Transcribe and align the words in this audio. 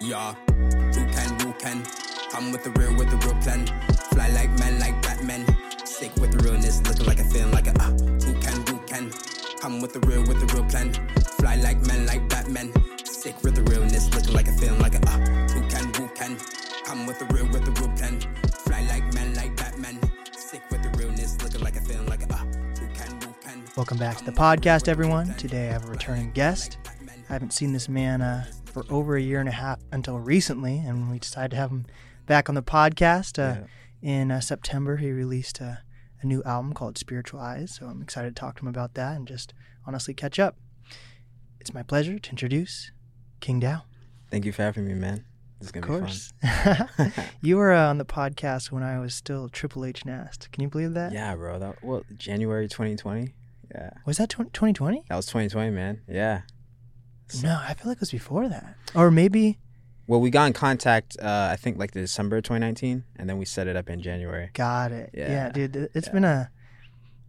Yeah, 0.00 0.34
who 0.46 1.06
can, 1.10 1.40
who 1.40 1.52
can? 1.54 1.84
Come 2.30 2.52
with 2.52 2.62
the 2.62 2.70
real, 2.78 2.94
with 2.96 3.10
the 3.10 3.16
real 3.26 3.34
plan. 3.42 3.66
Fly 4.12 4.28
like 4.28 4.48
men, 4.60 4.78
like 4.78 5.02
Batman. 5.02 5.44
Sick 5.84 6.14
with 6.16 6.30
the 6.30 6.38
realness, 6.44 6.80
looking 6.86 7.04
like 7.04 7.18
a 7.18 7.24
feeling 7.24 7.50
like 7.50 7.66
a 7.66 7.74
ah. 7.80 7.90
Who 7.90 8.32
can, 8.40 8.64
who 8.68 8.78
can? 8.86 9.10
Come 9.60 9.80
with 9.80 9.92
the 9.94 10.00
real, 10.06 10.20
with 10.20 10.38
the 10.38 10.46
real 10.54 10.64
plan. 10.70 10.92
Fly 11.40 11.56
like 11.56 11.84
men, 11.88 12.06
like 12.06 12.28
Batman. 12.28 12.72
Sick 13.04 13.42
with 13.42 13.56
the 13.56 13.62
realness, 13.64 14.08
looking 14.14 14.34
like 14.34 14.46
a 14.46 14.52
feeling 14.52 14.78
like 14.78 14.94
a 14.94 15.00
ah. 15.08 15.18
Who 15.52 15.68
can, 15.68 15.92
who 15.94 16.06
can? 16.14 16.38
Come 16.86 17.06
with 17.06 17.18
the 17.18 17.26
real, 17.34 17.46
with 17.48 17.64
the 17.64 17.72
real 17.72 17.90
plan. 17.96 18.20
Fly 18.66 18.86
like 18.88 19.12
men, 19.14 19.34
like 19.34 19.56
Batman. 19.56 19.98
Sick 20.30 20.62
with 20.70 20.84
the 20.84 20.96
realness, 20.96 21.42
looking 21.42 21.60
like 21.60 21.74
a 21.74 21.80
feeling 21.80 22.06
like 22.06 22.22
a 22.22 22.28
ah. 22.30 22.44
Who 22.78 22.86
can, 22.94 23.20
who 23.20 23.34
can? 23.40 23.64
Welcome 23.76 23.98
back 23.98 24.16
to 24.18 24.24
the 24.24 24.32
podcast, 24.32 24.86
everyone. 24.86 25.34
Today 25.34 25.70
I 25.70 25.72
have 25.72 25.86
a 25.86 25.90
returning 25.90 26.30
guest. 26.30 26.78
I 27.28 27.32
haven't 27.32 27.52
seen 27.52 27.72
this 27.72 27.88
man 27.88 28.22
uh, 28.22 28.46
for 28.64 28.84
over 28.90 29.16
a 29.16 29.20
year 29.20 29.40
and 29.40 29.48
a 29.48 29.52
half 29.52 29.77
until 29.98 30.18
recently, 30.18 30.78
and 30.78 31.10
we 31.10 31.18
decided 31.18 31.50
to 31.50 31.56
have 31.56 31.70
him 31.70 31.84
back 32.26 32.48
on 32.48 32.54
the 32.54 32.62
podcast. 32.62 33.38
Uh, 33.38 33.66
In 34.00 34.30
uh, 34.30 34.38
September, 34.40 34.96
he 34.98 35.10
released 35.10 35.60
uh, 35.60 35.74
a 36.22 36.26
new 36.26 36.40
album 36.44 36.72
called 36.72 36.96
Spiritual 36.96 37.40
Eyes, 37.40 37.74
so 37.74 37.86
I'm 37.86 38.00
excited 38.00 38.34
to 38.36 38.40
talk 38.40 38.56
to 38.56 38.62
him 38.62 38.68
about 38.68 38.94
that 38.94 39.16
and 39.16 39.26
just 39.26 39.52
honestly 39.86 40.14
catch 40.14 40.38
up. 40.38 40.56
It's 41.60 41.74
my 41.74 41.82
pleasure 41.82 42.18
to 42.20 42.30
introduce 42.30 42.92
King 43.40 43.58
Dow. 43.58 43.82
Thank 44.30 44.44
you 44.44 44.52
for 44.52 44.62
having 44.62 44.86
me, 44.86 44.94
man. 44.94 45.24
This 45.58 45.70
is 45.70 45.74
Of 45.74 45.82
gonna 45.82 45.86
course. 45.98 46.32
you 47.42 47.56
were 47.56 47.72
uh, 47.72 47.88
on 47.90 47.98
the 47.98 48.04
podcast 48.04 48.70
when 48.70 48.84
I 48.84 49.00
was 49.00 49.14
still 49.14 49.48
Triple 49.48 49.84
H 49.84 50.04
Nast. 50.04 50.48
Can 50.52 50.62
you 50.62 50.68
believe 50.68 50.94
that? 50.94 51.10
Yeah, 51.12 51.34
bro. 51.34 51.58
That 51.58 51.82
well, 51.82 52.04
January 52.16 52.68
2020. 52.68 53.34
Yeah, 53.74 53.90
Was 54.06 54.18
that 54.18 54.30
2020? 54.30 55.04
that 55.08 55.16
was 55.16 55.26
2020, 55.26 55.70
man. 55.72 56.00
Yeah. 56.08 56.42
No, 57.42 57.60
I 57.60 57.74
feel 57.74 57.88
like 57.90 57.96
it 57.96 58.00
was 58.00 58.12
before 58.12 58.48
that. 58.48 58.76
Or 58.94 59.10
maybe, 59.10 59.58
Well, 60.08 60.20
we 60.20 60.30
got 60.30 60.46
in 60.46 60.52
contact. 60.54 61.16
Uh, 61.20 61.48
I 61.52 61.56
think 61.56 61.78
like 61.78 61.92
December 61.92 62.40
2019, 62.40 63.04
and 63.16 63.28
then 63.30 63.38
we 63.38 63.44
set 63.44 63.68
it 63.68 63.76
up 63.76 63.88
in 63.88 64.00
January. 64.02 64.50
got 64.54 64.90
it. 64.90 65.10
Yeah, 65.14 65.30
Yeah. 65.30 65.48
dude. 65.50 65.76
it- 65.76 65.90
It's 65.94 66.06
Yeah. 66.08 66.12
been 66.14 66.24
a, 66.24 66.50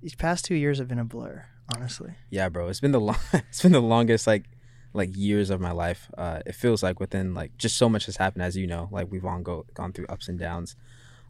these 0.02 0.16
past 0.16 0.46
two 0.46 0.56
years 0.56 0.80
have 0.80 0.88
been 0.88 0.98
a 0.98 1.04
blur, 1.06 1.46
honestly. 1.76 2.14
Yeah, 2.32 2.50
bro. 2.50 2.68
It's 2.70 2.80
been 2.80 2.94
the 2.94 3.00
long. 3.02 3.18
it's 3.34 3.62
been 3.62 3.74
the 3.74 3.82
longest 3.82 4.26
like 4.26 4.46
like 4.94 5.16
years 5.16 5.52
of 5.52 5.62
my 5.62 5.72
life. 5.72 6.10
Uh, 6.18 6.40
it 6.48 6.56
feels 6.56 6.82
like 6.82 7.00
within 7.00 7.34
like 7.36 7.56
just 7.58 7.78
so 7.78 7.88
much 7.90 8.06
has 8.08 8.18
happened, 8.18 8.42
as 8.44 8.56
you 8.58 8.66
know. 8.66 8.88
Like 8.92 9.12
we've 9.12 9.26
all 9.26 9.40
go 9.42 9.66
gone 9.76 9.92
through 9.94 10.08
ups 10.08 10.28
and 10.30 10.40
downs. 10.40 10.76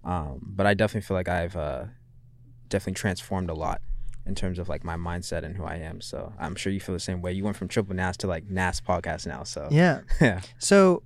Um, 0.06 0.40
but 0.42 0.66
I 0.68 0.74
definitely 0.76 1.06
feel 1.06 1.18
like 1.18 1.28
I've 1.28 1.58
uh, 1.58 1.86
definitely 2.70 2.94
transformed 2.94 3.50
a 3.50 3.54
lot 3.54 3.82
in 4.26 4.36
terms 4.36 4.60
of 4.60 4.70
like 4.70 4.84
my 4.84 4.96
mindset 4.96 5.44
and 5.44 5.58
who 5.58 5.64
I 5.66 5.76
am. 5.78 6.00
So 6.00 6.32
I'm 6.40 6.56
sure 6.56 6.72
you 6.72 6.80
feel 6.80 6.94
the 6.94 7.00
same 7.00 7.22
way. 7.22 7.34
You 7.34 7.44
went 7.44 7.58
from 7.58 7.68
Triple 7.68 7.96
Nas 7.96 8.16
to 8.18 8.28
like 8.28 8.46
Nas 8.50 8.80
podcast 8.80 9.26
now. 9.28 9.44
So 9.44 9.68
Yeah. 9.72 10.02
yeah. 10.22 10.42
So 10.60 11.02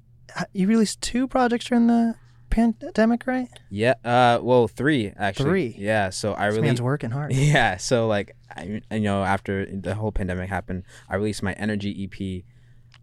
you 0.53 0.67
released 0.67 1.01
two 1.01 1.27
projects 1.27 1.65
during 1.65 1.87
the 1.87 2.15
pandemic, 2.49 3.25
right? 3.27 3.47
Yeah. 3.69 3.95
Uh. 4.03 4.39
Well, 4.41 4.67
three 4.67 5.11
actually. 5.17 5.49
Three? 5.49 5.75
Yeah. 5.77 6.09
So 6.11 6.33
I 6.35 6.47
This 6.47 6.55
really. 6.55 6.67
man's 6.67 6.81
working 6.81 7.11
hard. 7.11 7.33
Yeah. 7.35 7.77
So 7.77 8.07
like, 8.07 8.35
I, 8.55 8.81
you 8.91 8.99
know, 8.99 9.23
after 9.23 9.65
the 9.65 9.95
whole 9.95 10.11
pandemic 10.11 10.49
happened, 10.49 10.83
I 11.09 11.15
released 11.15 11.41
my 11.43 11.53
Energy 11.53 11.91
EP, 12.09 12.43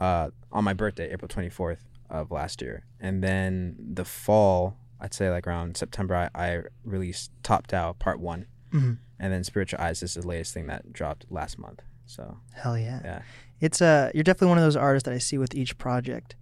uh, 0.01 0.31
on 0.53 0.65
my 0.65 0.73
birthday, 0.73 1.13
April 1.13 1.29
twenty 1.29 1.49
fourth 1.51 1.85
of 2.09 2.31
last 2.31 2.61
year, 2.63 2.85
and 3.01 3.23
then 3.23 3.77
the 3.79 4.05
fall, 4.05 4.77
I'd 5.01 5.15
say 5.15 5.31
like 5.31 5.47
around 5.47 5.77
September, 5.77 6.15
I, 6.17 6.31
I 6.35 6.63
released 6.85 7.31
Top 7.43 7.67
Down 7.69 7.95
Part 7.95 8.19
One, 8.21 8.47
Mhm. 8.73 8.99
and 9.19 9.33
then 9.33 9.45
Spiritual 9.45 9.81
Eyes 9.81 10.03
is 10.03 10.15
the 10.15 10.27
latest 10.27 10.53
thing 10.55 10.67
that 10.67 10.93
dropped 10.93 11.27
last 11.31 11.59
month. 11.59 11.83
So 12.07 12.39
Hell 12.55 12.77
yeah. 12.79 13.01
yeah. 13.05 13.23
It's 13.61 13.81
uh, 13.83 14.11
you're 14.15 14.25
definitely 14.25 14.49
one 14.49 14.59
of 14.59 14.65
those 14.65 14.75
artists 14.77 15.05
that 15.07 15.15
I 15.15 15.19
see 15.19 15.39
with 15.39 15.55
each 15.55 15.77
project. 15.79 16.35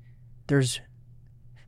There's, 0.48 0.80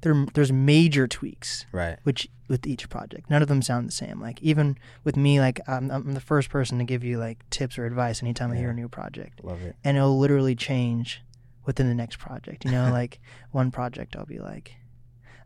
there, 0.02 0.26
there's 0.34 0.50
major 0.52 1.06
tweaks 1.06 1.66
Right. 1.72 1.98
which 2.02 2.28
with 2.48 2.66
each 2.66 2.88
project. 2.88 3.30
None 3.30 3.42
of 3.42 3.48
them 3.48 3.62
sound 3.62 3.86
the 3.86 3.92
same. 3.92 4.20
Like 4.20 4.42
even 4.42 4.76
with 5.04 5.16
me 5.16 5.38
like 5.38 5.60
i'm, 5.68 5.88
I'm 5.90 6.14
the 6.14 6.20
first 6.20 6.50
person 6.50 6.78
to 6.78 6.84
give 6.84 7.04
you 7.04 7.18
like 7.18 7.48
tips 7.50 7.78
or 7.78 7.86
advice 7.86 8.22
anytime 8.22 8.50
i 8.50 8.56
hear 8.56 8.70
a 8.70 8.74
new 8.74 8.88
project. 8.88 9.44
Love 9.44 9.62
it. 9.62 9.76
and 9.84 9.96
it'll 9.96 10.18
literally 10.18 10.56
change 10.56 11.22
within 11.64 11.88
the 11.88 11.94
next 11.94 12.18
project. 12.18 12.64
You 12.64 12.72
know 12.72 12.90
like 13.00 13.20
one 13.52 13.70
project 13.70 14.16
i'll 14.16 14.26
be 14.26 14.40
like 14.40 14.74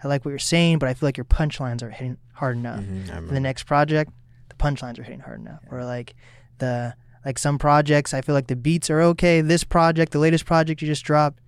i 0.03 0.09
like 0.09 0.25
what 0.25 0.31
you're 0.31 0.39
saying 0.39 0.79
but 0.79 0.89
i 0.89 0.95
feel 0.95 1.07
like 1.09 1.17
your 1.19 1.25
punchlines 1.27 1.83
are 1.83 1.91
hitting 1.91 2.17
hard 2.33 2.57
enough. 2.57 2.81
Mhm, 2.85 3.11
I 3.31 3.35
the 3.35 3.41
next 3.41 3.65
project 3.65 4.11
the 4.49 4.55
punchlines 4.57 4.99
are 4.99 5.03
hitting 5.03 5.21
hard 5.21 5.41
enough. 5.41 5.61
Or 5.71 5.85
like 5.85 6.15
the 6.59 6.95
like 7.25 7.39
some 7.39 7.59
projects 7.59 8.15
i 8.15 8.21
feel 8.23 8.35
like 8.35 8.47
the 8.47 8.57
beats 8.57 8.89
are 8.89 9.03
okay. 9.03 9.41
This 9.43 9.65
project 9.65 10.13
the 10.13 10.19
latest 10.21 10.47
project 10.47 10.81
you 10.81 10.87
just 10.89 11.05
dropped 11.05 11.41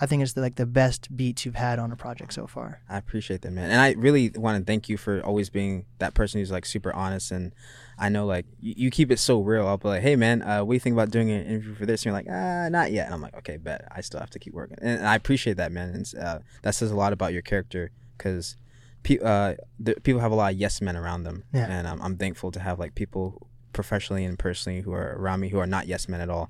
i 0.00 0.06
think 0.06 0.22
it's 0.22 0.32
the, 0.32 0.40
like 0.40 0.56
the 0.56 0.66
best 0.66 1.14
beats 1.16 1.44
you've 1.44 1.54
had 1.54 1.78
on 1.78 1.92
a 1.92 1.96
project 1.96 2.32
so 2.32 2.46
far 2.46 2.80
I 2.88 2.98
appreciate 2.98 3.42
that, 3.42 3.52
man. 3.52 3.70
And 3.70 3.80
I 3.80 3.92
really 3.92 4.30
want 4.34 4.58
to 4.58 4.64
thank 4.64 4.88
you 4.88 4.96
for 4.96 5.20
always 5.22 5.50
being 5.50 5.86
that 5.98 6.14
person 6.14 6.40
who's 6.40 6.50
like 6.52 6.64
super 6.64 6.92
honest. 6.92 7.32
And 7.32 7.52
I 7.98 8.08
know 8.08 8.26
like 8.26 8.46
you, 8.60 8.74
you 8.76 8.90
keep 8.90 9.10
it 9.10 9.18
so 9.18 9.40
real. 9.40 9.66
I'll 9.66 9.78
be 9.78 9.88
like, 9.88 10.02
hey, 10.02 10.16
man, 10.16 10.42
uh, 10.42 10.64
what 10.64 10.72
do 10.72 10.76
you 10.76 10.80
think 10.80 10.94
about 10.94 11.10
doing 11.10 11.30
an 11.30 11.44
interview 11.44 11.74
for 11.74 11.86
this? 11.86 12.02
And 12.02 12.06
you're 12.06 12.14
like, 12.14 12.26
ah, 12.30 12.68
not 12.68 12.92
yet. 12.92 13.06
And 13.06 13.14
I'm 13.14 13.20
like, 13.20 13.36
okay, 13.38 13.56
bet. 13.56 13.88
I 13.90 14.00
still 14.00 14.20
have 14.20 14.30
to 14.30 14.38
keep 14.38 14.54
working. 14.54 14.76
And 14.80 15.06
I 15.06 15.16
appreciate 15.16 15.56
that, 15.56 15.72
man. 15.72 15.88
And 15.94 16.22
uh, 16.22 16.38
that 16.62 16.74
says 16.74 16.90
a 16.90 16.96
lot 16.96 17.12
about 17.12 17.32
your 17.32 17.42
character 17.42 17.90
because 18.16 18.56
pe- 19.02 19.18
uh, 19.18 19.54
the, 19.80 19.94
people 20.02 20.20
have 20.20 20.32
a 20.32 20.36
lot 20.36 20.52
of 20.52 20.58
yes 20.58 20.80
men 20.80 20.96
around 20.96 21.24
them. 21.24 21.44
Yeah. 21.52 21.66
And 21.68 21.86
um, 21.86 22.00
I'm 22.02 22.16
thankful 22.16 22.52
to 22.52 22.60
have 22.60 22.78
like 22.78 22.94
people 22.94 23.48
professionally 23.72 24.24
and 24.24 24.38
personally 24.38 24.82
who 24.82 24.92
are 24.92 25.16
around 25.18 25.40
me 25.40 25.48
who 25.48 25.58
are 25.58 25.66
not 25.66 25.88
yes 25.88 26.08
men 26.08 26.20
at 26.20 26.30
all 26.30 26.48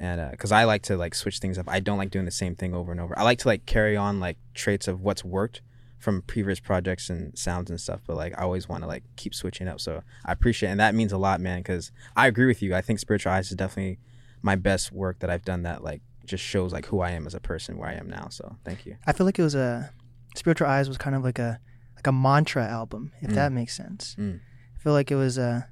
and 0.00 0.30
because 0.30 0.52
I 0.52 0.64
like 0.64 0.82
to 0.82 0.96
like 0.96 1.14
switch 1.14 1.38
things 1.38 1.58
up. 1.58 1.68
I 1.68 1.80
don't 1.80 1.98
like 1.98 2.10
doing 2.10 2.24
the 2.24 2.30
same 2.30 2.54
thing 2.54 2.74
over 2.74 2.92
and 2.92 3.00
over. 3.00 3.18
I 3.18 3.22
like 3.24 3.38
to 3.40 3.48
like 3.48 3.66
carry 3.66 3.96
on 3.96 4.20
like 4.20 4.36
traits 4.54 4.86
of 4.88 5.00
what's 5.00 5.24
worked 5.24 5.60
from 5.98 6.22
previous 6.22 6.60
projects 6.60 7.10
and 7.10 7.36
sounds 7.36 7.70
and 7.70 7.80
stuff. 7.80 8.00
But 8.06 8.16
like 8.16 8.38
I 8.38 8.42
always 8.42 8.68
want 8.68 8.82
to 8.84 8.88
like 8.88 9.02
keep 9.16 9.34
switching 9.34 9.66
up. 9.68 9.80
So 9.80 10.02
I 10.24 10.32
appreciate, 10.32 10.68
it. 10.68 10.72
and 10.72 10.80
that 10.80 10.94
means 10.94 11.12
a 11.12 11.18
lot, 11.18 11.40
man. 11.40 11.58
Because 11.60 11.90
I 12.16 12.26
agree 12.28 12.46
with 12.46 12.62
you. 12.62 12.74
I 12.74 12.80
think 12.80 12.98
Spiritual 13.00 13.32
Eyes 13.32 13.50
is 13.50 13.56
definitely 13.56 13.98
my 14.42 14.54
best 14.54 14.92
work 14.92 15.18
that 15.20 15.30
I've 15.30 15.44
done. 15.44 15.62
That 15.64 15.82
like 15.82 16.02
just 16.24 16.44
shows 16.44 16.72
like 16.72 16.86
who 16.86 17.00
I 17.00 17.10
am 17.10 17.26
as 17.26 17.34
a 17.34 17.40
person, 17.40 17.76
where 17.78 17.88
I 17.88 17.94
am 17.94 18.08
now. 18.08 18.28
So 18.30 18.56
thank 18.64 18.86
you. 18.86 18.96
I 19.06 19.12
feel 19.12 19.26
like 19.26 19.38
it 19.38 19.42
was 19.42 19.54
a 19.56 19.90
spiritual 20.36 20.68
eyes 20.68 20.88
was 20.88 20.98
kind 20.98 21.16
of 21.16 21.24
like 21.24 21.38
a 21.40 21.58
like 21.96 22.06
a 22.06 22.12
mantra 22.12 22.64
album, 22.64 23.12
if 23.20 23.30
Mm. 23.30 23.34
that 23.34 23.50
makes 23.50 23.76
sense. 23.76 24.14
Mm. 24.16 24.38
I 24.76 24.78
feel 24.78 24.92
like 24.92 25.10
it 25.10 25.16
was 25.16 25.36
a 25.38 25.68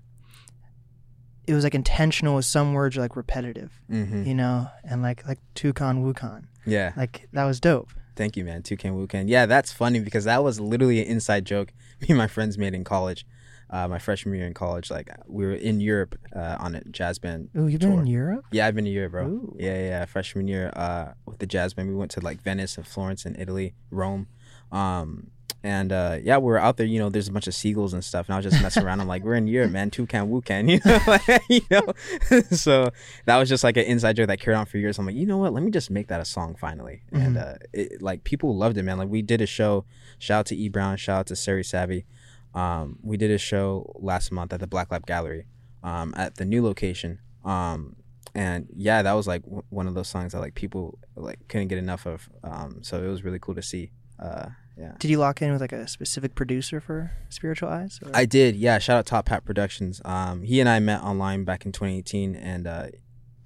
it 1.47 1.55
was 1.55 1.65
like 1.65 1.75
intentional 1.75 2.35
with 2.37 2.45
some 2.45 2.73
words 2.73 2.97
like 2.97 3.17
repetitive, 3.17 3.81
hmm 3.89 4.25
you 4.25 4.35
know, 4.35 4.69
and 4.85 5.03
like 5.03 5.27
like 5.27 5.39
Tucon 5.55 6.03
Wukon. 6.05 6.47
Yeah. 6.65 6.93
Like 6.97 7.29
that 7.33 7.45
was 7.45 7.61
dope. 7.61 7.91
Thank 8.17 8.37
you, 8.37 8.45
man. 8.45 8.63
Toucan 8.63 8.95
Wukan. 8.95 9.25
Yeah, 9.29 9.47
that's 9.47 9.73
funny 9.73 10.01
because 10.01 10.25
that 10.25 10.43
was 10.43 10.59
literally 10.59 11.01
an 11.01 11.07
inside 11.07 11.45
joke 11.45 11.73
me 12.01 12.09
and 12.11 12.19
my 12.19 12.27
friends 12.27 12.59
made 12.59 12.75
in 12.75 12.85
college. 12.85 13.27
Uh, 13.69 13.89
my 13.89 13.99
freshman 13.99 14.33
year 14.37 14.47
in 14.47 14.55
college, 14.55 14.93
like 14.93 15.11
we 15.27 15.45
were 15.45 15.53
in 15.53 15.81
Europe 15.81 16.17
uh, 16.37 16.57
on 16.61 16.77
a 16.77 16.85
jazz 16.85 17.19
band. 17.19 17.49
Ooh, 17.59 17.67
you've 17.67 17.81
been 17.81 17.99
in 17.99 18.07
Europe? 18.07 18.45
Yeah, 18.53 18.65
I've 18.65 18.77
been 18.77 18.85
to 18.85 18.91
Europe, 18.91 19.11
bro. 19.11 19.27
Ooh. 19.27 19.57
Yeah, 19.59 19.75
yeah, 19.75 19.89
yeah. 19.89 20.05
Freshman 20.05 20.47
year 20.47 20.71
uh, 20.77 21.15
with 21.27 21.41
the 21.41 21.47
jazz 21.47 21.75
band, 21.75 21.89
we 21.89 21.97
went 21.97 22.13
to 22.13 22.21
like 22.21 22.41
Venice 22.41 22.77
and 22.77 22.87
Florence 22.87 23.27
and 23.27 23.37
Italy, 23.37 23.75
Rome. 23.91 24.29
Um, 24.71 25.33
and 25.67 25.91
uh, 25.91 26.19
yeah, 26.23 26.39
we 26.39 26.45
were 26.45 26.61
out 26.61 26.77
there. 26.77 26.87
You 26.87 27.01
know, 27.01 27.09
there's 27.09 27.27
a 27.27 27.33
bunch 27.33 27.49
of 27.49 27.55
seagulls 27.55 27.93
and 27.93 28.05
stuff, 28.05 28.29
and 28.29 28.35
I 28.35 28.39
was 28.39 28.45
just 28.45 28.63
messing 28.63 28.85
around. 28.85 29.01
I'm 29.01 29.09
like, 29.09 29.25
we're 29.25 29.35
in 29.35 29.49
Europe, 29.49 29.73
man. 29.73 29.91
Toucan 29.91 30.31
Wukan, 30.31 30.71
you 30.71 30.81
know, 30.85 31.01
like, 31.09 31.43
you 31.49 31.61
know. 31.69 32.41
so 32.57 32.93
that 33.25 33.37
was 33.37 33.49
just 33.49 33.65
like 33.65 33.77
an 33.77 33.85
inside 33.85 34.15
joke 34.15 34.29
that 34.29 34.39
carried 34.39 34.59
on 34.59 34.67
for 34.67 34.79
years. 34.79 34.97
I'm 34.97 35.07
like, 35.07 35.17
you 35.17 35.27
know 35.27 35.39
what? 35.39 35.53
Let 35.53 35.65
me 35.65 35.73
just 35.73 35.91
make 35.91 36.07
that 36.07 36.21
a 36.21 36.25
song 36.25 36.55
finally. 36.55 37.03
And 37.11 37.37
uh, 37.37 37.55
it, 37.73 38.01
like 38.01 38.23
people 38.23 38.57
loved 38.57 38.79
it, 38.79 38.85
man. 38.85 38.97
Like 38.97 39.09
we 39.09 39.23
did 39.23 39.41
a 39.41 39.47
show. 39.47 39.85
Shout 40.21 40.39
out 40.39 40.47
to 40.47 40.57
E 40.57 40.69
Brown. 40.69 40.99
Shout 40.99 41.19
out 41.19 41.27
to 41.27 41.37
Sari 41.37 41.65
Savvy. 41.65 42.07
Um, 42.55 43.01
we 43.03 43.17
did 43.17 43.33
a 43.33 43.39
show 43.39 43.93
last 43.97 44.31
month 44.31 44.53
at 44.53 44.61
the 44.61 44.69
Black 44.69 44.93
Lab 44.93 45.05
Gallery 45.05 45.47
um, 45.83 46.15
at 46.17 46.37
the 46.37 46.45
new 46.45 46.63
location. 46.63 47.19
Um, 47.45 47.97
and 48.37 48.69
yeah, 48.73 49.03
that 49.03 49.15
was 49.15 49.27
like 49.27 49.43
w- 49.43 49.65
one 49.71 49.89
of 49.89 49.95
those 49.95 50.07
songs 50.07 50.33
that 50.33 50.39
like 50.39 50.55
people 50.55 50.97
like 51.17 51.41
couldn't 51.49 51.69
get 51.69 51.79
enough 51.79 52.07
of. 52.07 52.29
Um, 52.45 52.85
so 52.85 53.03
it 53.03 53.09
was 53.09 53.25
really 53.25 53.41
cool 53.41 53.57
to 53.57 53.63
see. 53.63 53.91
Uh, 54.23 54.51
yeah, 54.77 54.93
Did 54.99 55.11
you 55.11 55.19
lock 55.19 55.41
in 55.41 55.53
with 55.53 55.63
like 55.63 55.73
a 55.73 55.89
specific 55.89 56.35
producer 56.35 56.81
for 56.81 57.11
Spiritual 57.31 57.71
Eyes? 57.71 57.99
Or? 58.05 58.11
I 58.13 58.27
did. 58.27 58.57
Yeah, 58.57 58.79
shout 58.79 58.99
out 58.99 59.07
Top 59.07 59.29
Hat 59.29 59.45
Productions. 59.45 60.03
Um, 60.05 60.43
he 60.43 60.61
and 60.61 60.69
I 60.69 60.81
met 60.81 61.03
online 61.03 61.45
back 61.45 61.65
in 61.65 61.73
2018, 61.73 62.37
and 62.37 62.67
uh, 62.67 62.89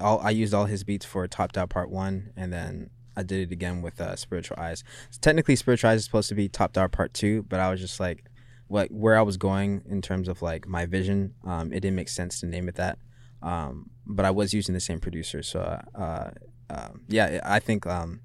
all 0.00 0.18
I 0.20 0.30
used 0.30 0.52
all 0.52 0.64
his 0.64 0.82
beats 0.82 1.06
for 1.06 1.26
Top 1.28 1.52
Down 1.52 1.68
Part 1.68 1.88
One, 1.88 2.32
and 2.36 2.52
then 2.52 2.90
I 3.16 3.22
did 3.22 3.48
it 3.48 3.52
again 3.52 3.80
with 3.80 4.00
uh, 4.00 4.16
Spiritual 4.16 4.56
Eyes. 4.58 4.82
technically, 5.20 5.54
Spiritual 5.54 5.90
Eyes 5.90 5.98
is 5.98 6.04
supposed 6.04 6.28
to 6.30 6.34
be 6.34 6.48
Top 6.48 6.72
Down 6.72 6.88
Part 6.90 7.14
Two, 7.14 7.44
but 7.48 7.60
I 7.60 7.70
was 7.70 7.80
just 7.80 8.00
like, 8.00 8.24
what 8.66 8.90
where 8.90 9.16
I 9.16 9.22
was 9.22 9.36
going 9.36 9.82
in 9.88 10.02
terms 10.02 10.26
of 10.26 10.42
like 10.42 10.66
my 10.66 10.84
vision, 10.84 11.34
um, 11.44 11.72
it 11.72 11.80
didn't 11.80 11.96
make 11.96 12.08
sense 12.08 12.40
to 12.40 12.46
name 12.46 12.68
it 12.68 12.74
that. 12.74 12.98
Um, 13.40 13.90
but 14.04 14.24
I 14.26 14.32
was 14.32 14.52
using 14.52 14.74
the 14.74 14.80
same 14.80 14.98
producer, 14.98 15.44
so 15.44 15.60
uh, 15.94 16.30
uh, 16.68 16.88
yeah, 17.08 17.40
I 17.44 17.60
think 17.60 17.86
um, 17.86 18.20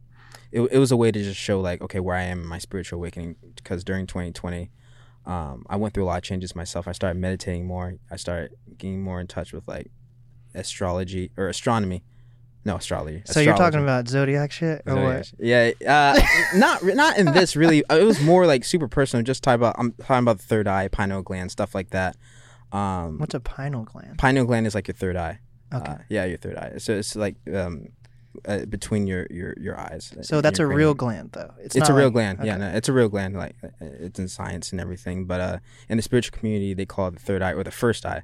it, 0.51 0.61
it 0.71 0.77
was 0.77 0.91
a 0.91 0.97
way 0.97 1.11
to 1.11 1.23
just 1.23 1.39
show 1.39 1.59
like 1.59 1.81
okay 1.81 1.99
where 1.99 2.15
I 2.15 2.23
am 2.23 2.41
in 2.41 2.47
my 2.47 2.57
spiritual 2.59 2.99
awakening 2.99 3.35
because 3.55 3.83
during 3.83 4.07
2020 4.07 4.71
um, 5.25 5.65
I 5.69 5.75
went 5.75 5.93
through 5.93 6.03
a 6.03 6.05
lot 6.05 6.17
of 6.17 6.23
changes 6.23 6.55
myself 6.55 6.87
I 6.87 6.91
started 6.91 7.19
meditating 7.19 7.65
more 7.65 7.95
I 8.11 8.15
started 8.15 8.51
getting 8.77 9.01
more 9.01 9.19
in 9.19 9.27
touch 9.27 9.53
with 9.53 9.67
like 9.67 9.91
astrology 10.53 11.31
or 11.37 11.47
astronomy 11.47 12.03
No, 12.63 12.77
astrology. 12.77 13.21
So 13.25 13.39
you're 13.39 13.55
talking 13.55 13.81
about 13.81 14.07
zodiac 14.07 14.51
shit 14.51 14.81
or 14.87 14.95
what? 14.95 15.31
Yeah, 15.39 15.71
uh, 15.87 16.19
not 16.55 16.83
not 16.83 17.17
in 17.17 17.27
this 17.33 17.55
really. 17.55 17.83
It 17.89 18.03
was 18.03 18.19
more 18.21 18.47
like 18.47 18.63
super 18.65 18.87
personal. 18.87 19.23
Just 19.23 19.43
talking 19.43 19.61
about 19.61 19.75
I'm 19.77 19.91
talking 19.93 20.23
about 20.23 20.37
the 20.39 20.45
third 20.45 20.67
eye, 20.67 20.87
pineal 20.87 21.21
gland, 21.21 21.51
stuff 21.51 21.75
like 21.75 21.91
that. 21.91 22.17
Um, 22.71 23.19
What's 23.19 23.35
a 23.35 23.39
pineal 23.39 23.83
gland? 23.83 24.17
pineal 24.17 24.45
gland 24.45 24.65
is 24.65 24.73
like 24.73 24.87
your 24.87 24.95
third 24.95 25.15
eye. 25.15 25.39
Okay. 25.73 25.91
Uh, 25.91 25.97
yeah, 26.09 26.25
your 26.25 26.37
third 26.37 26.55
eye. 26.57 26.73
So 26.77 26.93
it's 26.93 27.15
like 27.15 27.35
um, 27.53 27.89
uh, 28.45 28.65
between 28.65 29.07
your 29.07 29.27
your 29.29 29.53
your 29.59 29.79
eyes. 29.79 30.13
so 30.21 30.41
that's 30.41 30.59
a 30.59 30.65
real 30.67 30.93
gland, 30.93 31.31
though. 31.33 31.53
It's, 31.59 31.75
not 31.75 31.89
a 31.89 31.93
real 31.93 32.05
like- 32.05 32.13
gland. 32.13 32.39
Yeah, 32.43 32.57
no, 32.57 32.67
it's 32.69 32.89
a 32.89 32.93
real 32.93 33.09
gland. 33.09 33.35
Like 33.35 33.55
uh, 33.63 33.69
it's 33.81 34.19
in 34.19 34.27
science 34.27 34.71
and 34.71 34.81
everything. 34.81 35.25
But 35.25 35.41
uh, 35.41 35.57
in 35.89 35.97
the 35.97 36.03
spiritual 36.03 36.37
community, 36.37 36.73
they 36.73 36.85
call 36.85 37.07
it 37.07 37.13
the 37.15 37.19
third 37.19 37.41
eye 37.41 37.53
or 37.53 37.63
the 37.63 37.71
first 37.71 38.05
eye, 38.05 38.23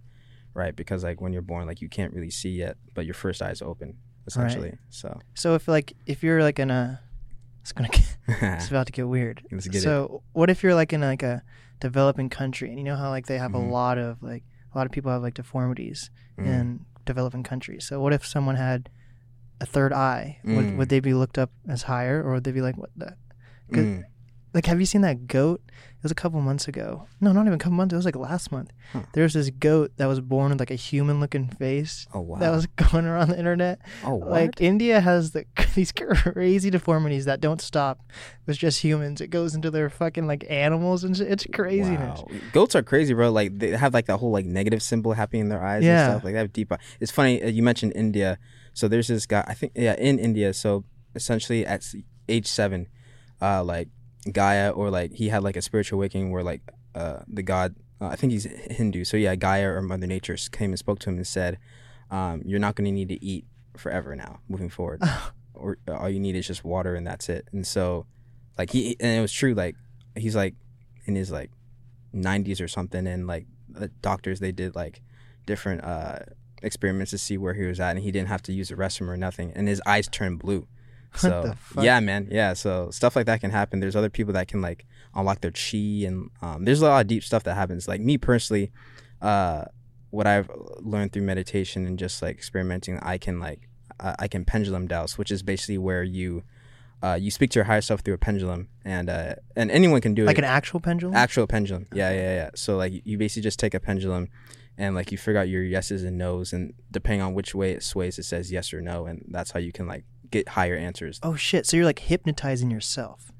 right? 0.53 0.75
Because 0.75 1.03
like 1.03 1.21
when 1.21 1.33
you're 1.33 1.41
born, 1.41 1.67
like 1.67 1.81
you 1.81 1.89
can't 1.89 2.13
really 2.13 2.29
see 2.31 2.49
yet, 2.51 2.77
but 2.93 3.05
your 3.05 3.13
first 3.15 3.41
eye 3.41 3.51
is 3.51 3.61
open 3.61 3.97
essentially. 4.27 4.77
So 4.89 5.19
So 5.33 5.55
if 5.55 5.67
like 5.67 5.93
if 6.05 6.23
you're 6.23 6.43
like 6.43 6.59
in 6.59 6.69
a, 6.71 6.99
it's 7.61 7.71
gonna 7.71 7.89
get, 7.89 8.17
it's 8.27 8.69
about 8.69 8.85
to 8.87 8.91
get 8.91 9.07
weird. 9.07 9.43
let's 9.51 9.67
get 9.67 9.77
it. 9.79 9.81
so 9.83 10.21
what 10.33 10.49
if 10.49 10.63
you're 10.63 10.75
like 10.75 10.93
in 10.93 11.01
like 11.01 11.23
a 11.23 11.43
developing 11.79 12.29
country 12.29 12.69
and 12.69 12.77
you 12.77 12.83
know 12.83 12.95
how 12.95 13.09
like 13.09 13.25
they 13.27 13.37
have 13.39 13.51
Mhm. 13.51 13.67
a 13.69 13.71
lot 13.71 13.97
of 13.97 14.21
like 14.21 14.43
a 14.73 14.77
lot 14.77 14.85
of 14.85 14.91
people 14.91 15.11
have 15.11 15.21
like 15.23 15.33
deformities 15.33 16.09
Mhm. 16.37 16.45
in 16.45 16.85
developing 17.05 17.41
countries. 17.43 17.83
So 17.85 17.99
what 17.99 18.13
if 18.13 18.23
someone 18.25 18.55
had 18.57 18.89
a 19.61 19.65
third 19.65 19.93
eye? 19.93 20.39
Would 20.43 20.65
Mm. 20.65 20.77
would 20.77 20.89
they 20.89 20.99
be 20.99 21.13
looked 21.13 21.37
up 21.37 21.51
as 21.69 21.83
higher 21.83 22.21
or 22.23 22.33
would 22.33 22.43
they 22.43 22.51
be 22.51 22.61
like 22.61 22.77
what 22.77 22.89
the 22.97 23.15
Mm. 23.71 24.03
like 24.53 24.65
have 24.65 24.79
you 24.81 24.85
seen 24.85 24.99
that 25.01 25.27
goat 25.27 25.61
it 25.69 26.03
was 26.03 26.11
a 26.11 26.15
couple 26.15 26.41
months 26.41 26.67
ago 26.67 27.07
no 27.21 27.31
not 27.31 27.43
even 27.47 27.53
a 27.53 27.57
couple 27.57 27.77
months 27.77 27.93
it 27.93 27.95
was 27.95 28.03
like 28.03 28.17
last 28.17 28.51
month 28.51 28.69
Huh. 28.91 29.03
there 29.13 29.23
was 29.23 29.33
this 29.33 29.49
goat 29.49 29.93
that 29.95 30.07
was 30.07 30.19
born 30.19 30.49
with 30.51 30.59
like 30.59 30.71
a 30.71 30.75
human 30.75 31.21
looking 31.21 31.47
face 31.47 32.05
Oh 32.13 32.19
wow. 32.19 32.37
that 32.39 32.49
was 32.49 32.65
going 32.91 33.05
around 33.05 33.29
the 33.29 33.37
internet 33.39 33.79
oh 34.03 34.15
what? 34.15 34.29
like 34.29 34.59
india 34.59 34.99
has 34.99 35.31
the 35.31 35.45
these 35.75 35.93
crazy 35.93 36.69
deformities 36.69 37.23
that 37.25 37.39
don't 37.39 37.61
stop 37.61 38.01
with 38.45 38.57
just 38.57 38.81
humans 38.83 39.21
it 39.21 39.27
goes 39.29 39.55
into 39.55 39.71
their 39.71 39.89
fucking 39.89 40.27
like 40.27 40.43
animals 40.49 41.05
and 41.05 41.15
shit. 41.15 41.31
it's 41.31 41.45
craziness 41.53 42.19
Wow. 42.19 42.27
Goats 42.51 42.75
are 42.75 42.83
crazy, 42.83 43.13
bro. 43.13 43.31
Like 43.31 43.57
they 43.57 43.69
have 43.71 43.93
like 43.93 44.07
that 44.07 44.17
whole 44.17 44.31
like 44.31 44.45
negative 44.45 44.81
symbol 44.83 45.13
happening 45.13 45.43
in 45.43 45.49
their 45.49 45.63
eyes 45.63 45.83
Yeah. 45.85 45.91
and 46.03 46.11
stuff. 46.11 46.23
Like 46.25 46.33
they 46.33 46.39
have 46.39 46.51
deep. 46.51 46.73
It's 46.99 47.11
funny 47.11 47.41
uh, 47.41 47.47
you 47.47 47.63
mentioned 47.63 47.93
India. 47.95 48.37
So 48.73 48.87
there's 48.87 49.07
this 49.07 49.25
guy. 49.25 49.43
I 49.47 49.53
think 49.53 49.73
yeah, 49.75 49.95
in 49.97 50.19
India. 50.19 50.53
So 50.53 50.85
essentially 51.15 51.65
at 51.65 51.85
age 52.29 52.47
seven, 52.47 52.87
uh, 53.41 53.63
like 53.63 53.89
Gaia 54.31 54.69
or 54.69 54.89
like 54.89 55.13
he 55.13 55.29
had 55.29 55.43
like 55.43 55.55
a 55.55 55.61
spiritual 55.61 55.99
awakening 55.99 56.31
where 56.31 56.43
like 56.43 56.61
uh 56.95 57.19
the 57.27 57.43
god. 57.43 57.75
Uh, 57.99 58.07
I 58.07 58.15
think 58.15 58.31
he's 58.31 58.45
Hindu. 58.45 59.03
So 59.03 59.17
yeah, 59.17 59.35
Gaia 59.35 59.69
or 59.69 59.81
Mother 59.81 60.07
Nature 60.07 60.35
came 60.51 60.71
and 60.71 60.79
spoke 60.79 60.99
to 60.99 61.09
him 61.09 61.17
and 61.17 61.27
said, 61.27 61.59
um, 62.09 62.41
"You're 62.45 62.59
not 62.59 62.75
going 62.75 62.85
to 62.85 62.91
need 62.91 63.09
to 63.09 63.23
eat 63.23 63.45
forever 63.77 64.15
now, 64.15 64.39
moving 64.49 64.69
forward. 64.69 65.03
or 65.53 65.77
all 65.87 66.09
you 66.09 66.19
need 66.19 66.35
is 66.35 66.47
just 66.47 66.63
water 66.63 66.95
and 66.95 67.05
that's 67.05 67.29
it." 67.29 67.47
And 67.51 67.65
so, 67.65 68.07
like 68.57 68.71
he 68.71 68.95
and 68.99 69.19
it 69.19 69.21
was 69.21 69.31
true. 69.31 69.53
Like 69.53 69.75
he's 70.15 70.35
like 70.35 70.55
in 71.05 71.15
his 71.15 71.31
like 71.31 71.51
90s 72.13 72.61
or 72.61 72.67
something 72.67 73.07
and 73.07 73.27
like 73.27 73.45
the 73.69 73.87
doctors 74.01 74.39
they 74.39 74.51
did 74.51 74.75
like 74.75 75.01
different 75.45 75.83
uh 75.83 76.19
experiments 76.61 77.11
to 77.11 77.17
see 77.17 77.37
where 77.37 77.53
he 77.53 77.63
was 77.65 77.79
at 77.79 77.91
and 77.91 77.99
he 77.99 78.11
didn't 78.11 78.27
have 78.27 78.41
to 78.41 78.53
use 78.53 78.71
a 78.71 78.75
restroom 78.75 79.07
or 79.07 79.17
nothing 79.17 79.51
and 79.55 79.67
his 79.67 79.81
eyes 79.85 80.07
turned 80.07 80.39
blue 80.39 80.67
so 81.15 81.43
the 81.43 81.55
fuck? 81.55 81.83
yeah 81.83 81.99
man 81.99 82.27
yeah 82.31 82.53
so 82.53 82.89
stuff 82.91 83.15
like 83.15 83.25
that 83.25 83.41
can 83.41 83.51
happen 83.51 83.79
there's 83.79 83.95
other 83.95 84.09
people 84.09 84.33
that 84.33 84.47
can 84.47 84.61
like 84.61 84.85
unlock 85.15 85.41
their 85.41 85.51
chi 85.51 86.05
and 86.05 86.29
um, 86.41 86.63
there's 86.63 86.81
a 86.81 86.85
lot 86.85 87.01
of 87.01 87.07
deep 87.07 87.23
stuff 87.23 87.43
that 87.43 87.55
happens 87.55 87.87
like 87.87 87.99
me 87.99 88.17
personally 88.17 88.71
uh 89.21 89.65
what 90.09 90.25
i've 90.25 90.49
learned 90.79 91.11
through 91.11 91.21
meditation 91.21 91.85
and 91.85 91.99
just 91.99 92.21
like 92.21 92.35
experimenting 92.35 92.97
i 92.99 93.17
can 93.17 93.39
like 93.39 93.67
I 94.01 94.15
I 94.19 94.27
can 94.27 94.45
pendulum 94.45 94.87
dowse, 94.87 95.17
which 95.17 95.31
is 95.31 95.43
basically 95.43 95.77
where 95.77 96.03
you 96.03 96.43
uh, 97.03 97.17
you 97.19 97.31
speak 97.31 97.49
to 97.51 97.59
your 97.59 97.65
higher 97.65 97.81
self 97.81 98.01
through 98.01 98.13
a 98.13 98.17
pendulum, 98.17 98.67
and 98.83 99.09
uh, 99.09 99.35
and 99.55 99.71
anyone 99.71 100.01
can 100.01 100.13
do 100.13 100.25
like 100.25 100.37
it. 100.37 100.41
Like 100.41 100.49
an 100.49 100.55
actual 100.55 100.79
pendulum 100.79 101.15
Actual 101.15 101.47
pendulum. 101.47 101.87
Yeah, 101.93 102.11
yeah, 102.11 102.35
yeah. 102.35 102.49
So 102.55 102.77
like 102.77 102.93
you 103.05 103.17
basically 103.17 103.43
just 103.43 103.59
take 103.59 103.73
a 103.73 103.79
pendulum 103.79 104.29
and 104.77 104.95
like 104.95 105.11
you 105.11 105.17
figure 105.17 105.39
out 105.39 105.49
your 105.49 105.63
yeses 105.63 106.03
and 106.03 106.17
nos 106.17 106.53
and 106.53 106.73
depending 106.89 107.21
on 107.21 107.33
which 107.33 107.53
way 107.53 107.71
it 107.71 107.83
sways 107.83 108.17
it 108.17 108.23
says 108.23 108.51
yes 108.51 108.73
or 108.73 108.81
no 108.81 109.05
and 109.05 109.25
that's 109.29 109.51
how 109.51 109.59
you 109.59 109.71
can 109.71 109.87
like 109.87 110.05
get 110.29 110.49
higher 110.49 110.75
answers. 110.75 111.19
oh 111.23 111.35
shit 111.35 111.65
so 111.65 111.75
you're 111.75 111.85
like 111.85 111.99
hypnotizing 111.99 112.71
yourself 112.71 113.31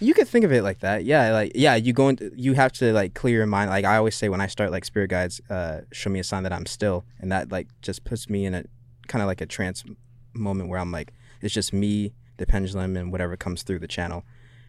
You 0.00 0.12
could 0.12 0.28
think 0.28 0.44
of 0.44 0.52
it 0.52 0.62
like 0.62 0.80
that. 0.80 1.04
Yeah, 1.04 1.32
like 1.32 1.52
yeah, 1.54 1.76
you 1.76 1.92
go 1.92 2.08
into 2.08 2.32
you 2.34 2.54
have 2.54 2.72
to 2.72 2.92
like 2.92 3.14
clear 3.14 3.36
your 3.38 3.46
mind. 3.46 3.70
Like 3.70 3.84
I 3.84 3.96
always 3.96 4.16
say 4.16 4.28
when 4.28 4.40
I 4.40 4.48
start 4.48 4.72
like 4.72 4.84
spirit 4.84 5.08
guides 5.08 5.40
uh 5.48 5.82
show 5.92 6.10
me 6.10 6.18
a 6.18 6.24
sign 6.24 6.42
that 6.42 6.52
I'm 6.52 6.66
still 6.66 7.04
and 7.20 7.30
that 7.30 7.52
like 7.52 7.68
just 7.80 8.04
puts 8.04 8.28
me 8.28 8.44
in 8.44 8.54
a 8.54 8.64
kind 9.06 9.22
of 9.22 9.28
like 9.28 9.40
a 9.40 9.46
trance 9.46 9.84
moment 10.34 10.68
where 10.68 10.80
I'm 10.80 10.90
like 10.90 11.12
it's 11.40 11.54
just 11.54 11.72
me, 11.72 12.12
the 12.38 12.46
pendulum 12.46 12.96
and 12.96 13.12
whatever 13.12 13.36
comes 13.36 13.62
through 13.62 13.78
the 13.78 13.88
channel 13.88 14.24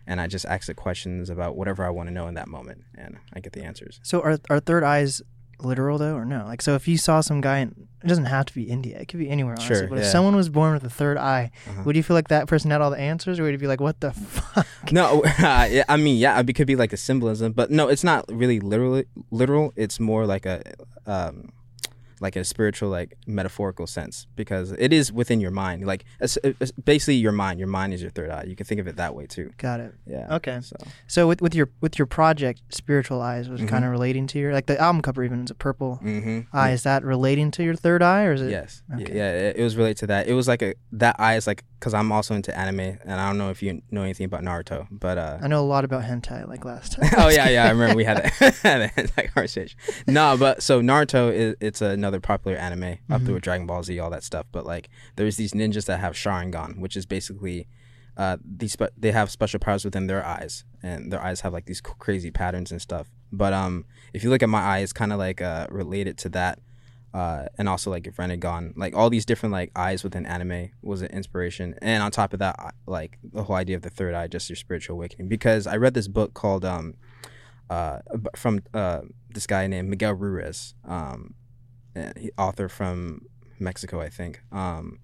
and 0.07 0.21
I 0.21 0.27
just 0.27 0.45
ask 0.45 0.67
the 0.67 0.75
questions 0.75 1.29
about 1.31 1.55
whatever 1.57 1.83
I 1.83 1.89
want 1.89 2.07
to 2.09 2.13
know 2.13 2.27
in 2.27 2.35
that 2.35 2.47
moment 2.47 2.83
and 2.95 3.17
I 3.33 3.39
get 3.39 3.53
the 3.53 3.63
answers. 3.63 3.99
So 4.03 4.21
are 4.21 4.37
are 4.51 4.59
third 4.59 4.83
eyes 4.83 5.23
literal 5.59 5.97
though, 5.97 6.15
or 6.15 6.25
no? 6.25 6.45
Like, 6.45 6.61
so 6.61 6.75
if 6.75 6.87
you 6.87 6.97
saw 6.97 7.21
some 7.21 7.41
guy, 7.41 7.59
in, 7.59 7.87
it 8.03 8.07
doesn't 8.07 8.25
have 8.25 8.45
to 8.45 8.53
be 8.53 8.63
India. 8.63 8.99
It 8.99 9.07
could 9.07 9.19
be 9.19 9.29
anywhere, 9.29 9.53
honestly. 9.53 9.75
Sure, 9.75 9.87
but 9.87 9.97
if 9.99 10.05
someone 10.05 10.35
was 10.35 10.49
born 10.49 10.73
with 10.73 10.83
a 10.83 10.89
third 10.89 11.17
eye, 11.17 11.51
Uh-huh. 11.67 11.81
would 11.85 11.95
you 11.95 12.03
feel 12.03 12.13
like 12.15 12.27
that 12.27 12.47
person 12.47 12.69
had 12.71 12.81
all 12.81 12.91
the 12.91 12.99
answers, 12.99 13.39
or 13.39 13.43
would 13.43 13.51
you 13.53 13.57
be 13.57 13.67
like, 13.67 13.81
what 13.81 13.99
the 13.99 14.11
fuck? 14.11 14.67
No, 14.91 15.23
yeah, 15.39 15.83
I 15.89 15.97
mean, 15.97 16.17
yeah, 16.17 16.39
it 16.39 16.53
could 16.53 16.67
be 16.67 16.75
like 16.75 16.93
a 16.93 16.97
symbolism, 16.97 17.53
but 17.53 17.71
no, 17.71 17.87
it's 17.87 18.03
not 18.03 18.25
really 18.31 18.59
literally 18.59 19.05
literal. 19.31 19.73
It's 19.75 19.99
more 19.99 20.25
like 20.27 20.45
a, 20.45 20.61
um, 21.07 21.49
like 22.25 22.35
a 22.35 22.43
spiritual, 22.43 22.89
like 22.89 23.17
metaphorical 23.27 23.85
sense 23.85 24.25
because 24.35 24.71
it 24.71 24.91
is 24.91 25.11
within 25.11 25.39
your 25.39 25.51
mind. 25.51 25.85
Like 25.85 26.05
it's, 26.19 26.37
it's 26.43 26.71
basically 26.71 27.15
your 27.15 27.31
mind. 27.31 27.59
Your 27.59 27.67
mind 27.67 27.93
is 27.93 28.01
your 28.01 28.11
third 28.11 28.31
eye. 28.31 28.45
You 28.47 28.55
can 28.55 28.65
think 28.65 28.81
of 28.81 28.87
it 28.87 28.95
that 28.97 29.13
way 29.13 29.27
too. 29.27 29.51
Got 29.57 29.79
it. 29.79 29.93
Yeah. 30.07 30.35
Okay. 30.37 30.59
So 30.61 30.75
So 31.07 31.27
with, 31.27 31.41
with 31.41 31.53
your 31.53 31.69
with 31.81 31.99
your 31.99 32.07
project, 32.07 32.61
spiritual 32.69 33.21
eyes 33.21 33.47
was 33.47 33.61
Mhm. 33.61 33.67
kind 33.67 33.85
of 33.85 33.91
relating 33.91 34.25
to 34.27 34.39
your 34.39 34.53
like 34.53 34.65
the 34.65 34.79
album 34.79 35.01
cover 35.01 35.23
even 35.23 35.43
is 35.43 35.51
a 35.51 35.55
purple 35.55 35.99
mm-hmm. 36.03 36.41
eye. 36.51 36.71
Is 36.71 36.83
that 36.83 37.03
relating 37.03 37.51
to 37.51 37.63
your 37.63 37.75
third 37.75 38.01
eye, 38.01 38.23
or 38.23 38.33
is 38.33 38.41
it? 38.41 38.49
Yes. 38.49 38.81
Okay. 38.93 39.15
Yeah, 39.15 39.31
it, 39.31 39.57
it 39.57 39.63
was 39.63 39.77
related 39.77 39.97
to 39.97 40.07
that. 40.07 40.27
It 40.27 40.33
was 40.33 40.47
like 40.47 40.63
a 40.63 40.73
that 40.93 41.15
eye 41.19 41.35
is 41.35 41.45
like 41.45 41.63
because 41.79 41.93
I'm 41.93 42.11
also 42.11 42.33
into 42.35 42.57
anime 42.57 42.79
and 42.79 43.11
I 43.11 43.27
don't 43.27 43.37
know 43.37 43.49
if 43.49 43.61
you 43.61 43.81
know 43.91 44.01
anything 44.03 44.25
about 44.25 44.41
Naruto, 44.41 44.87
but 44.91 45.17
uh, 45.17 45.37
I 45.41 45.47
know 45.47 45.61
a 45.61 45.65
lot 45.67 45.85
about 45.85 46.03
hentai, 46.03 46.47
like 46.47 46.65
last 46.65 46.93
time. 46.93 47.09
oh 47.17 47.29
yeah, 47.29 47.49
yeah. 47.49 47.65
I 47.65 47.69
remember 47.69 47.95
we 47.95 48.03
had 48.03 48.17
that, 48.63 48.91
that 49.15 49.33
conversation. 49.33 49.77
No, 50.07 50.35
but 50.37 50.63
so 50.63 50.81
Naruto 50.81 51.31
is 51.33 51.55
it's 51.59 51.81
another 51.81 52.19
popular 52.19 52.57
anime 52.57 52.97
up 53.09 53.21
Mhm. 53.21 53.25
there 53.25 53.33
with 53.35 53.43
Dragon 53.43 53.67
Ball 53.67 53.83
Z, 53.83 53.99
all 53.99 54.09
that 54.09 54.23
stuff. 54.23 54.45
But 54.51 54.65
like, 54.65 54.89
there's 55.15 55.37
these 55.37 55.53
ninjas 55.53 55.85
that 55.85 55.99
have 55.99 56.13
Sharingan, 56.13 56.79
which 56.79 56.95
is 56.97 57.05
basically 57.05 57.67
uh, 58.17 58.37
these 58.45 58.71
spe- 58.73 58.93
they 58.97 59.11
have 59.11 59.29
special 59.29 59.59
powers 59.59 59.83
within 59.83 60.07
their 60.07 60.25
eyes, 60.25 60.63
and 60.81 61.11
their 61.11 61.21
eyes 61.21 61.41
have 61.41 61.51
like 61.53 61.65
these 61.65 61.81
crazy 61.81 62.31
patterns 62.31 62.71
and 62.71 62.81
stuff. 62.81 63.11
But 63.31 63.51
um, 63.51 63.85
if 64.13 64.23
you 64.23 64.29
look 64.29 64.41
at 64.41 64.47
my 64.49 64.61
eye, 64.61 64.79
it's 64.79 64.93
kind 64.93 65.11
of 65.11 65.19
like 65.19 65.41
uh 65.41 65.67
related 65.69 66.17
to 66.19 66.29
that. 66.29 66.59
Uh, 67.15 67.47
and 67.57 67.69
also 67.69 67.89
like 67.89 68.05
if 68.07 68.17
Rinnegan, 68.17 68.73
like 68.75 68.93
all 68.93 69.09
these 69.09 69.23
different 69.23 69.53
like 69.53 69.71
eyes 69.73 70.03
within 70.03 70.25
anime 70.25 70.71
was 70.81 71.01
an 71.01 71.07
inspiration, 71.11 71.73
and 71.81 72.03
on 72.03 72.11
top 72.11 72.33
of 72.33 72.39
that, 72.39 72.75
like 72.87 73.17
the 73.23 73.43
whole 73.43 73.55
idea 73.55 73.77
of 73.77 73.83
the 73.83 73.89
third 73.89 74.13
eye, 74.13 74.27
just 74.27 74.49
your 74.49 74.57
spiritual 74.57 74.97
awakening. 74.97 75.29
Because 75.29 75.65
I 75.65 75.77
read 75.77 75.93
this 75.93 76.09
book 76.09 76.33
called 76.33 76.65
um, 76.65 76.95
uh, 77.69 77.99
from 78.35 78.63
uh, 78.73 79.03
this 79.33 79.47
guy 79.47 79.65
named 79.65 79.87
Miguel 79.87 80.11
Ruiz, 80.11 80.75
um, 80.83 81.35
author 82.37 82.67
from 82.67 83.21
Mexico, 83.59 84.01
I 84.01 84.09
think. 84.09 84.41
Um, 84.51 84.99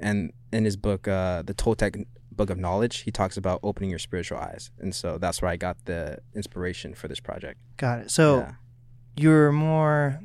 and 0.00 0.32
in 0.52 0.64
his 0.64 0.76
book, 0.76 1.06
uh, 1.06 1.42
the 1.42 1.54
Toltec 1.54 2.04
Book 2.32 2.50
of 2.50 2.58
Knowledge, 2.58 3.02
he 3.02 3.12
talks 3.12 3.36
about 3.36 3.60
opening 3.62 3.88
your 3.88 4.00
spiritual 4.00 4.38
eyes, 4.38 4.72
and 4.80 4.92
so 4.92 5.16
that's 5.16 5.40
where 5.40 5.52
I 5.52 5.56
got 5.56 5.76
the 5.84 6.18
inspiration 6.34 6.92
for 6.94 7.06
this 7.06 7.20
project. 7.20 7.60
Got 7.76 8.00
it. 8.00 8.10
So 8.10 8.38
yeah. 8.38 8.52
you're 9.14 9.52
more. 9.52 10.18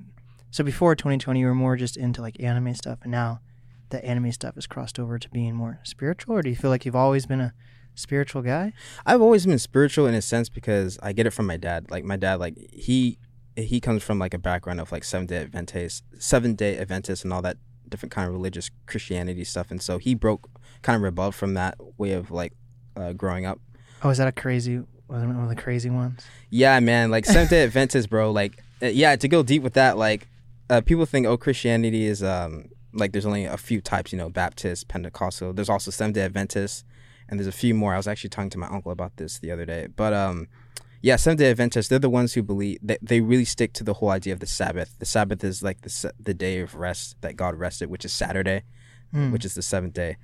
So 0.52 0.64
before 0.64 0.96
2020, 0.96 1.40
you 1.40 1.46
were 1.46 1.56
more 1.56 1.76
just 1.76 1.98
into 1.98 2.22
like 2.22 2.42
anime 2.42 2.74
stuff, 2.74 3.00
and 3.04 3.12
now 3.12 3.42
the 3.90 4.04
anime 4.04 4.32
stuff 4.32 4.56
has 4.56 4.68
crossed 4.68 5.00
over 5.00 5.18
to 5.18 5.30
being 5.30 5.56
more 5.56 5.80
spiritual. 5.84 6.36
Or 6.36 6.42
do 6.42 6.50
you 6.50 6.56
feel 6.56 6.70
like 6.70 6.86
you've 6.86 6.96
always 6.96 7.26
been 7.26 7.42
a 7.42 7.54
spiritual 7.96 8.42
guy? 8.42 8.74
I've 9.06 9.22
always 9.22 9.46
been 9.46 9.60
spiritual 9.60 10.08
in 10.08 10.14
a 10.14 10.22
sense 10.22 10.50
because 10.50 10.98
I 11.02 11.14
get 11.14 11.26
it 11.26 11.32
from 11.32 11.48
my 11.48 11.58
dad. 11.58 11.90
Like 11.90 12.04
my 12.04 12.18
dad, 12.18 12.36
like 12.40 12.58
he 12.72 13.18
he 13.56 13.80
comes 13.80 14.04
from 14.04 14.20
like 14.20 14.34
a 14.34 14.38
background 14.40 14.80
of 14.80 14.92
like 14.92 15.04
seven 15.04 15.26
day 15.26 15.42
Adventist, 15.42 16.04
seven 16.20 16.56
day 16.56 16.78
Adventist, 16.78 17.24
and 17.24 17.34
all 17.34 17.42
that 17.42 17.58
different 17.90 18.12
kind 18.12 18.28
of 18.28 18.34
religious 18.34 18.70
Christianity 18.86 19.44
stuff. 19.44 19.72
And 19.72 19.82
so 19.82 19.98
he 19.98 20.14
broke, 20.14 20.50
kind 20.82 20.96
of 20.96 21.02
rebelled 21.02 21.36
from 21.36 21.54
that 21.56 21.76
way 21.98 22.12
of 22.12 22.32
like 22.32 22.54
uh, 22.96 23.14
growing 23.14 23.46
up. 23.46 23.60
Oh, 24.04 24.10
is 24.10 24.18
that 24.18 24.28
a 24.28 24.32
crazy 24.32 24.82
one 25.08 25.32
of 25.32 25.50
the 25.50 25.56
crazy 25.56 25.90
ones? 25.90 26.26
Yeah, 26.50 26.80
man. 26.80 27.10
Like 27.12 27.26
Seventh 27.26 27.50
Day 27.50 27.64
Adventist, 27.64 28.10
bro. 28.10 28.32
Like, 28.32 28.64
uh, 28.82 28.88
yeah. 28.88 29.16
To 29.16 29.28
go 29.28 29.42
deep 29.42 29.64
with 29.64 29.74
that, 29.74 29.98
like, 29.98 30.28
uh, 30.70 30.82
people 30.82 31.06
think, 31.06 31.26
oh, 31.26 31.38
Christianity 31.38 32.06
is 32.06 32.24
um 32.24 32.66
like 32.94 33.12
there's 33.12 33.26
only 33.26 33.46
a 33.46 33.58
few 33.58 33.82
types. 33.82 34.12
You 34.12 34.18
know, 34.18 34.30
Baptist, 34.30 34.88
Pentecostal. 34.88 35.54
There's 35.54 35.70
also 35.70 35.92
Seventh 35.92 36.16
Day 36.16 36.22
Adventist, 36.22 36.86
and 37.30 37.40
there's 37.40 37.48
a 37.48 37.52
few 37.52 37.74
more. 37.74 37.94
I 37.94 37.98
was 37.98 38.08
actually 38.08 38.30
talking 38.30 38.50
to 38.52 38.58
my 38.58 38.68
uncle 38.68 38.92
about 38.92 39.18
this 39.18 39.40
the 39.40 39.52
other 39.52 39.66
day. 39.66 39.88
But 39.96 40.14
um, 40.14 40.48
yeah, 41.02 41.16
Seventh 41.16 41.40
Day 41.40 41.50
Adventists. 41.52 41.88
They're 41.88 42.00
the 42.00 42.10
ones 42.10 42.34
who 42.34 42.44
believe 42.44 42.80
that 42.82 43.00
they 43.02 43.22
really 43.22 43.46
stick 43.46 43.74
to 43.74 43.84
the 43.84 43.96
whole 43.96 44.10
idea 44.10 44.34
of 44.34 44.40
the 44.40 44.48
Sabbath. 44.48 44.96
The 45.00 45.06
Sabbath 45.06 45.44
is 45.44 45.64
like 45.64 45.82
the 45.82 46.14
the 46.20 46.34
day 46.34 46.60
of 46.60 46.76
rest 46.76 47.16
that 47.22 47.36
God 47.36 47.56
rested, 47.56 47.90
which 47.90 48.06
is 48.06 48.12
Saturday. 48.12 48.64
Hmm. 49.14 49.32
which 49.32 49.46
is 49.46 49.56
the 49.56 49.62
seventh 49.62 49.94
day, 49.94 50.18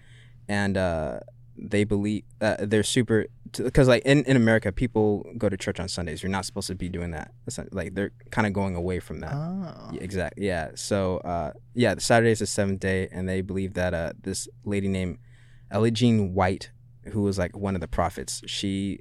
and 0.49 0.75
uh, 0.75 1.21
they 1.57 1.85
believe 1.85 2.23
uh, 2.41 2.57
they're 2.59 2.83
super 2.83 3.27
because 3.57 3.87
like 3.87 4.03
in, 4.03 4.23
in 4.25 4.35
America, 4.35 4.71
people 4.71 5.25
go 5.37 5.49
to 5.49 5.57
church 5.57 5.79
on 5.79 5.87
Sundays. 5.87 6.23
You're 6.23 6.31
not 6.31 6.45
supposed 6.45 6.67
to 6.67 6.75
be 6.75 6.89
doing 6.89 7.11
that. 7.11 7.31
Not- 7.57 7.73
like 7.73 7.93
they're 7.93 8.11
kind 8.31 8.47
of 8.47 8.53
going 8.53 8.75
away 8.75 8.99
from 8.99 9.19
that. 9.19 9.33
Oh. 9.33 9.89
Yeah, 9.93 10.01
exactly. 10.01 10.45
Yeah. 10.45 10.71
So, 10.75 11.17
uh, 11.17 11.53
yeah, 11.73 11.95
Saturday 11.97 12.31
is 12.31 12.39
the 12.39 12.47
seventh 12.47 12.79
day, 12.79 13.09
and 13.11 13.27
they 13.27 13.41
believe 13.41 13.73
that 13.75 13.93
uh, 13.93 14.13
this 14.21 14.47
lady 14.63 14.87
named 14.87 15.17
Ellen 15.71 15.93
G. 15.93 16.19
White, 16.19 16.71
who 17.11 17.21
was 17.21 17.37
like 17.37 17.55
one 17.57 17.75
of 17.75 17.81
the 17.81 17.87
prophets, 17.87 18.41
she 18.45 18.99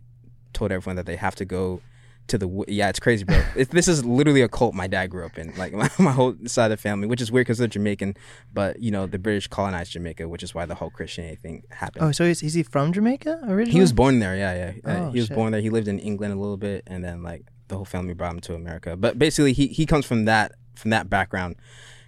told 0.52 0.72
everyone 0.72 0.96
that 0.96 1.06
they 1.06 1.16
have 1.16 1.34
to 1.36 1.44
go 1.44 1.80
to 2.28 2.38
the. 2.38 2.64
Yeah, 2.68 2.88
it's 2.88 3.00
crazy, 3.00 3.24
bro. 3.24 3.42
it, 3.56 3.70
this 3.70 3.88
is 3.88 4.04
literally 4.04 4.42
a 4.42 4.48
cult 4.48 4.74
my 4.74 4.86
dad 4.86 5.08
grew 5.08 5.24
up 5.26 5.38
in. 5.38 5.54
Like 5.56 5.72
my, 5.82 5.90
my 5.98 6.12
whole 6.12 6.34
side 6.46 6.66
of 6.66 6.78
the 6.78 6.82
family, 6.82 7.06
which 7.06 7.20
is 7.20 7.30
weird 7.32 7.46
because 7.46 7.58
they're 7.58 7.68
Jamaican, 7.68 8.16
but 8.52 8.80
you 8.80 8.90
know 8.90 9.06
the 9.06 9.18
British 9.18 9.48
colonized 9.48 9.92
Jamaica, 9.92 10.28
which 10.28 10.42
is 10.42 10.54
why 10.54 10.66
the 10.66 10.74
whole 10.74 10.90
Christianity 10.90 11.36
thing 11.36 11.62
happened. 11.70 12.04
Oh, 12.04 12.12
so 12.12 12.24
is, 12.24 12.42
is 12.42 12.54
he 12.54 12.62
from 12.62 12.92
Jamaica 12.92 13.40
originally? 13.44 13.72
He 13.72 13.80
was 13.80 13.92
born 13.92 14.18
there, 14.20 14.36
yeah, 14.36 14.54
yeah. 14.84 14.90
Uh, 14.90 14.98
Oh, 15.06 15.10
he 15.10 15.18
was 15.18 15.28
shit. 15.28 15.36
born 15.36 15.52
there. 15.52 15.60
He 15.60 15.70
lived 15.70 15.88
in 15.88 15.98
England 15.98 16.32
a 16.32 16.36
little 16.36 16.56
bit, 16.56 16.84
and 16.86 17.04
then 17.04 17.22
like 17.22 17.44
the 17.68 17.76
whole 17.76 17.84
family 17.84 18.14
brought 18.14 18.34
him 18.34 18.40
to 18.40 18.54
America. 18.54 18.96
But 18.96 19.18
basically, 19.18 19.52
he 19.52 19.66
he 19.68 19.86
comes 19.86 20.06
from 20.06 20.24
that 20.26 20.52
from 20.76 20.90
that 20.90 21.10
background, 21.10 21.56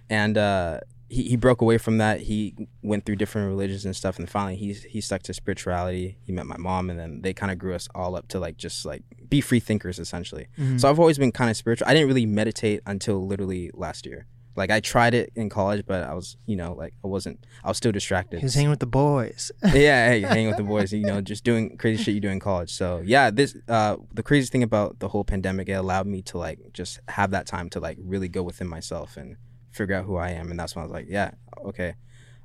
and 0.09 0.37
uh, 0.37 0.79
he 1.07 1.23
he 1.23 1.35
broke 1.35 1.61
away 1.61 1.77
from 1.77 1.97
that. 1.99 2.21
He 2.21 2.55
went 2.81 3.05
through 3.05 3.17
different 3.17 3.47
religions 3.47 3.85
and 3.85 3.95
stuff, 3.95 4.17
and 4.17 4.29
finally 4.29 4.55
he 4.55 4.73
he 4.73 5.01
stuck 5.01 5.21
to 5.23 5.33
spirituality. 5.33 6.17
He 6.25 6.31
met 6.31 6.45
my 6.45 6.57
mom, 6.57 6.89
and 6.89 6.99
then 6.99 7.21
they 7.21 7.33
kind 7.33 7.51
of 7.51 7.59
grew 7.59 7.75
us 7.75 7.87
all 7.93 8.15
up 8.15 8.27
to 8.29 8.39
like 8.39 8.57
just 8.57 8.85
like 8.85 9.03
be 9.29 9.41
free 9.41 9.59
thinkers 9.59 9.99
essentially. 9.99 10.47
Mhm. 10.57 10.79
So 10.79 10.89
I've 10.89 10.99
always 10.99 11.17
been 11.17 11.31
kind 11.31 11.49
of 11.49 11.57
spiritual. 11.57 11.87
I 11.87 11.93
didn't 11.93 12.07
really 12.07 12.25
meditate 12.25 12.81
until 12.85 13.25
literally 13.25 13.71
last 13.73 14.05
year. 14.05 14.27
Like 14.57 14.71
I 14.71 14.79
tried 14.79 15.13
it 15.13 15.31
in 15.35 15.49
college, 15.49 15.85
but 15.85 16.03
I 16.03 16.13
was, 16.13 16.37
you 16.45 16.55
know, 16.55 16.73
like 16.73 16.93
I 17.03 17.07
wasn't. 17.07 17.45
I 17.63 17.67
was 17.67 17.75
still 17.77 17.91
distracted 17.91 18.39
He 18.39 18.45
was 18.45 18.55
hanging 18.55 18.69
with 18.69 18.79
the 18.79 18.85
boys. 18.85 19.51
yeah, 19.63 20.07
hey, 20.09 20.21
hanging 20.33 20.47
with 20.47 20.55
the 20.57 20.63
boys, 20.63 20.93
you 20.93 21.03
know, 21.03 21.19
just 21.19 21.43
doing 21.43 21.75
crazy 21.77 22.01
shit 22.01 22.15
you 22.15 22.21
do 22.21 22.29
in 22.29 22.39
college. 22.39 22.71
So 22.71 23.01
yeah, 23.03 23.31
this 23.31 23.55
uh 23.67 23.97
the 24.13 24.23
crazy 24.23 24.47
thing 24.47 24.63
about 24.63 24.99
the 24.99 25.09
whole 25.09 25.25
pandemic, 25.25 25.67
it 25.67 25.73
allowed 25.73 26.07
me 26.07 26.21
to 26.23 26.37
like 26.37 26.59
just 26.71 26.99
have 27.09 27.31
that 27.31 27.47
time 27.47 27.69
to 27.71 27.79
like 27.81 27.97
really 28.01 28.29
go 28.29 28.43
within 28.43 28.67
myself 28.67 29.17
and 29.17 29.35
figure 29.75 29.95
out 29.95 30.05
who 30.05 30.15
I 30.15 30.29
am. 30.31 30.49
And 30.51 30.59
that's 30.59 30.75
when 30.75 30.83
I 30.83 30.85
was 30.85 30.93
like, 30.93 31.07
yeah, 31.09 31.31
okay. 31.65 31.95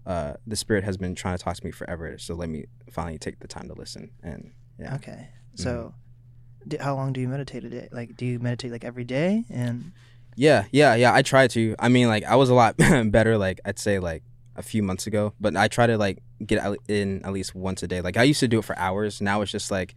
Uh 0.07 0.35
the 0.47 0.57
spirit 0.57 0.83
has 0.85 0.97
been 0.97 1.15
trying 1.15 1.37
to 1.37 1.43
talk 1.45 1.57
to 1.57 1.65
me 1.65 1.71
forever, 1.71 2.17
so 2.19 2.35
let 2.35 2.49
me 2.49 2.67
finally 2.91 3.19
take 3.19 3.39
the 3.41 3.49
time 3.49 3.69
to 3.69 3.75
listen. 3.75 4.11
And 4.23 4.53
yeah. 4.79 4.95
Okay. 4.97 5.29
So, 5.57 5.71
Mm-hmm. 5.71 6.69
d 6.69 6.77
how 6.81 6.95
long 6.95 7.13
do 7.13 7.21
you 7.21 7.29
meditate 7.29 7.65
a 7.65 7.71
day? 7.71 7.89
Like, 7.93 8.17
do 8.17 8.25
you 8.27 8.39
meditate 8.39 8.73
like 8.73 8.85
every 8.85 9.05
day? 9.05 9.45
And 9.51 9.93
Yeah, 10.37 10.65
yeah, 10.73 10.95
yeah. 10.95 11.13
I 11.15 11.23
try 11.23 11.47
to. 11.49 11.75
I 11.79 11.89
mean, 11.89 12.09
like 12.09 12.25
I 12.25 12.37
was 12.37 12.49
a 12.51 12.55
lot 12.55 12.77
better. 13.17 13.37
Like 13.47 13.61
I'd 13.65 13.79
say 13.79 13.99
like 13.99 14.23
a 14.57 14.63
few 14.63 14.83
months 14.83 15.07
ago, 15.07 15.33
but 15.41 15.57
I 15.57 15.69
try 15.69 15.87
to 15.87 15.97
like 15.99 16.19
get 16.45 16.61
in 16.89 17.23
at 17.27 17.33
least 17.33 17.55
once 17.55 17.83
a 17.83 17.89
day. 17.89 18.01
Like 18.01 18.17
I 18.17 18.25
used 18.25 18.41
to 18.41 18.49
do 18.49 18.59
it 18.61 18.65
for 18.65 18.77
hours. 18.79 19.21
Now 19.21 19.43
it's 19.43 19.53
just 19.53 19.71
like 19.71 19.95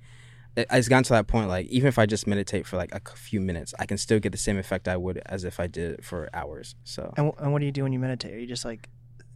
it's 0.55 0.87
gotten 0.87 1.03
to 1.05 1.13
that 1.13 1.27
point. 1.27 1.47
Like 1.49 1.67
even 1.67 1.87
if 1.87 1.97
I 1.97 2.05
just 2.05 2.27
meditate 2.27 2.65
for 2.67 2.77
like 2.77 2.93
a 2.93 3.01
few 3.15 3.41
minutes, 3.41 3.73
I 3.79 3.85
can 3.85 3.97
still 3.97 4.19
get 4.19 4.31
the 4.31 4.37
same 4.37 4.57
effect 4.57 4.87
I 4.87 4.97
would 4.97 5.21
as 5.25 5.43
if 5.43 5.59
I 5.59 5.67
did 5.67 5.91
it 5.93 6.05
for 6.05 6.29
hours. 6.33 6.75
So 6.83 7.13
and, 7.17 7.31
wh- 7.35 7.41
and 7.41 7.51
what 7.53 7.59
do 7.59 7.65
you 7.65 7.71
do 7.71 7.83
when 7.83 7.93
you 7.93 7.99
meditate? 7.99 8.33
Are 8.33 8.39
you 8.39 8.47
just 8.47 8.65
like 8.65 8.89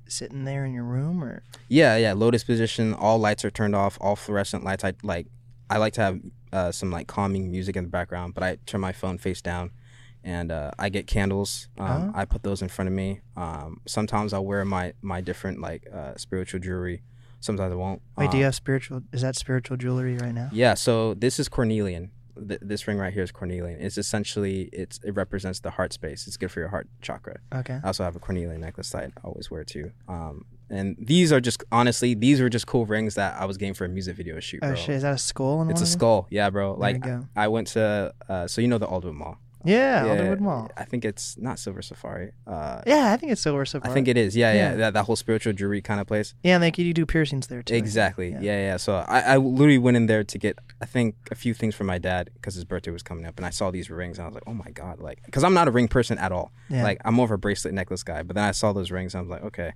sitting 0.08 0.46
there 0.46 0.64
in 0.64 0.74
your 0.74 0.84
room, 0.86 1.24
or 1.24 1.44
yeah, 1.68 1.98
yeah. 1.98 2.14
Lotus 2.14 2.44
position. 2.44 2.94
All 2.94 3.18
lights 3.18 3.44
are 3.44 3.52
turned 3.52 3.76
off. 3.76 3.98
All 4.00 4.16
fluorescent 4.16 4.64
lights. 4.64 4.84
I 4.84 4.94
like. 5.04 5.28
I 5.70 5.80
like 5.80 5.92
to 5.94 6.02
have 6.02 6.20
uh, 6.54 6.72
some 6.72 6.92
like 6.92 7.08
calming 7.08 7.52
music 7.52 7.76
in 7.76 7.84
the 7.84 7.90
background, 7.90 8.34
but 8.34 8.42
I 8.44 8.58
turn 8.66 8.80
my 8.80 8.94
phone 8.94 9.18
face 9.18 9.42
down, 9.42 9.72
and 10.24 10.50
uh, 10.50 10.72
I 10.80 10.88
get 10.90 11.08
candles. 11.08 11.68
Um, 11.78 12.14
Oh. 12.16 12.20
I 12.20 12.24
put 12.26 12.44
those 12.44 12.62
in 12.62 12.70
front 12.70 12.88
of 12.88 12.94
me. 12.94 13.20
Um, 13.36 13.82
sometimes 13.86 14.32
I'll 14.34 14.46
wear 14.46 14.64
my 14.64 14.94
my 15.02 15.20
different 15.20 15.60
like 15.60 15.86
uh, 15.94 16.16
spiritual 16.16 16.62
jewelry. 16.62 17.02
Sometimes 17.48 17.72
I 17.72 17.76
won't. 17.76 18.02
wait, 18.18 18.30
do 18.32 18.38
Um, 18.38 18.40
you 18.40 18.46
have 18.46 18.56
spiritual? 18.56 19.02
Is 19.12 19.22
that 19.22 19.36
spiritual 19.36 19.78
jewelry 19.78 20.16
right 20.18 20.34
now? 20.42 20.50
Yeah. 20.52 20.74
So 20.76 21.14
this 21.26 21.40
is 21.40 21.48
cornelian. 21.50 22.12
Th- 22.50 22.60
this 22.62 22.88
ring 22.88 23.00
right 23.00 23.12
here 23.18 23.24
is 23.24 23.32
cornelian. 23.32 23.78
It's 23.82 23.98
essentially 23.98 24.58
it's 24.82 25.00
it 25.04 25.14
represents 25.16 25.60
the 25.62 25.72
heart 25.72 25.92
space. 25.94 26.28
It's 26.28 26.38
good 26.38 26.52
for 26.52 26.60
your 26.60 26.70
heart 26.76 26.88
chakra. 27.02 27.38
Okay. 27.62 27.80
I 27.84 27.88
also 27.88 28.04
have 28.04 28.16
a 28.16 28.20
cornelian 28.20 28.62
necklace 28.62 28.90
that 28.92 29.06
I 29.06 29.28
always 29.28 29.50
wear 29.50 29.64
too. 29.64 29.92
Um, 30.08 30.46
and 30.70 30.96
these 31.00 31.32
are 31.34 31.40
just 31.50 31.64
honestly 31.72 32.14
these 32.14 32.40
were 32.42 32.50
just 32.58 32.68
cool 32.68 32.86
rings 32.86 33.16
that 33.16 33.32
I 33.42 33.46
was 33.46 33.58
getting 33.58 33.74
for 33.74 33.86
a 33.86 33.90
music 33.90 34.16
video 34.18 34.40
shoot. 34.40 34.60
Oh 34.62 34.76
shit! 34.76 34.96
Is 34.98 35.02
that 35.04 35.16
a 35.16 35.18
skull? 35.18 35.68
It's 35.72 35.82
a 35.82 35.86
skull, 35.98 36.28
yeah, 36.30 36.50
bro. 36.52 36.74
There 36.74 36.80
Like 36.88 36.96
you 36.98 37.02
go. 37.02 37.18
I 37.36 37.48
went 37.48 37.68
to, 37.76 38.14
uh, 38.30 38.46
so 38.48 38.62
you 38.62 38.68
know 38.68 38.78
the 38.78 38.86
Alderwood 38.94 39.16
Mall. 39.16 39.38
Yeah, 39.68 40.06
Alderwood 40.06 40.40
Mall. 40.40 40.72
I 40.78 40.84
think 40.86 41.04
it's 41.06 41.38
not 41.38 41.60
Silver 41.60 41.82
Safari. 41.82 42.32
Uh, 42.46 42.82
Yeah, 42.86 43.12
I 43.14 43.18
think 43.18 43.32
it's 43.32 43.42
Silver 43.42 43.66
Safari. 43.66 43.92
I 43.92 43.94
think 43.94 44.08
it 44.08 44.18
is. 44.18 44.36
Yeah, 44.36 44.54
yeah, 44.54 44.70
Yeah. 44.72 44.76
that, 44.78 44.94
that 44.94 45.04
whole 45.06 45.16
spiritual 45.16 45.54
jewelry 45.54 45.82
kind 45.82 46.00
of 46.00 46.08
place. 46.08 46.34
Yeah, 46.44 46.56
and 46.56 46.64
like 46.64 46.78
you 46.78 46.94
do 46.94 47.06
piercings 47.06 47.48
there 47.48 47.62
too. 47.64 47.76
Exactly. 47.76 48.32
Yeah. 48.32 48.40
Yeah. 48.42 48.60
yeah, 48.60 48.78
So 48.78 48.96
I, 48.96 49.20
I 49.34 49.38
literally 49.38 49.78
went 49.78 49.98
in 49.98 50.06
there 50.08 50.24
to 50.24 50.38
get, 50.38 50.58
I 50.82 50.86
think, 50.86 51.16
a 51.32 51.36
few 51.36 51.54
things 51.54 51.76
for 51.76 51.84
my 51.84 51.98
dad 51.98 52.30
because 52.36 52.56
his 52.56 52.66
birthday 52.66 52.92
was 52.92 53.04
coming 53.04 53.26
up, 53.26 53.38
and 53.38 53.46
I 53.46 53.50
saw 53.52 53.70
these 53.72 53.90
rings, 53.90 54.18
and 54.18 54.26
I 54.26 54.28
was 54.30 54.36
like, 54.36 54.44
oh 54.48 54.54
my 54.54 54.72
god, 54.72 55.00
like, 55.00 55.22
because 55.26 55.44
I'm 55.44 55.54
not 55.54 55.68
a 55.68 55.72
ring 55.72 55.88
person 55.88 56.18
at 56.18 56.32
all. 56.32 56.52
Yeah. 56.70 56.84
Like, 56.84 57.00
I'm 57.06 57.14
more 57.14 57.26
of 57.26 57.32
a 57.32 57.38
bracelet 57.38 57.74
necklace 57.74 58.04
guy. 58.04 58.24
But 58.24 58.36
then 58.36 58.46
I 58.46 58.52
saw 58.52 58.74
those 58.74 58.92
rings, 58.92 59.14
and 59.14 59.20
I 59.20 59.22
was 59.24 59.30
like, 59.30 59.44
okay. 59.44 59.74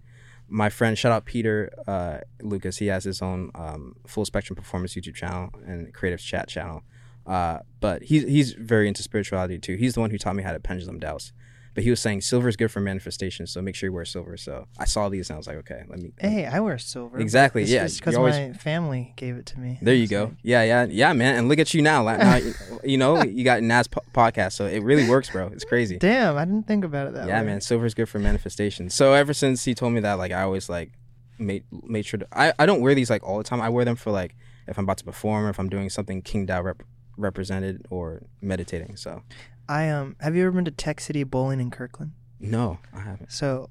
My 0.54 0.70
friend, 0.70 0.98
shout 0.98 1.14
out 1.14 1.24
Peter 1.24 1.72
uh, 1.88 2.18
Lucas. 2.42 2.76
He 2.78 2.88
has 2.88 3.06
his 3.06 3.22
own 3.22 3.52
um, 3.56 3.96
full 4.06 4.26
spectrum 4.26 4.58
performance 4.58 4.96
YouTube 4.96 5.16
channel 5.16 5.50
and 5.66 5.94
creative 5.94 6.20
chat 6.20 6.50
channel. 6.50 6.84
Uh, 7.26 7.60
but 7.80 8.04
he's 8.04 8.24
he's 8.24 8.54
very 8.54 8.88
into 8.88 9.04
spirituality 9.04 9.60
too. 9.60 9.76
He's 9.76 9.94
the 9.94 10.00
one 10.00 10.10
who 10.12 10.18
taught 10.18 10.36
me 10.36 10.44
how 10.44 10.54
to 10.54 10.60
pendulum 10.60 11.00
dowse. 11.00 11.34
But 11.74 11.86
he 11.86 11.90
was 11.90 12.02
saying 12.02 12.20
silver 12.20 12.50
is 12.50 12.58
good 12.58 12.68
for 12.70 12.82
manifestation, 12.82 13.48
so 13.48 13.62
make 13.62 13.76
sure 13.76 13.88
you 13.88 13.94
wear 13.94 14.04
silver. 14.04 14.36
So 14.36 14.68
I 14.78 14.84
saw 14.84 15.08
these 15.08 15.30
and 15.30 15.36
I 15.36 15.38
was 15.38 15.48
like, 15.48 15.56
okay, 15.60 15.84
let 15.88 16.00
me. 16.00 16.12
Hey, 16.20 16.46
I 16.46 16.60
wear 16.60 16.78
silver. 16.78 17.18
Exactly, 17.18 17.62
It's 17.62 17.72
yeah, 17.72 17.88
because 17.88 18.16
always- 18.16 18.36
my 18.36 18.52
family 18.52 19.14
gave 19.16 19.38
it 19.38 19.46
to 19.48 19.60
me. 19.60 19.80
There 19.82 19.96
you 19.96 20.08
go. 20.08 20.24
like- 20.26 20.34
Yeah, 20.44 20.64
yeah, 20.64 20.86
yeah, 20.90 21.14
man. 21.14 21.38
And 21.38 21.48
look 21.48 21.60
at 21.60 21.74
you 21.74 21.82
now. 21.82 22.04
Now 22.04 22.40
you 22.84 22.98
know, 22.98 23.24
you 23.24 23.46
got 23.46 23.64
Nas 23.64 23.88
po- 23.88 24.02
podcast, 24.14 24.52
so 24.52 24.66
it 24.66 24.84
really 24.84 25.08
works, 25.08 25.30
bro. 25.30 25.48
It's 25.48 25.64
crazy. 25.64 25.98
Damn, 25.98 26.36
I 26.36 26.44
didn't 26.44 26.68
think 26.68 26.84
about 26.84 27.08
it 27.08 27.14
that 27.14 27.22
way. 27.24 27.30
Yeah, 27.30 27.40
way. 27.40 27.46
man. 27.48 27.58
is 27.86 27.94
good 27.94 28.10
for 28.10 28.20
manifestation. 28.20 28.90
So 28.90 29.14
ever 29.14 29.34
since 29.34 29.64
he 29.64 29.74
told 29.74 29.94
me 29.94 30.02
that, 30.02 30.16
like, 30.18 30.34
I 30.34 30.42
always 30.42 30.68
like 30.68 30.92
made 31.40 31.64
made 31.72 32.06
sure 32.06 32.20
to. 32.20 32.28
I 32.34 32.52
I 32.60 32.66
don't 32.66 32.82
wear 32.82 32.96
these 32.96 33.10
like 33.10 33.24
all 33.24 33.38
the 33.38 33.46
time. 33.46 33.62
I 33.62 33.70
wear 33.70 33.86
them 33.86 33.96
for 33.96 34.12
like 34.12 34.36
if 34.68 34.78
I'm 34.78 34.84
about 34.84 34.98
to 34.98 35.06
perform 35.06 35.46
or 35.46 35.50
if 35.50 35.58
I'm 35.60 35.70
doing 35.70 35.90
something 35.90 36.22
King 36.22 36.48
Dao 36.48 36.64
rep- 36.64 36.84
represented 37.18 37.86
or 37.90 38.24
meditating. 38.42 38.96
So 38.98 39.24
I 39.70 39.90
um, 39.90 40.16
have 40.20 40.36
you 40.36 40.44
ever 40.44 40.52
been 40.52 40.66
to 40.66 40.72
Tech 40.72 41.00
City 41.00 41.24
Bowling 41.24 41.60
in 41.60 41.72
Kirkland? 41.72 42.12
no, 42.40 42.80
I 42.94 43.02
haven't. 43.02 43.32
So, 43.32 43.70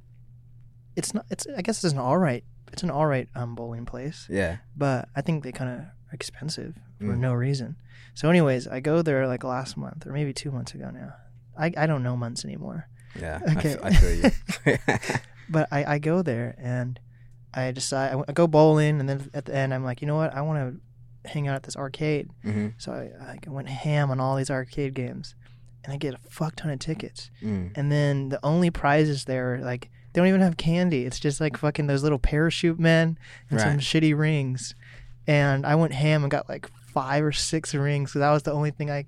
it's 0.96 1.12
not. 1.14 1.26
It's 1.30 1.46
I 1.56 1.62
guess 1.62 1.82
it's 1.84 1.92
an 1.92 1.98
all 1.98 2.18
right. 2.18 2.44
It's 2.72 2.82
an 2.84 2.90
all 2.90 3.06
right 3.06 3.28
um 3.34 3.54
bowling 3.56 3.84
place, 3.84 4.26
Yeah. 4.30 4.58
but 4.76 5.08
I 5.16 5.22
think 5.22 5.42
they 5.42 5.50
kind 5.52 5.70
of 5.70 5.76
are 5.80 5.94
expensive 6.12 6.74
for 6.98 7.14
Mm. 7.14 7.18
no 7.18 7.32
reason. 7.32 7.76
So, 8.14 8.28
anyways, 8.30 8.66
I 8.68 8.80
go 8.80 9.02
there 9.02 9.26
like 9.26 9.42
last 9.44 9.76
month 9.76 10.06
or 10.06 10.12
maybe 10.12 10.32
two 10.32 10.50
months 10.50 10.72
ago 10.74 10.90
now. 10.90 11.14
I 11.58 11.72
I 11.76 11.86
don't 11.86 12.02
know 12.02 12.16
months 12.16 12.44
anymore. 12.44 12.88
Yeah. 13.18 13.40
I 13.46 13.52
Okay. 13.56 13.72
f- 13.72 13.80
I, 13.82 13.92
feel 13.92 14.14
you. 14.14 14.78
But 15.48 15.66
I, 15.72 15.94
I 15.94 15.98
go 15.98 16.22
there 16.22 16.54
and 16.58 17.00
I 17.52 17.72
decide 17.72 18.14
I, 18.14 18.22
I 18.28 18.32
go 18.32 18.46
bowling 18.46 19.00
and 19.00 19.08
then 19.08 19.28
at 19.34 19.46
the 19.46 19.54
end 19.56 19.74
I'm 19.74 19.82
like 19.82 20.00
you 20.00 20.06
know 20.06 20.14
what 20.14 20.32
I 20.32 20.42
want 20.42 20.58
to 20.76 20.80
hang 21.24 21.48
out 21.48 21.54
at 21.54 21.62
this 21.64 21.76
arcade 21.76 22.30
hmm 22.42 22.68
so 22.78 22.92
I, 22.92 23.38
I 23.46 23.50
went 23.50 23.68
ham 23.68 24.10
on 24.10 24.20
all 24.20 24.36
these 24.36 24.50
arcade 24.50 24.94
games 24.94 25.34
and 25.84 25.92
I 25.92 25.96
get 25.96 26.14
a 26.14 26.18
fuck 26.28 26.56
ton 26.56 26.70
of 26.70 26.78
tickets 26.78 27.30
mm. 27.42 27.70
and 27.76 27.90
then 27.92 28.28
the 28.30 28.40
only 28.42 28.70
prizes 28.70 29.24
there 29.24 29.54
are 29.54 29.58
like 29.58 29.90
they 30.12 30.20
don't 30.20 30.28
even 30.28 30.40
have 30.40 30.56
candy 30.56 31.04
it's 31.04 31.20
just 31.20 31.40
like 31.40 31.56
fucking 31.56 31.86
those 31.86 32.02
little 32.02 32.18
parachute 32.18 32.78
men 32.78 33.18
and 33.50 33.60
some 33.60 33.78
shitty 33.78 34.16
rings 34.16 34.74
and 35.26 35.66
I 35.66 35.74
went 35.74 35.92
ham 35.92 36.22
and 36.22 36.30
got 36.30 36.48
like 36.48 36.70
five 36.92 37.22
or 37.24 37.32
six 37.32 37.74
rings 37.74 38.12
so 38.12 38.18
that 38.18 38.30
was 38.30 38.42
the 38.42 38.52
only 38.52 38.70
thing 38.70 38.90
I 38.90 39.06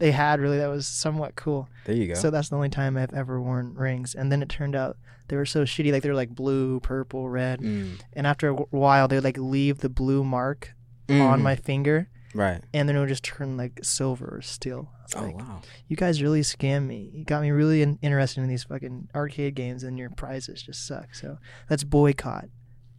they 0.00 0.10
had 0.10 0.40
really 0.40 0.56
that 0.58 0.68
was 0.68 0.86
somewhat 0.86 1.36
cool 1.36 1.68
There 1.84 1.94
you 1.94 2.08
go. 2.08 2.14
so 2.14 2.30
that's 2.30 2.48
the 2.48 2.56
only 2.56 2.70
time 2.70 2.96
I've 2.96 3.12
ever 3.12 3.40
worn 3.40 3.74
rings. 3.74 4.14
And 4.14 4.32
then 4.32 4.42
it 4.42 4.48
turned 4.48 4.74
out 4.74 4.96
they 5.28 5.36
were 5.36 5.46
so 5.46 5.64
shitty. 5.64 5.92
Like 5.92 6.02
they 6.02 6.08
were 6.08 6.14
like 6.14 6.30
blue, 6.30 6.80
purple, 6.80 7.28
red. 7.28 7.60
Mm. 7.60 8.00
And 8.14 8.26
after 8.26 8.48
a 8.48 8.54
while, 8.54 9.06
they 9.06 9.16
would 9.16 9.24
like 9.24 9.36
leave 9.38 9.78
the 9.78 9.90
blue 9.90 10.24
mark 10.24 10.72
on 11.10 11.40
Mm. 11.40 11.42
my 11.42 11.56
finger, 11.56 12.08
right. 12.34 12.62
and 12.74 12.88
then 12.88 12.96
it 12.96 13.00
would 13.00 13.08
just 13.08 13.24
turn 13.24 13.56
like 13.56 13.80
silver 13.84 14.36
or 14.36 14.42
steel. 14.42 14.90
Oh 15.16 15.22
like, 15.22 15.36
wow. 15.38 15.60
you 15.88 15.96
guys 15.96 16.22
really 16.22 16.42
scammed 16.42 16.86
me. 16.86 17.10
You 17.12 17.24
got 17.24 17.42
me 17.42 17.50
really 17.50 17.82
in- 17.82 17.98
interested 18.02 18.42
in 18.42 18.48
these 18.48 18.64
fucking 18.64 19.08
arcade 19.14 19.54
games, 19.54 19.82
and 19.82 19.98
your 19.98 20.10
prizes 20.10 20.62
just 20.62 20.86
suck. 20.86 21.14
So 21.14 21.38
let's 21.68 21.82
boycott 21.84 22.46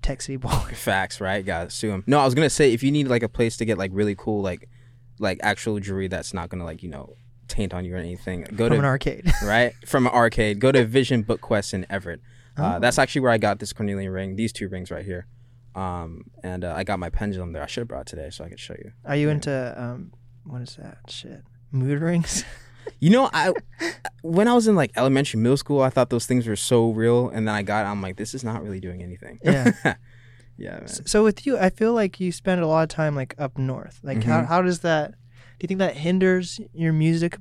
Tech 0.01 0.22
City 0.22 0.36
Bowling. 0.38 0.58
Facts, 0.75 1.22
right? 1.22 1.46
Gotta 1.46 1.70
sue 1.70 1.91
him. 1.91 2.03
No, 2.08 2.20
I 2.20 2.25
was 2.25 2.34
gonna 2.36 2.50
say 2.50 2.74
if 2.74 2.84
you 2.84 2.91
need 2.91 3.08
like 3.08 3.24
a 3.24 3.30
place 3.30 3.56
to 3.58 3.65
get 3.65 3.77
like 3.77 3.91
really 3.94 4.15
cool 4.15 4.41
like 4.41 4.68
like 5.20 5.39
actual 5.44 5.80
jewelry 5.80 6.08
that's 6.08 6.34
not 6.34 6.50
gonna 6.50 6.65
like 6.65 6.82
you 6.84 6.89
know 6.89 7.15
taint 7.48 7.74
on 7.74 7.86
you 7.86 7.94
or 7.94 7.98
anything, 7.98 8.41
go 8.56 8.68
From 8.68 8.77
an 8.77 8.82
to 8.82 8.88
arcade. 8.88 9.32
right 9.46 9.74
from 9.86 10.08
an 10.08 10.13
arcade. 10.13 10.60
Go 10.60 10.72
to 10.72 10.84
Vision 10.98 11.22
Book 11.22 11.39
Quest 11.41 11.74
in 11.74 11.86
Everett. 11.89 12.20
Uh, 12.58 12.74
Oh. 12.75 12.80
That's 12.80 13.00
actually 13.00 13.22
where 13.22 13.32
I 13.32 13.38
got 13.38 13.60
this 13.60 13.72
cornelian 13.72 14.12
ring. 14.12 14.36
These 14.36 14.51
two 14.51 14.68
rings 14.68 14.91
right 14.91 15.06
here. 15.06 15.25
Um, 15.75 16.25
and 16.43 16.63
uh, 16.65 16.73
I 16.75 16.83
got 16.83 16.99
my 16.99 17.09
pendulum 17.09 17.53
there. 17.53 17.63
I 17.63 17.67
should 17.67 17.81
have 17.81 17.87
brought 17.87 18.01
it 18.01 18.07
today 18.07 18.29
so 18.29 18.43
I 18.43 18.49
could 18.49 18.59
show 18.59 18.75
you. 18.77 18.91
Are 19.05 19.15
you 19.15 19.29
into 19.29 19.73
um, 19.81 20.11
what 20.45 20.61
is 20.61 20.75
that 20.75 20.97
shit? 21.09 21.43
Mood 21.71 22.01
rings? 22.01 22.43
You 22.99 23.11
know, 23.11 23.29
I 23.31 23.53
when 24.23 24.47
I 24.47 24.53
was 24.55 24.67
in 24.67 24.75
like 24.75 24.91
elementary, 24.95 25.39
middle 25.39 25.55
school, 25.55 25.81
I 25.83 25.91
thought 25.91 26.09
those 26.09 26.25
things 26.25 26.47
were 26.47 26.55
so 26.55 26.89
real, 26.89 27.29
and 27.29 27.47
then 27.47 27.53
I 27.53 27.61
got, 27.61 27.85
I'm 27.85 28.01
like, 28.01 28.17
this 28.17 28.33
is 28.33 28.43
not 28.43 28.63
really 28.63 28.79
doing 28.79 29.03
anything. 29.03 29.39
Yeah. 29.43 29.71
yeah, 30.57 30.79
man. 30.79 30.87
So 30.87 31.23
with 31.23 31.45
you, 31.45 31.59
I 31.59 31.69
feel 31.69 31.93
like 31.93 32.19
you 32.19 32.31
spend 32.31 32.59
a 32.61 32.65
lot 32.67 32.81
of 32.81 32.89
time 32.89 33.15
like 33.15 33.35
up 33.37 33.57
north. 33.57 33.99
Like 34.03 34.23
how 34.23 34.41
Mhm. 34.41 34.47
how 34.47 34.61
does 34.63 34.79
that? 34.79 35.11
Do 35.11 35.63
you 35.63 35.67
think 35.67 35.77
that 35.79 35.95
hinders 35.97 36.59
your 36.73 36.91
music 36.91 37.37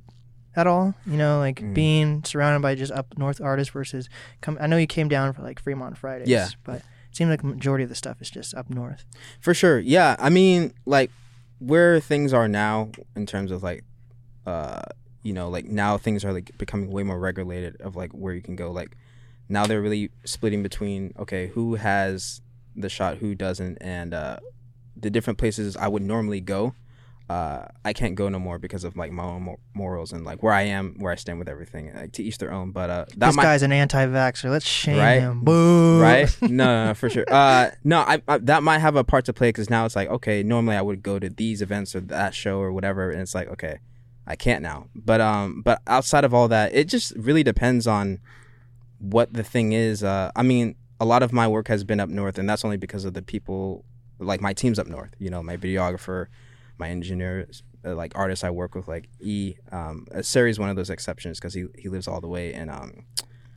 at 0.56 0.66
all? 0.66 0.94
You 1.06 1.16
know, 1.16 1.38
like 1.38 1.60
Mm. 1.60 1.72
being 1.74 2.24
surrounded 2.24 2.60
by 2.60 2.74
just 2.74 2.92
up 2.92 3.16
north 3.16 3.40
artists 3.40 3.72
versus 3.72 4.10
come. 4.42 4.58
I 4.60 4.66
know 4.66 4.76
you 4.76 4.86
came 4.86 5.08
down 5.08 5.32
for 5.32 5.40
like 5.42 5.58
Fremont 5.58 5.96
Fridays. 5.96 6.28
Yeah. 6.28 6.48
but 6.64 6.82
seems 7.12 7.30
like 7.30 7.42
majority 7.44 7.84
of 7.84 7.88
the 7.90 7.96
stuff 7.96 8.20
is 8.20 8.30
just 8.30 8.54
up 8.54 8.70
north. 8.70 9.04
For 9.40 9.54
sure. 9.54 9.78
Yeah. 9.78 10.16
I 10.18 10.30
mean, 10.30 10.72
like 10.86 11.10
where 11.58 12.00
things 12.00 12.32
are 12.32 12.48
now 12.48 12.90
in 13.14 13.26
terms 13.26 13.50
of 13.50 13.62
like 13.62 13.84
uh 14.46 14.82
you 15.22 15.34
know, 15.34 15.50
like 15.50 15.66
now 15.66 15.98
things 15.98 16.24
are 16.24 16.32
like 16.32 16.56
becoming 16.56 16.90
way 16.90 17.02
more 17.02 17.18
regulated 17.18 17.80
of 17.80 17.94
like 17.96 18.12
where 18.12 18.32
you 18.34 18.40
can 18.40 18.56
go. 18.56 18.70
Like 18.70 18.96
now 19.48 19.66
they're 19.66 19.82
really 19.82 20.10
splitting 20.24 20.62
between 20.62 21.12
okay, 21.18 21.48
who 21.48 21.74
has 21.74 22.40
the 22.74 22.88
shot, 22.88 23.18
who 23.18 23.34
doesn't, 23.34 23.78
and 23.80 24.14
uh 24.14 24.38
the 24.96 25.10
different 25.10 25.38
places 25.38 25.76
I 25.76 25.88
would 25.88 26.02
normally 26.02 26.40
go. 26.40 26.74
Uh, 27.30 27.68
I 27.84 27.92
can't 27.92 28.16
go 28.16 28.28
no 28.28 28.40
more 28.40 28.58
because 28.58 28.82
of 28.82 28.96
like 28.96 29.12
my 29.12 29.22
own 29.22 29.42
mor- 29.42 29.58
morals 29.72 30.10
and 30.12 30.24
like 30.24 30.42
where 30.42 30.52
I 30.52 30.62
am, 30.62 30.96
where 30.98 31.12
I 31.12 31.14
stand 31.14 31.38
with 31.38 31.48
everything. 31.48 31.92
Like 31.94 32.10
to 32.14 32.24
each 32.24 32.38
their 32.38 32.50
own. 32.52 32.72
But 32.72 32.90
uh, 32.90 33.04
that 33.18 33.28
this 33.28 33.36
might 33.36 33.44
guy's 33.44 33.62
an 33.62 33.70
anti-vaxxer. 33.70 34.50
Let's 34.50 34.66
shame 34.66 34.98
Right? 34.98 35.20
him. 35.20 35.44
Boo. 35.44 36.00
right? 36.00 36.28
No, 36.42 36.48
no, 36.64 36.84
no, 36.86 36.94
for 36.94 37.08
sure. 37.08 37.24
Uh, 37.30 37.70
no, 37.84 38.00
I, 38.00 38.20
I 38.26 38.38
that 38.38 38.64
might 38.64 38.80
have 38.80 38.96
a 38.96 39.04
part 39.04 39.26
to 39.26 39.32
play 39.32 39.48
because 39.50 39.70
now 39.70 39.84
it's 39.86 39.94
like, 39.94 40.08
okay, 40.08 40.42
normally 40.42 40.74
I 40.76 40.82
would 40.82 41.04
go 41.04 41.20
to 41.20 41.28
these 41.30 41.62
events 41.62 41.94
or 41.94 42.00
that 42.00 42.34
show 42.34 42.58
or 42.58 42.72
whatever, 42.72 43.10
and 43.12 43.20
it's 43.22 43.34
like, 43.34 43.46
okay, 43.48 43.78
I 44.26 44.34
can't 44.34 44.60
now. 44.62 44.88
But 44.96 45.20
um, 45.20 45.62
but 45.62 45.82
outside 45.86 46.24
of 46.24 46.34
all 46.34 46.48
that, 46.48 46.74
it 46.74 46.88
just 46.88 47.14
really 47.16 47.44
depends 47.44 47.86
on 47.86 48.18
what 48.98 49.32
the 49.32 49.44
thing 49.44 49.72
is. 49.72 50.02
Uh, 50.02 50.32
I 50.34 50.42
mean, 50.42 50.74
a 50.98 51.04
lot 51.04 51.22
of 51.22 51.32
my 51.32 51.46
work 51.46 51.68
has 51.68 51.84
been 51.84 52.00
up 52.00 52.08
north, 52.08 52.38
and 52.38 52.50
that's 52.50 52.64
only 52.64 52.76
because 52.76 53.04
of 53.04 53.14
the 53.14 53.22
people, 53.22 53.84
like 54.18 54.40
my 54.40 54.52
team's 54.52 54.80
up 54.80 54.88
north. 54.88 55.10
You 55.20 55.30
know, 55.30 55.42
my 55.44 55.56
videographer, 55.56 56.26
my 56.80 56.88
engineers, 56.88 57.62
uh, 57.84 57.94
like 57.94 58.12
artists 58.16 58.42
I 58.42 58.50
work 58.50 58.74
with, 58.74 58.88
like 58.88 59.08
E. 59.20 59.54
Um, 59.70 60.06
uh, 60.14 60.22
Sari's 60.22 60.58
one 60.58 60.68
of 60.70 60.76
those 60.76 60.90
exceptions 60.90 61.38
because 61.38 61.54
he 61.54 61.66
he 61.78 61.88
lives 61.88 62.08
all 62.08 62.20
the 62.20 62.28
way 62.28 62.52
in 62.52 62.68
um, 62.68 63.04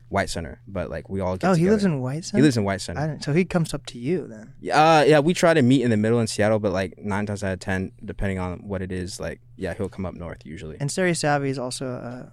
White 0.09 0.29
Center, 0.29 0.61
but 0.67 0.89
like 0.91 1.09
we 1.09 1.19
all 1.21 1.35
get. 1.37 1.49
Oh, 1.49 1.53
he 1.53 1.69
lives 1.69 1.83
in 1.85 1.99
White 2.01 2.23
Center. 2.25 2.37
He 2.39 2.43
lives 2.43 2.57
in 2.57 2.63
White 2.63 2.75
I 2.75 2.77
Center. 2.77 3.17
so 3.21 3.33
he 3.33 3.45
comes 3.45 3.73
up 3.73 3.85
to 3.87 3.97
you 3.97 4.27
then. 4.27 4.53
Uh, 4.71 5.03
yeah, 5.07 5.19
we 5.19 5.33
try 5.33 5.53
to 5.55 5.61
meet 5.63 5.81
in 5.81 5.89
the 5.89 5.97
middle 5.97 6.19
in 6.19 6.27
Seattle, 6.27 6.59
but 6.59 6.71
like 6.71 6.97
nine 6.99 7.25
times 7.25 7.43
out 7.43 7.53
of 7.53 7.59
ten, 7.59 7.91
depending 8.05 8.37
on 8.37 8.67
what 8.67 8.81
it 8.83 8.91
is, 8.91 9.19
like 9.19 9.39
yeah, 9.55 9.73
he'll 9.73 9.89
come 9.89 10.05
up 10.05 10.13
north 10.13 10.45
usually. 10.45 10.77
And 10.79 10.91
Sari 10.91 11.15
Savvy 11.15 11.49
is 11.49 11.57
also 11.57 11.87
a 11.87 12.31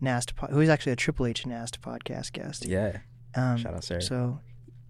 Nast, 0.00 0.36
po- 0.36 0.48
who's 0.48 0.68
actually 0.68 0.92
a 0.92 0.96
Triple 0.96 1.26
H 1.26 1.46
Nast 1.46 1.80
podcast 1.80 2.32
guest. 2.32 2.66
Yeah, 2.66 2.98
Um, 3.34 3.56
shout 3.56 3.72
out 3.74 3.82
Sarah. 3.84 4.02
So, 4.02 4.40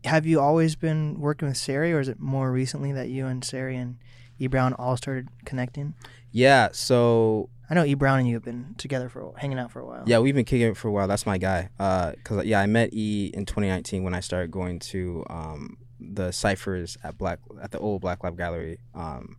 have 0.04 0.26
you 0.26 0.40
always 0.40 0.74
been 0.74 1.20
working 1.20 1.46
with 1.48 1.56
Sari, 1.56 1.92
or 1.92 2.00
is 2.00 2.08
it 2.08 2.18
more 2.18 2.50
recently 2.50 2.90
that 2.92 3.08
you 3.08 3.26
and 3.26 3.44
Sari 3.44 3.76
and 3.76 3.98
E 4.38 4.46
Brown 4.46 4.72
all 4.74 4.96
started 4.96 5.28
connecting? 5.44 5.94
yeah, 6.32 6.68
so 6.72 7.48
I 7.70 7.74
know 7.74 7.84
E 7.84 7.94
Brown 7.94 8.18
and 8.18 8.28
you 8.28 8.34
have 8.34 8.44
been 8.44 8.74
together 8.78 9.08
for 9.08 9.32
hanging 9.36 9.58
out 9.58 9.70
for 9.70 9.80
a 9.80 9.86
while. 9.86 10.02
yeah, 10.06 10.18
we've 10.18 10.34
been 10.34 10.44
kicking 10.44 10.68
it 10.68 10.76
for 10.76 10.88
a 10.88 10.92
while. 10.92 11.08
That's 11.08 11.26
my 11.26 11.38
guy. 11.38 11.70
Uh, 11.78 12.12
cause 12.24 12.44
yeah, 12.44 12.60
I 12.60 12.66
met 12.66 12.92
E 12.92 13.30
in 13.34 13.46
2019 13.46 14.02
when 14.04 14.14
I 14.14 14.20
started 14.20 14.50
going 14.50 14.78
to 14.80 15.24
um 15.30 15.78
the 15.98 16.30
ciphers 16.30 16.98
at 17.02 17.16
Black 17.16 17.38
at 17.62 17.70
the 17.70 17.78
old 17.78 18.02
Black 18.02 18.22
Lab 18.22 18.36
Gallery 18.36 18.78
um 18.94 19.36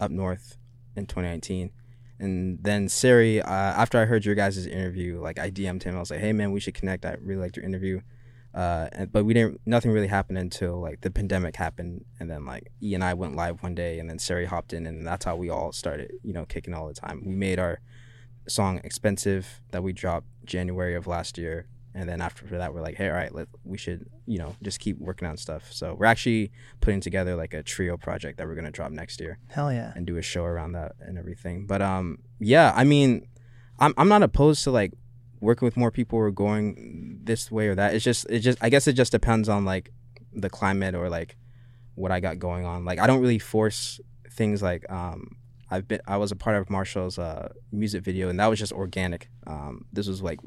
up 0.00 0.10
north 0.10 0.56
in 0.96 1.06
2019. 1.06 1.70
And 2.20 2.58
then 2.60 2.88
Sari, 2.88 3.40
uh, 3.40 3.48
after 3.52 4.00
I 4.00 4.04
heard 4.06 4.24
your 4.24 4.34
guys' 4.34 4.66
interview, 4.66 5.20
like 5.20 5.38
I 5.38 5.50
DM'd 5.50 5.84
him. 5.84 5.94
I 5.94 6.00
was 6.00 6.10
like, 6.10 6.18
"Hey 6.20 6.32
man, 6.32 6.50
we 6.50 6.58
should 6.58 6.74
connect. 6.74 7.04
I 7.04 7.16
really 7.20 7.42
liked 7.42 7.56
your 7.56 7.64
interview." 7.66 8.00
Uh, 8.58 8.88
and, 8.90 9.12
but 9.12 9.24
we 9.24 9.32
didn't. 9.34 9.60
Nothing 9.66 9.92
really 9.92 10.08
happened 10.08 10.36
until 10.36 10.80
like 10.80 11.02
the 11.02 11.12
pandemic 11.12 11.54
happened, 11.54 12.04
and 12.18 12.28
then 12.28 12.44
like 12.44 12.72
E 12.82 12.92
and 12.92 13.04
I 13.04 13.14
went 13.14 13.36
live 13.36 13.62
one 13.62 13.76
day, 13.76 14.00
and 14.00 14.10
then 14.10 14.18
Sari 14.18 14.46
hopped 14.46 14.72
in, 14.72 14.84
and 14.84 15.06
that's 15.06 15.24
how 15.24 15.36
we 15.36 15.48
all 15.48 15.70
started, 15.70 16.10
you 16.24 16.32
know, 16.32 16.44
kicking 16.44 16.74
all 16.74 16.88
the 16.88 16.94
time. 16.94 17.22
We 17.24 17.36
made 17.36 17.60
our 17.60 17.78
song 18.48 18.80
"Expensive" 18.82 19.60
that 19.70 19.84
we 19.84 19.92
dropped 19.92 20.26
January 20.44 20.96
of 20.96 21.06
last 21.06 21.38
year, 21.38 21.68
and 21.94 22.08
then 22.08 22.20
after 22.20 22.46
that, 22.58 22.74
we're 22.74 22.80
like, 22.80 22.96
"Hey, 22.96 23.08
all 23.08 23.14
right, 23.14 23.32
let 23.32 23.46
we 23.62 23.78
should, 23.78 24.10
you 24.26 24.38
know, 24.38 24.56
just 24.60 24.80
keep 24.80 24.98
working 24.98 25.28
on 25.28 25.36
stuff." 25.36 25.72
So 25.72 25.94
we're 25.94 26.06
actually 26.06 26.50
putting 26.80 27.00
together 27.00 27.36
like 27.36 27.54
a 27.54 27.62
trio 27.62 27.96
project 27.96 28.38
that 28.38 28.48
we're 28.48 28.56
gonna 28.56 28.72
drop 28.72 28.90
next 28.90 29.20
year 29.20 29.38
Hell 29.46 29.72
yeah. 29.72 29.92
and 29.94 30.04
do 30.04 30.16
a 30.16 30.22
show 30.22 30.42
around 30.42 30.72
that 30.72 30.96
and 30.98 31.16
everything. 31.16 31.68
But 31.68 31.80
um, 31.80 32.18
yeah, 32.40 32.72
I 32.74 32.82
mean, 32.82 33.28
I'm 33.78 33.94
I'm 33.96 34.08
not 34.08 34.24
opposed 34.24 34.64
to 34.64 34.72
like 34.72 34.94
working 35.40 35.66
with 35.66 35.76
more 35.76 35.90
people 35.90 36.18
or 36.18 36.30
going 36.30 37.20
this 37.24 37.50
way 37.50 37.68
or 37.68 37.74
that. 37.74 37.94
It's 37.94 38.04
just 38.04 38.26
it 38.28 38.40
just 38.40 38.58
I 38.60 38.68
guess 38.68 38.86
it 38.86 38.94
just 38.94 39.12
depends 39.12 39.48
on 39.48 39.64
like 39.64 39.92
the 40.32 40.50
climate 40.50 40.94
or 40.94 41.08
like 41.08 41.36
what 41.94 42.12
I 42.12 42.20
got 42.20 42.38
going 42.38 42.64
on. 42.64 42.84
Like 42.84 42.98
I 42.98 43.06
don't 43.06 43.20
really 43.20 43.38
force 43.38 44.00
things 44.30 44.62
like 44.62 44.90
um 44.90 45.36
I've 45.70 45.86
been 45.86 46.00
I 46.06 46.16
was 46.16 46.32
a 46.32 46.36
part 46.36 46.56
of 46.56 46.70
Marshall's 46.70 47.18
uh 47.18 47.48
music 47.72 48.02
video 48.02 48.28
and 48.28 48.38
that 48.40 48.46
was 48.46 48.58
just 48.58 48.72
organic. 48.72 49.28
Um 49.46 49.84
this 49.92 50.06
was 50.08 50.22
like 50.22 50.40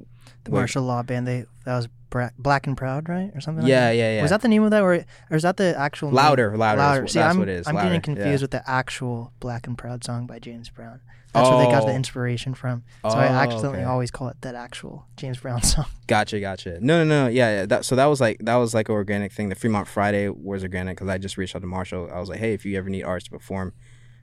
The 0.44 0.52
where- 0.52 0.68
Law 0.76 1.04
Band. 1.04 1.28
They 1.28 1.46
that 1.66 1.76
was 1.76 1.88
Bra- 2.10 2.32
Black 2.38 2.68
and 2.68 2.76
Proud, 2.76 3.08
right, 3.08 3.32
or 3.34 3.40
something. 3.40 3.66
yeah, 3.66 3.76
Like 3.76 3.84
that? 3.92 3.96
yeah, 3.98 4.04
yeah. 4.10 4.16
Yeah. 4.18 4.22
Was 4.24 4.32
that 4.32 4.42
the 4.42 4.50
name 4.50 4.64
of 4.64 4.72
that, 4.72 4.82
or, 4.84 5.06
or 5.30 5.38
is 5.38 5.44
that 5.44 5.56
the 5.56 5.74
actual 5.78 6.10
name? 6.10 6.16
louder, 6.16 6.58
louder. 6.58 6.78
Louder. 6.82 7.08
See, 7.08 7.20
that's 7.20 7.34
I'm, 7.34 7.40
what 7.40 7.48
it 7.48 7.60
is. 7.60 7.68
I'm 7.68 7.76
louder. 7.76 7.88
getting 7.88 8.02
confused 8.02 8.42
yeah. 8.42 8.44
with 8.44 8.52
the 8.52 8.70
actual 8.70 9.32
Black 9.40 9.66
and 9.66 9.78
Proud 9.78 10.04
song 10.04 10.28
by 10.28 10.38
James 10.40 10.70
Brown. 10.70 11.00
That's 11.32 11.48
where 11.50 11.64
they 11.66 11.72
got 11.72 11.86
the 11.86 11.94
Oh. 11.94 11.96
inspiration 11.96 12.54
from. 12.54 12.84
So 13.04 13.10
I 13.12 13.28
Oh, 13.30 13.32
accidentally 13.32 13.78
okay. 13.78 13.84
always 13.86 14.12
call 14.12 14.28
it 14.28 14.36
that 14.42 14.56
actual 14.56 15.06
James 15.16 15.38
Brown 15.40 15.62
song. 15.74 15.86
Gotcha, 16.08 16.42
gotcha. 16.42 16.80
No, 16.82 17.06
no, 17.06 17.24
no. 17.24 17.28
Yeah, 17.30 17.60
yeah. 17.62 17.66
That 17.68 17.86
so 17.86 17.96
that 17.96 18.08
was 18.08 18.20
like 18.20 18.40
that 18.44 18.56
was 18.56 18.74
like 18.74 18.90
an 18.90 18.96
organic 18.96 19.32
thing. 19.32 19.48
The 19.48 19.56
Fremont 19.56 19.88
Friday 19.88 20.28
was 20.28 20.64
organic 20.64 20.98
because 20.98 21.08
I 21.08 21.18
just 21.18 21.38
reached 21.38 21.56
out 21.56 21.62
to 21.62 21.68
Marshall. 21.68 22.10
I 22.14 22.20
was 22.20 22.28
like, 22.28 22.40
hey, 22.40 22.54
if 22.54 22.66
you 22.66 22.78
ever 22.78 22.90
need 22.90 23.04
artists 23.04 23.30
to 23.30 23.38
perform, 23.38 23.72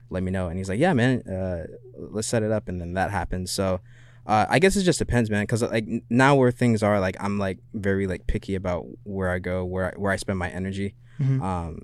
let 0.09 0.23
me 0.23 0.31
know. 0.31 0.47
And 0.47 0.57
he's 0.57 0.69
like, 0.69 0.79
yeah, 0.79 0.93
man, 0.93 1.21
uh, 1.27 1.65
let's 1.95 2.27
set 2.27 2.43
it 2.43 2.51
up. 2.51 2.67
And 2.67 2.79
then 2.79 2.93
that 2.93 3.11
happened. 3.11 3.49
So 3.49 3.81
uh, 4.25 4.45
I 4.49 4.59
guess 4.59 4.75
it 4.75 4.83
just 4.83 4.99
depends, 4.99 5.29
man. 5.29 5.43
Because 5.43 5.61
like 5.61 5.85
now 6.09 6.35
where 6.35 6.51
things 6.51 6.83
are, 6.83 6.99
like 6.99 7.17
I'm 7.19 7.37
like 7.37 7.59
very 7.73 8.07
like 8.07 8.27
picky 8.27 8.55
about 8.55 8.85
where 9.03 9.29
I 9.29 9.39
go, 9.39 9.65
where 9.65 9.93
I, 9.93 9.99
where 9.99 10.11
I 10.11 10.17
spend 10.17 10.39
my 10.39 10.49
energy. 10.49 10.95
Mhm. 11.19 11.41
Um, 11.41 11.81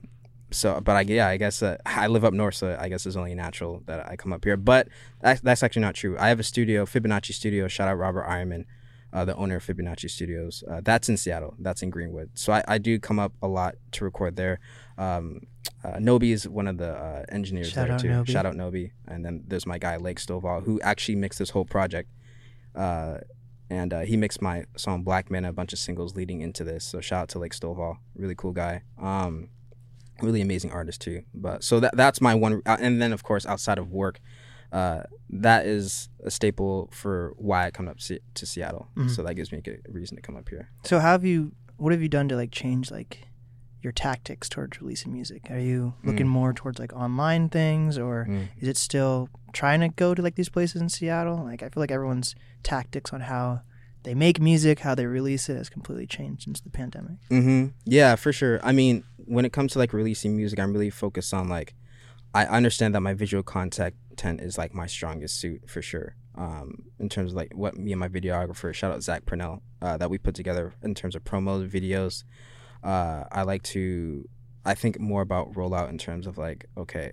so, 0.51 0.79
but 0.79 0.95
I 0.95 1.01
yeah, 1.01 1.27
I 1.27 1.37
guess 1.37 1.61
uh, 1.61 1.77
I 1.85 2.07
live 2.07 2.23
up 2.23 2.33
north, 2.33 2.55
so 2.55 2.77
I 2.79 2.87
guess 2.87 3.05
it's 3.05 3.15
only 3.15 3.35
natural 3.35 3.81
that 3.87 4.07
I 4.07 4.15
come 4.15 4.31
up 4.31 4.45
here. 4.45 4.55
But 4.55 4.87
that's, 5.19 5.41
that's 5.41 5.63
actually 5.63 5.81
not 5.81 5.95
true. 5.95 6.15
I 6.19 6.29
have 6.29 6.39
a 6.39 6.43
studio, 6.43 6.85
Fibonacci 6.85 7.33
Studio. 7.33 7.67
Shout 7.67 7.87
out 7.87 7.97
Robert 7.97 8.25
Ironman, 8.25 8.65
uh, 9.11 9.25
the 9.25 9.35
owner 9.35 9.57
of 9.57 9.65
Fibonacci 9.65 10.09
Studios. 10.09 10.63
Uh, 10.69 10.81
that's 10.83 11.09
in 11.09 11.17
Seattle. 11.17 11.55
That's 11.59 11.81
in 11.81 11.89
Greenwood. 11.89 12.29
So 12.35 12.53
I, 12.53 12.63
I 12.67 12.77
do 12.77 12.99
come 12.99 13.19
up 13.19 13.33
a 13.41 13.47
lot 13.47 13.75
to 13.93 14.05
record 14.05 14.35
there. 14.37 14.59
Um, 14.97 15.41
uh, 15.83 15.97
Nobi 15.97 16.31
is 16.31 16.47
one 16.47 16.67
of 16.67 16.77
the 16.77 16.91
uh, 16.91 17.25
engineers 17.29 17.69
Shout 17.69 17.87
there 17.87 17.95
out 17.95 17.99
too. 17.99 18.07
Nobi. 18.09 18.27
Shout 18.27 18.45
out 18.45 18.55
Nobi. 18.55 18.91
And 19.07 19.23
then 19.25 19.43
there's 19.47 19.65
my 19.65 19.77
guy 19.77 19.97
Lake 19.97 20.19
Stovall, 20.19 20.63
who 20.63 20.79
actually 20.81 21.15
mixed 21.15 21.39
this 21.39 21.51
whole 21.51 21.65
project. 21.65 22.09
Uh, 22.73 23.19
and 23.69 23.93
uh, 23.93 24.01
he 24.01 24.15
mixed 24.17 24.41
my 24.41 24.65
song 24.77 25.03
Black 25.03 25.31
Man, 25.31 25.43
and 25.45 25.49
a 25.49 25.53
bunch 25.53 25.73
of 25.73 25.79
singles 25.79 26.15
leading 26.15 26.41
into 26.41 26.63
this. 26.63 26.83
So 26.85 27.01
shout 27.01 27.23
out 27.23 27.29
to 27.29 27.39
Lake 27.39 27.53
Stovall, 27.53 27.97
really 28.15 28.35
cool 28.35 28.51
guy. 28.51 28.83
Um, 29.01 29.49
really 30.21 30.41
amazing 30.41 30.71
artist 30.71 31.01
too. 31.01 31.23
But 31.33 31.63
so 31.63 31.79
that 31.79 31.95
that's 31.97 32.21
my 32.21 32.35
one. 32.35 32.61
Uh, 32.65 32.77
and 32.79 33.01
then 33.01 33.11
of 33.11 33.23
course 33.23 33.45
outside 33.45 33.77
of 33.77 33.91
work, 33.91 34.19
uh, 34.71 35.03
that 35.29 35.65
is 35.65 36.09
a 36.23 36.29
staple 36.31 36.89
for 36.91 37.33
why 37.37 37.65
I 37.65 37.71
come 37.71 37.87
up 37.87 37.97
to 37.99 38.45
Seattle. 38.45 38.87
Mhm. 38.95 39.09
So 39.09 39.23
that 39.23 39.33
gives 39.35 39.51
me 39.51 39.57
a 39.59 39.61
good 39.61 39.81
reason 39.89 40.15
to 40.15 40.21
come 40.21 40.35
up 40.35 40.47
here. 40.49 40.69
So 40.83 40.99
how 40.99 41.11
have 41.13 41.25
you? 41.25 41.53
What 41.77 41.91
have 41.91 42.01
you 42.01 42.07
done 42.09 42.29
to 42.29 42.35
like 42.35 42.51
change 42.51 42.91
like 42.91 43.27
your 43.85 43.93
tactics 43.93 44.49
towards 44.49 44.81
releasing 44.81 45.13
music? 45.13 45.47
Are 45.49 45.59
you 45.59 45.93
looking 46.03 46.25
Mm. 46.25 46.29
more 46.39 46.51
towards 46.53 46.79
like 46.79 46.91
online 46.91 47.47
things, 47.47 47.97
or 47.97 48.25
Mm. 48.29 48.47
is 48.59 48.67
it 48.67 48.75
still 48.77 49.29
trying 49.53 49.79
to 49.79 49.87
go 49.89 50.13
to 50.13 50.21
like 50.21 50.35
these 50.35 50.49
places 50.49 50.81
in 50.81 50.89
Seattle? 50.89 51.37
Like 51.45 51.63
I 51.63 51.69
feel 51.69 51.81
like 51.81 51.91
everyone's 51.91 52.35
tactics 52.63 53.13
on 53.13 53.21
how 53.21 53.61
they 54.03 54.13
make 54.13 54.39
music, 54.41 54.79
how 54.79 54.93
they 54.95 55.05
release 55.05 55.47
it, 55.49 55.55
has 55.57 55.69
completely 55.69 56.05
changed 56.05 56.43
since 56.43 56.59
the 56.59 56.69
pandemic. 56.69 57.17
Mm-hmm. 57.31 57.67
Yeah, 57.85 58.15
for 58.15 58.33
sure. 58.33 58.59
I 58.63 58.71
mean, 58.71 59.03
when 59.17 59.45
it 59.45 59.53
comes 59.53 59.71
to 59.73 59.79
like 59.79 59.93
releasing 59.93 60.35
music, 60.35 60.59
I'm 60.59 60.73
really 60.73 60.89
focused 60.91 61.33
on 61.33 61.47
like, 61.47 61.73
I 62.33 62.45
understand 62.45 62.93
that 62.95 63.01
my 63.01 63.13
visual 63.13 63.43
content 63.43 63.95
is 64.41 64.57
like 64.57 64.73
my 64.73 64.87
strongest 64.87 65.39
suit 65.39 65.69
for 65.69 65.81
sure. 65.81 66.15
Um, 66.37 66.83
in 66.99 67.07
terms 67.07 67.31
of 67.31 67.37
like 67.37 67.53
what 67.55 67.77
me 67.77 67.93
and 67.93 67.99
my 67.99 68.09
videographer, 68.09 68.73
shout 68.73 68.91
out 68.91 69.01
Zach 69.01 69.25
Purnell, 69.25 69.63
uh, 69.81 69.95
that 69.97 70.09
we 70.09 70.17
put 70.17 70.35
together 70.35 70.73
in 70.83 70.93
terms 70.93 71.15
of 71.15 71.23
promo 71.23 71.67
videos. 71.67 72.23
Uh, 72.85 73.23
I 73.31 73.41
like 73.41 73.63
to, 73.63 74.27
I 74.63 74.73
think 74.75 74.99
more 74.99 75.21
about 75.21 75.53
rollout 75.53 75.89
in 75.89 75.97
terms 75.97 76.27
of 76.27 76.37
like, 76.37 76.65
okay, 76.77 77.11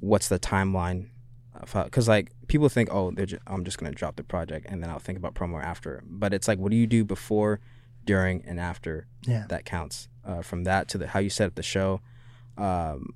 what's 0.00 0.28
the 0.28 0.38
timeline? 0.38 1.08
Because 1.60 2.08
like 2.08 2.32
people 2.48 2.68
think, 2.68 2.88
oh, 2.90 3.10
they're 3.10 3.26
ju- 3.26 3.38
I'm 3.46 3.64
just 3.64 3.76
gonna 3.78 3.92
drop 3.92 4.16
the 4.16 4.24
project 4.24 4.66
and 4.68 4.82
then 4.82 4.88
I'll 4.90 4.98
think 4.98 5.18
about 5.18 5.34
promo 5.34 5.62
after. 5.62 6.02
But 6.06 6.32
it's 6.32 6.48
like, 6.48 6.58
what 6.58 6.70
do 6.70 6.76
you 6.76 6.86
do 6.86 7.04
before, 7.04 7.60
during, 8.04 8.42
and 8.46 8.58
after? 8.58 9.06
Yeah. 9.26 9.44
that 9.48 9.64
counts. 9.64 10.08
Uh, 10.24 10.42
from 10.42 10.64
that 10.64 10.88
to 10.88 10.98
the 10.98 11.08
how 11.08 11.18
you 11.18 11.30
set 11.30 11.46
up 11.46 11.54
the 11.54 11.62
show, 11.62 12.00
um, 12.58 13.08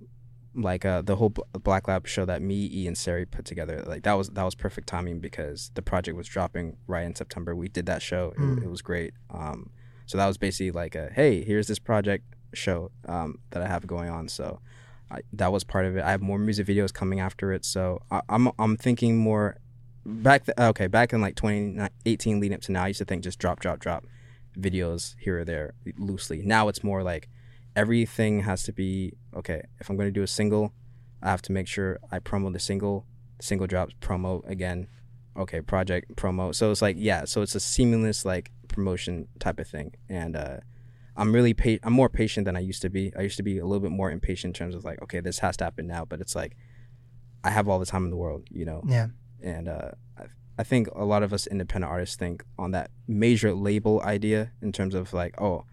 like 0.56 0.84
uh 0.84 1.02
the 1.02 1.16
whole 1.16 1.30
B- 1.30 1.42
Black 1.62 1.88
Lab 1.88 2.06
show 2.06 2.24
that 2.24 2.40
me, 2.42 2.68
E, 2.72 2.86
and 2.86 2.96
Sari 2.96 3.26
put 3.26 3.44
together. 3.44 3.82
Like 3.86 4.02
that 4.04 4.14
was 4.14 4.28
that 4.30 4.42
was 4.42 4.54
perfect 4.54 4.86
timing 4.86 5.20
because 5.20 5.70
the 5.74 5.82
project 5.82 6.16
was 6.16 6.26
dropping 6.28 6.76
right 6.86 7.04
in 7.04 7.14
September. 7.14 7.54
We 7.54 7.68
did 7.68 7.86
that 7.86 8.02
show. 8.02 8.32
It, 8.36 8.40
Mm. 8.40 8.62
it 8.64 8.68
was 8.70 8.80
great. 8.82 9.12
Um, 9.30 9.70
so 10.06 10.18
that 10.18 10.26
was 10.26 10.38
basically 10.38 10.70
like 10.70 10.94
a 10.94 11.10
hey, 11.14 11.42
here's 11.44 11.66
this 11.66 11.78
project 11.78 12.24
show 12.52 12.90
um 13.06 13.38
that 13.50 13.62
I 13.62 13.66
have 13.66 13.86
going 13.86 14.10
on. 14.10 14.28
So. 14.28 14.60
I, 15.10 15.20
that 15.34 15.52
was 15.52 15.64
part 15.64 15.84
of 15.84 15.96
it. 15.98 16.02
I 16.02 16.10
have 16.10 16.22
more 16.22 16.38
music 16.38 16.66
videos 16.66 16.92
coming 16.92 17.20
after 17.20 17.52
it, 17.52 17.66
so 17.66 18.00
I, 18.10 18.22
I'm 18.30 18.50
I'm 18.58 18.76
thinking 18.76 19.18
more 19.18 19.58
back. 20.04 20.46
Th- 20.46 20.56
okay, 20.58 20.86
back 20.86 21.12
in 21.12 21.20
like 21.20 21.36
2018, 21.36 22.40
leading 22.40 22.54
up 22.54 22.62
to 22.62 22.72
now, 22.72 22.84
I 22.84 22.88
used 22.88 22.98
to 22.98 23.04
think 23.04 23.22
just 23.22 23.38
drop, 23.38 23.60
drop, 23.60 23.80
drop 23.80 24.06
videos 24.58 25.14
here 25.18 25.40
or 25.40 25.44
there 25.44 25.74
loosely. 25.98 26.42
Now 26.42 26.68
it's 26.68 26.82
more 26.82 27.02
like 27.02 27.28
everything 27.76 28.40
has 28.40 28.62
to 28.64 28.72
be 28.72 29.12
okay. 29.34 29.62
If 29.80 29.90
I'm 29.90 29.96
going 29.96 30.08
to 30.08 30.12
do 30.12 30.22
a 30.22 30.26
single, 30.26 30.72
I 31.22 31.30
have 31.30 31.42
to 31.42 31.52
make 31.52 31.66
sure 31.66 31.98
I 32.10 32.18
promo 32.18 32.52
the 32.52 32.58
single. 32.58 33.06
Single 33.40 33.66
drops, 33.66 33.94
promo 34.00 34.48
again. 34.48 34.86
Okay, 35.36 35.60
project 35.60 36.14
promo. 36.16 36.54
So 36.54 36.70
it's 36.70 36.80
like 36.80 36.96
yeah. 36.98 37.24
So 37.24 37.42
it's 37.42 37.54
a 37.54 37.60
seamless 37.60 38.24
like 38.24 38.52
promotion 38.74 39.28
type 39.38 39.58
of 39.58 39.66
thing, 39.68 39.94
and 40.08 40.34
uh, 40.36 40.56
I'm 41.16 41.32
really 41.32 41.54
pa- 41.54 41.80
I'm 41.82 41.92
more 41.92 42.08
patient 42.08 42.44
than 42.46 42.56
I 42.56 42.60
used 42.60 42.82
to 42.82 42.90
be. 42.90 43.12
I 43.16 43.22
used 43.22 43.36
to 43.38 43.42
be 43.50 43.58
a 43.58 43.64
little 43.66 43.80
bit 43.80 43.90
more 44.00 44.10
impatient 44.10 44.50
in 44.52 44.58
terms 44.60 44.74
of 44.74 44.84
like 44.84 45.00
okay, 45.04 45.20
this 45.20 45.38
has 45.38 45.56
to 45.58 45.64
happen 45.64 45.86
now. 45.86 46.04
But 46.04 46.20
it's 46.20 46.34
like 46.34 46.56
I 47.42 47.50
have 47.50 47.68
all 47.68 47.78
the 47.78 47.86
time 47.86 48.04
in 48.04 48.10
the 48.10 48.16
world, 48.16 48.42
you 48.50 48.64
know 48.64 48.82
Yeah. 48.86 49.08
and 49.42 49.68
uh, 49.68 49.90
I, 50.18 50.24
I 50.58 50.64
think 50.64 50.88
a 50.94 51.04
lot 51.04 51.22
of 51.22 51.32
us 51.32 51.46
independent 51.46 51.90
artists 51.92 52.16
think 52.16 52.44
on 52.58 52.70
that 52.72 52.90
major 53.06 53.52
label 53.54 54.00
idea 54.02 54.52
in 54.62 54.72
terms 54.72 54.94
of 54.94 55.12
like 55.12 55.34
oh 55.40 55.64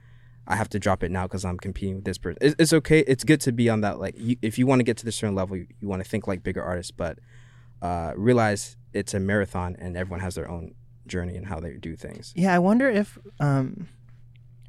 i 0.48 0.56
have 0.56 0.68
to 0.70 0.80
drop 0.80 1.04
it 1.04 1.12
now 1.12 1.26
because 1.28 1.46
i'm 1.46 1.58
competing 1.68 1.96
with 1.98 2.04
this 2.10 2.18
person 2.18 2.40
it's, 2.42 2.56
it's 2.58 2.74
okay 2.74 3.02
it's 3.02 3.24
good 3.24 3.40
to 3.40 3.52
be 3.52 3.70
on 3.70 3.82
that 3.82 4.00
like 4.00 4.16
you, 4.18 4.36
if 4.42 4.58
you 4.60 4.66
want 4.68 4.80
to 4.80 4.84
get 4.84 4.98
to 4.98 5.06
this 5.06 5.16
certain 5.16 5.36
level 5.36 5.56
you, 5.56 5.68
you 5.80 5.88
want 5.88 6.04
to 6.04 6.10
think 6.10 6.28
like 6.28 6.42
bigger 6.44 6.64
artists 6.64 6.92
but 6.92 7.20
uh, 7.82 8.12
realize 8.18 8.76
it's 8.92 9.14
a 9.14 9.20
marathon 9.20 9.76
and 9.80 9.96
everyone 9.96 10.20
has 10.20 10.34
their 10.36 10.50
own 10.50 10.74
journey 11.12 11.36
and 11.38 11.46
how 11.48 11.60
they 11.60 11.74
do 11.74 11.96
things 11.96 12.34
Yeah, 12.36 12.54
I 12.56 12.60
wonder 12.60 12.90
if 12.90 13.18
um, 13.40 13.88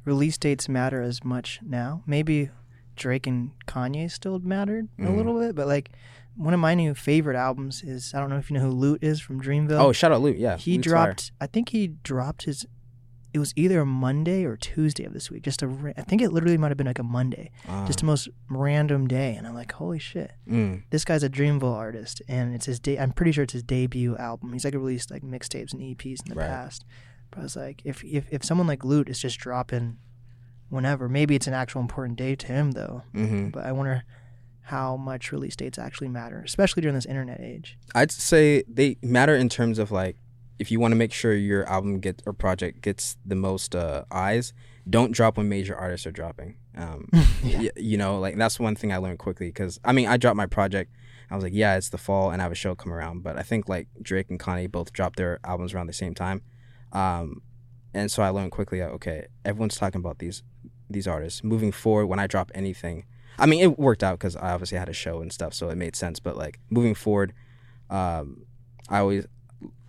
release 0.05 0.37
dates 0.37 0.67
matter 0.69 1.01
as 1.01 1.23
much 1.23 1.59
now. 1.63 2.03
Maybe 2.05 2.49
Drake 2.95 3.25
and 3.25 3.51
Kanye 3.67 4.11
still 4.11 4.37
mattered 4.39 4.87
a 4.99 5.03
Mhm. 5.03 5.15
little 5.17 5.39
bit, 5.39 5.55
but 5.55 5.67
like 5.67 5.89
one 6.35 6.53
of 6.53 6.59
my 6.59 6.73
new 6.75 6.93
favorite 6.93 7.37
albums 7.37 7.81
is 7.83 8.13
I 8.13 8.19
don't 8.19 8.29
know 8.29 8.37
if 8.37 8.49
you 8.49 8.55
know 8.55 8.63
who 8.67 8.71
Lute 8.71 9.03
is 9.03 9.19
from 9.21 9.41
Dreamville. 9.41 9.79
oh 9.79 9.91
shout 9.91 10.11
out 10.11 10.21
lute 10.21 10.37
yeah 10.37 10.57
he 10.57 10.75
Lute's 10.75 10.87
fire. 10.91 11.05
dropped. 11.07 11.31
I 11.39 11.47
think 11.47 11.69
he 11.69 11.87
dropped 12.03 12.43
his. 12.43 12.65
It 13.33 13.39
was 13.39 13.51
either 13.55 13.81
a 13.81 13.85
Monday 13.85 14.43
or 14.45 14.55
Tuesday 14.55 15.03
of 15.05 15.13
this 15.13 15.31
week. 15.31 15.41
Just 15.43 15.63
a. 15.63 15.93
I 15.97 16.03
think 16.03 16.21
it 16.21 16.31
literally 16.31 16.57
might 16.57 16.69
have 16.69 16.77
been 16.77 16.85
like 16.87 16.99
a 16.99 17.03
Monday. 17.03 17.49
Ah, 17.67 17.85
Just 17.87 17.99
the 17.99 18.05
most 18.05 18.29
random 18.49 19.07
day, 19.07 19.33
and 19.35 19.47
I'm 19.47 19.55
like, 19.55 19.71
holy 19.71 19.97
shit! 19.99 20.31
mm, 20.47 20.83
This 20.91 21.03
guy's 21.03 21.23
a 21.23 21.29
Dreamville 21.29 21.73
artist, 21.75 22.21
and 22.27 22.53
it's 22.53 22.67
his 22.67 22.79
day. 22.79 22.97
I'm 22.99 23.11
pretty 23.11 23.31
sure 23.31 23.43
it's 23.43 23.53
his 23.53 23.63
debut 23.63 24.15
album. 24.17 24.53
He's 24.53 24.63
like 24.65 24.75
released 24.75 25.09
like 25.09 25.23
mixtapes 25.23 25.73
and 25.73 25.81
EPs 25.81 26.21
in 26.23 26.29
the 26.29 26.35
Right. 26.35 26.47
past. 26.47 26.85
But 27.31 27.39
I 27.39 27.43
was 27.43 27.55
like, 27.55 27.81
if 27.83 28.03
if 28.03 28.25
if 28.31 28.43
someone 28.43 28.67
like 28.67 28.83
Lute 28.85 29.09
is 29.09 29.19
just 29.19 29.39
dropping, 29.39 29.97
whenever, 30.69 31.09
maybe 31.09 31.33
it's 31.35 31.47
an 31.47 31.53
actual 31.55 31.81
important 31.81 32.17
day 32.17 32.35
to 32.35 32.47
him 32.47 32.71
though. 32.71 33.01
hmm 33.13 33.49
But 33.49 33.65
I 33.65 33.71
wonder 33.71 34.03
how 34.67 34.95
much 34.95 35.31
release 35.31 35.55
dates 35.55 35.77
actually 35.77 36.07
matter, 36.07 36.41
especially 36.45 36.81
during 36.81 36.95
this 36.95 37.05
internet 37.05 37.41
age. 37.41 37.77
I'd 37.95 38.11
say 38.11 38.63
they 38.67 38.97
matter 39.01 39.35
in 39.35 39.49
terms 39.49 39.77
of 39.79 39.91
like 39.91 40.15
if 40.59 40.71
you 40.71 40.79
want 40.79 40.91
to 40.91 40.95
make 40.95 41.11
sure 41.13 41.33
your 41.33 41.67
album 41.67 41.99
gets 41.99 42.23
or 42.25 42.33
project 42.33 42.81
gets 42.81 43.17
the 43.25 43.35
most 43.35 43.75
uh, 43.75 44.03
eyes, 44.11 44.53
don't 44.89 45.11
drop 45.11 45.37
when 45.37 45.49
major 45.49 45.75
artists 45.75 46.05
are 46.07 46.11
dropping. 46.11 46.57
Um, 46.77 47.07
Yeah. 47.43 47.59
y- 47.59 47.69
you 47.75 47.97
know, 47.97 48.19
like 48.19 48.37
that's 48.37 48.59
one 48.59 48.75
thing 48.75 48.93
I 48.93 48.97
learned 48.97 49.19
quickly 49.19 49.47
because 49.47 49.79
I 49.83 49.91
mean 49.91 50.07
I 50.07 50.17
dropped 50.17 50.37
my 50.37 50.45
project. 50.45 50.93
I 51.29 51.35
was 51.35 51.43
like, 51.43 51.53
yeah, 51.53 51.75
it's 51.77 51.89
the 51.89 51.97
fall 51.97 52.31
and 52.31 52.41
I 52.41 52.45
have 52.45 52.51
a 52.51 52.55
show 52.55 52.75
come 52.75 52.93
around, 52.93 53.23
but 53.23 53.37
I 53.37 53.43
think 53.43 53.67
like 53.67 53.87
Drake 54.01 54.29
and 54.29 54.39
Kanye 54.39 54.71
both 54.71 54.93
dropped 54.93 55.17
their 55.17 55.39
albums 55.43 55.73
around 55.73 55.87
the 55.87 55.93
same 55.93 56.13
time, 56.13 56.41
um, 56.91 57.41
and 57.93 58.11
so 58.11 58.23
I 58.23 58.29
learned 58.29 58.51
quickly. 58.51 58.81
Okay, 58.81 59.27
everyone's 59.45 59.75
talking 59.75 59.99
about 59.99 60.19
these 60.19 60.43
these 60.89 61.07
artists 61.07 61.43
moving 61.43 61.71
forward. 61.71 62.05
When 62.07 62.19
I 62.19 62.27
drop 62.27 62.51
anything, 62.53 63.05
I 63.39 63.45
mean 63.45 63.61
it 63.61 63.79
worked 63.79 64.03
out 64.03 64.19
because 64.19 64.35
I 64.35 64.51
obviously 64.51 64.77
had 64.77 64.89
a 64.89 64.93
show 64.93 65.21
and 65.21 65.31
stuff, 65.33 65.53
so 65.53 65.69
it 65.69 65.75
made 65.77 65.95
sense. 65.95 66.19
But 66.19 66.37
like 66.37 66.59
moving 66.69 66.93
forward, 66.95 67.33
um, 67.89 68.45
I 68.89 68.99
always 68.99 69.25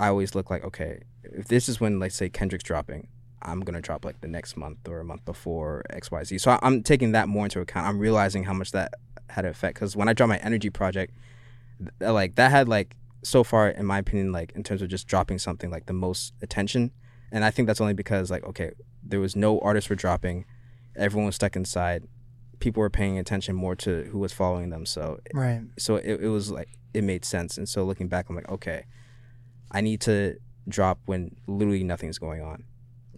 I 0.00 0.08
always 0.08 0.34
look 0.34 0.50
like 0.50 0.64
okay, 0.64 1.02
if 1.22 1.48
this 1.48 1.68
is 1.68 1.80
when 1.80 1.98
let's 1.98 2.16
say 2.16 2.28
Kendrick's 2.28 2.64
dropping, 2.64 3.08
I'm 3.42 3.60
gonna 3.60 3.80
drop 3.80 4.04
like 4.04 4.20
the 4.20 4.28
next 4.28 4.56
month 4.56 4.88
or 4.88 5.00
a 5.00 5.04
month 5.04 5.24
before 5.24 5.82
X 5.90 6.10
Y 6.10 6.24
Z. 6.24 6.38
So 6.38 6.58
I'm 6.62 6.82
taking 6.82 7.12
that 7.12 7.28
more 7.28 7.44
into 7.44 7.60
account. 7.60 7.86
I'm 7.86 7.98
realizing 7.98 8.44
how 8.44 8.52
much 8.54 8.72
that 8.72 8.94
had 9.30 9.44
an 9.44 9.50
effect 9.50 9.74
because 9.76 9.96
when 9.96 10.08
I 10.08 10.12
dropped 10.12 10.28
my 10.28 10.38
energy 10.38 10.70
project, 10.70 11.14
th- 11.78 12.10
like 12.12 12.34
that 12.36 12.50
had 12.50 12.68
like 12.68 12.96
so 13.22 13.42
far 13.42 13.68
in 13.68 13.86
my 13.86 13.98
opinion 13.98 14.32
like 14.32 14.52
in 14.54 14.62
terms 14.62 14.82
of 14.82 14.88
just 14.88 15.06
dropping 15.06 15.38
something 15.38 15.70
like 15.70 15.86
the 15.86 15.92
most 15.94 16.34
attention, 16.42 16.90
and 17.32 17.44
I 17.44 17.50
think 17.50 17.66
that's 17.66 17.80
only 17.80 17.94
because 17.94 18.30
like 18.30 18.44
okay, 18.44 18.72
there 19.02 19.20
was 19.20 19.34
no 19.36 19.58
artists 19.60 19.88
were 19.90 19.96
dropping, 19.96 20.44
everyone 20.96 21.26
was 21.26 21.34
stuck 21.36 21.56
inside. 21.56 22.04
People 22.60 22.80
were 22.80 22.90
paying 22.90 23.18
attention 23.18 23.54
more 23.56 23.74
to 23.76 24.04
who 24.04 24.18
was 24.18 24.32
following 24.32 24.70
them, 24.70 24.86
so 24.86 25.20
Right. 25.34 25.62
so 25.78 25.96
it, 25.96 26.20
it 26.22 26.28
was 26.28 26.50
like 26.50 26.68
it 26.94 27.02
made 27.02 27.24
sense 27.24 27.58
and 27.58 27.68
so 27.68 27.82
looking 27.84 28.06
back 28.06 28.28
i'm 28.30 28.36
like 28.36 28.48
okay 28.48 28.84
i 29.74 29.80
need 29.80 30.00
to 30.00 30.36
drop 30.68 30.98
when 31.04 31.36
literally 31.46 31.84
nothing's 31.84 32.18
going 32.18 32.40
on 32.40 32.64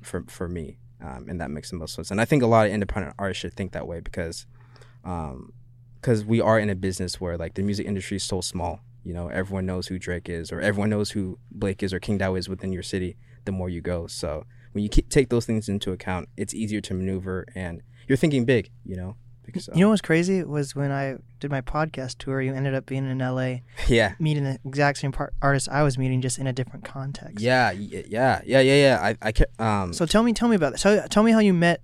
for 0.03 0.25
for 0.29 0.49
me 0.49 0.79
um, 0.99 1.27
and 1.29 1.39
that 1.43 1.51
makes 1.51 1.71
the 1.71 1.77
most 1.77 1.95
sense. 1.95 2.11
And 2.11 2.21
i 2.21 2.25
think 2.25 2.43
a 2.43 2.47
lot 2.47 2.67
of 2.67 2.73
independent 2.73 3.15
artists 3.19 3.41
should 3.41 3.55
think 3.55 3.73
that 3.73 3.87
way 3.87 4.01
because 4.01 4.47
um 5.05 5.53
because 6.01 6.25
we 6.25 6.41
are 6.41 6.59
in 6.59 6.71
a 6.71 6.75
business 6.75 7.21
where 7.21 7.37
like 7.37 7.55
the 7.55 7.63
music 7.63 7.87
industry 7.87 8.17
is 8.17 8.23
so 8.25 8.41
small 8.41 8.81
you 9.05 9.13
know 9.13 9.29
everyone 9.29 9.67
knows 9.67 9.87
who 9.87 9.99
drake 9.99 10.29
is 10.29 10.51
or 10.51 10.61
everyone 10.61 10.91
knows 10.91 11.11
who 11.13 11.39
blake 11.51 11.83
is 11.83 11.93
or 11.93 12.01
king 12.01 12.19
Dow 12.19 12.35
is 12.35 12.49
within 12.49 12.73
your 12.73 12.83
city 12.83 13.17
the 13.47 13.53
more 13.53 13.69
you 13.69 13.81
go. 13.81 14.07
So 14.07 14.45
when 14.73 14.83
you 14.85 14.91
ke- 14.91 15.09
take 15.09 15.31
those 15.31 15.47
things 15.47 15.69
into 15.69 15.93
account 15.93 16.29
it's 16.37 16.53
easier 16.53 16.81
to 16.83 16.95
maneuver 16.95 17.47
and 17.55 17.83
you're 18.07 18.17
thinking 18.17 18.45
big 18.45 18.71
you 18.85 18.97
know 18.97 19.17
because, 19.47 19.69
You 19.75 19.81
know 19.81 19.91
what's 19.91 20.03
crazy 20.03 20.43
was 20.45 20.75
when 20.77 20.91
I 20.93 21.17
did 21.41 21.51
my 21.51 21.61
podcast 21.61 22.19
tour. 22.19 22.41
You 22.43 22.53
ended 22.55 22.75
up 22.75 22.85
being 22.87 23.09
in 23.09 23.19
LA, 23.19 23.57
yeah 23.89 24.15
meeting 24.19 24.45
the 24.45 24.59
exact 24.65 24.99
same 24.99 25.13
artist 25.41 25.69
I 25.71 25.83
was 25.83 25.97
meeting, 25.97 26.21
just 26.21 26.39
in 26.39 26.47
a 26.47 26.53
different 26.53 26.85
context. 26.85 27.41
Yeah, 27.41 27.71
yeah, 27.71 28.03
yeah, 28.09 28.41
yeah, 28.45 28.61
yeah. 28.61 28.99
I, 29.03 29.17
I 29.29 29.33
ca- 29.33 29.45
um, 29.65 29.93
So 29.93 30.05
tell 30.07 30.23
me, 30.23 30.33
tell 30.33 30.49
me 30.49 30.57
about 30.57 30.73
that. 30.73 30.79
So 30.79 31.07
tell 31.09 31.23
me 31.23 31.33
how 31.33 31.39
you 31.39 31.55
met. 31.55 31.81